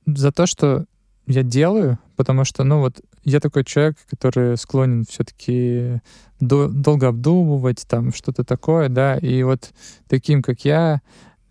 За 0.06 0.32
то, 0.32 0.46
что 0.46 0.86
я 1.26 1.42
делаю, 1.42 1.98
потому 2.16 2.44
что, 2.44 2.64
ну 2.64 2.80
вот, 2.80 3.00
я 3.24 3.40
такой 3.40 3.64
человек, 3.64 3.96
который 4.10 4.56
склонен 4.56 5.04
все-таки 5.08 6.00
до, 6.40 6.68
долго 6.68 7.08
обдумывать 7.08 7.84
там 7.88 8.12
что-то 8.12 8.44
такое, 8.44 8.88
да, 8.88 9.16
и 9.18 9.42
вот 9.42 9.72
таким, 10.08 10.42
как 10.42 10.64
я, 10.64 11.00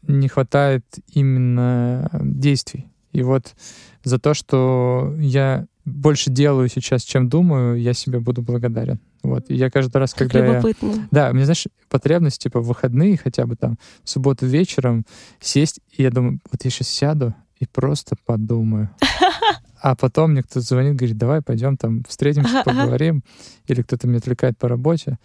не 0.03 0.27
хватает 0.27 0.85
именно 1.13 2.09
действий. 2.13 2.87
И 3.11 3.23
вот 3.23 3.55
за 4.03 4.19
то, 4.19 4.33
что 4.33 5.13
я 5.17 5.65
больше 5.85 6.29
делаю 6.29 6.69
сейчас, 6.69 7.03
чем 7.03 7.29
думаю, 7.29 7.79
я 7.79 7.93
себе 7.93 8.19
буду 8.19 8.41
благодарен. 8.41 8.99
Вот. 9.23 9.49
И 9.49 9.55
я 9.55 9.69
каждый 9.69 9.97
раз, 9.97 10.13
как 10.13 10.31
когда 10.31 10.47
любопытно. 10.47 10.87
я... 10.87 11.07
Да, 11.11 11.29
у 11.29 11.33
меня, 11.33 11.45
знаешь, 11.45 11.67
потребность, 11.89 12.41
типа, 12.41 12.59
в 12.59 12.67
выходные 12.67 13.17
хотя 13.17 13.45
бы 13.45 13.55
там, 13.55 13.77
в 14.03 14.09
субботу 14.09 14.45
вечером 14.45 15.05
сесть, 15.39 15.79
и 15.91 16.03
я 16.03 16.11
думаю, 16.11 16.39
вот 16.51 16.63
я 16.63 16.71
сейчас 16.71 16.87
сяду 16.87 17.35
и 17.59 17.65
просто 17.65 18.15
подумаю. 18.25 18.89
А 19.81 19.95
потом 19.95 20.31
мне 20.31 20.43
кто-то 20.43 20.61
звонит, 20.61 20.95
говорит, 20.95 21.17
давай 21.17 21.41
пойдем 21.41 21.75
там 21.75 22.03
встретимся, 22.07 22.61
поговорим. 22.65 23.23
Или 23.65 23.81
кто-то 23.81 24.07
меня 24.07 24.19
отвлекает 24.19 24.57
по 24.57 24.67
работе. 24.67 25.17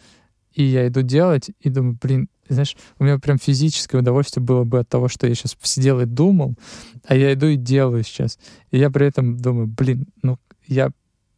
И 0.54 0.62
я 0.62 0.88
иду 0.88 1.02
делать, 1.02 1.50
и 1.60 1.68
думаю, 1.68 1.98
блин, 2.00 2.28
знаешь, 2.48 2.76
у 2.98 3.04
меня 3.04 3.18
прям 3.18 3.38
физическое 3.38 3.98
удовольствие 3.98 4.42
было 4.42 4.64
бы 4.64 4.78
от 4.78 4.88
того, 4.88 5.08
что 5.08 5.26
я 5.26 5.34
сейчас 5.34 5.56
сидел 5.60 6.00
и 6.00 6.06
думал, 6.06 6.54
а 7.04 7.14
я 7.14 7.34
иду 7.34 7.46
и 7.46 7.56
делаю 7.56 8.02
сейчас. 8.04 8.38
И 8.70 8.78
я 8.78 8.88
при 8.88 9.06
этом 9.06 9.36
думаю, 9.36 9.66
блин, 9.66 10.06
ну 10.22 10.38
я 10.66 10.90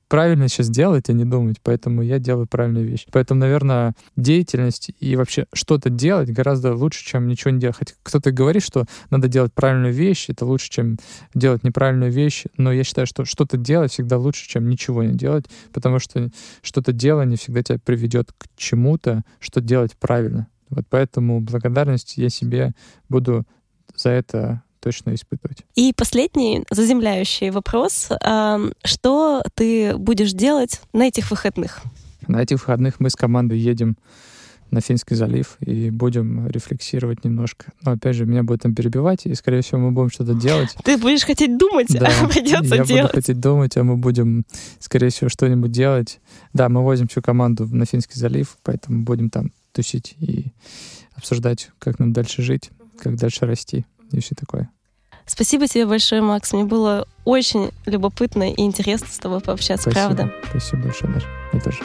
правильно 0.09 0.49
сейчас 0.49 0.69
делать, 0.69 1.09
а 1.09 1.13
не 1.13 1.25
думать, 1.25 1.59
поэтому 1.63 2.03
я 2.03 2.19
делаю 2.19 2.47
правильную 2.47 2.87
вещь. 2.87 3.07
Поэтому, 3.13 3.41
наверное, 3.41 3.95
деятельность 4.17 4.91
и 4.99 5.17
вообще 5.17 5.47
что-то 5.53 5.91
делать 5.91 6.31
гораздо 6.31 6.75
лучше, 6.75 7.05
чем 7.05 7.29
ничего 7.29 7.51
не 7.51 7.61
делать. 7.61 7.77
Хотя 7.79 7.95
кто-то 8.03 8.33
говорит, 8.33 8.63
что 8.63 8.87
надо 9.11 9.29
делать 9.29 9.53
правильную 9.53 9.93
вещь, 9.93 10.27
это 10.29 10.45
лучше, 10.45 10.71
чем 10.71 10.97
делать 11.35 11.63
неправильную 11.63 12.11
вещь, 12.11 12.45
но 12.57 12.73
я 12.73 12.85
считаю, 12.85 13.07
что 13.07 13.25
что-то 13.25 13.57
делать 13.57 13.93
всегда 13.93 14.19
лучше, 14.19 14.49
чем 14.49 14.69
ничего 14.69 15.03
не 15.03 15.15
делать, 15.15 15.47
потому 15.73 15.99
что 15.99 16.31
что-то 16.63 16.93
делание 16.93 17.37
всегда 17.37 17.63
тебя 17.63 17.79
приведет 17.85 18.33
к 18.33 18.47
чему-то, 18.57 19.23
что 19.39 19.61
делать 19.61 19.97
правильно. 19.97 20.49
Вот 20.71 20.85
поэтому 20.89 21.41
благодарность 21.41 22.17
я 22.17 22.29
себе 22.29 22.73
буду 23.09 23.47
за 23.95 24.11
это 24.11 24.63
точно 24.81 25.15
испытывать. 25.15 25.65
И 25.75 25.93
последний 25.95 26.65
заземляющий 26.71 27.51
вопрос. 27.51 28.09
Что 28.85 29.43
ты 29.55 29.97
будешь 29.97 30.33
делать 30.33 30.81
на 30.93 31.09
этих 31.09 31.31
выходных? 31.31 31.81
На 32.27 32.43
этих 32.43 32.61
выходных 32.61 33.01
мы 33.01 33.11
с 33.11 33.17
командой 33.17 33.59
едем 33.59 33.97
на 34.71 34.81
Финский 34.81 35.15
залив 35.15 35.57
и 35.61 35.91
будем 35.91 36.47
рефлексировать 36.49 37.25
немножко. 37.25 37.73
Но 37.83 37.93
опять 37.93 38.17
же, 38.17 38.27
меня 38.27 38.43
будет 38.43 38.63
там 38.63 38.75
перебивать, 38.75 39.25
и, 39.25 39.35
скорее 39.35 39.63
всего, 39.63 39.81
мы 39.81 39.93
будем 39.93 40.11
что-то 40.11 40.35
делать. 40.35 40.77
Ты 40.85 40.99
будешь 40.99 41.25
хотеть 41.25 41.57
думать, 41.57 41.89
да, 41.89 42.11
а 42.23 42.29
придется 42.29 42.75
я 42.75 42.85
делать. 42.85 42.91
Я 42.91 43.03
буду 43.03 43.15
хотеть 43.15 43.41
думать, 43.41 43.77
а 43.77 43.85
мы 43.85 43.97
будем, 43.97 44.45
скорее 44.79 45.09
всего, 45.09 45.31
что-нибудь 45.31 45.73
делать. 45.73 46.21
Да, 46.53 46.69
мы 46.69 46.83
возим 46.83 47.09
всю 47.09 47.23
команду 47.23 47.67
на 47.67 47.87
Финский 47.87 48.19
залив, 48.19 48.59
поэтому 48.63 49.05
будем 49.05 49.31
там 49.31 49.53
тусить 49.73 50.15
и 50.21 50.53
обсуждать, 51.15 51.71
как 51.79 51.99
нам 51.99 52.13
дальше 52.13 52.43
жить, 52.43 52.71
как 53.01 53.17
дальше 53.17 53.47
расти 53.47 53.87
и 54.13 54.21
все 54.21 54.35
такое. 54.35 54.71
Спасибо 55.27 55.67
тебе 55.67 55.87
большое, 55.87 56.23
Макс. 56.23 56.53
Мне 56.53 56.65
было 56.65 57.07
очень 57.25 57.71
любопытно 57.85 58.51
и 58.51 58.63
интересно 58.63 59.09
с 59.09 59.19
тобой 59.19 59.41
пообщаться, 59.41 59.91
Спасибо. 59.91 60.15
правда. 60.15 60.35
Спасибо 60.51 60.83
большое, 60.85 61.13
Даша. 61.13 61.27
Мне 61.53 61.61
тоже. 61.61 61.79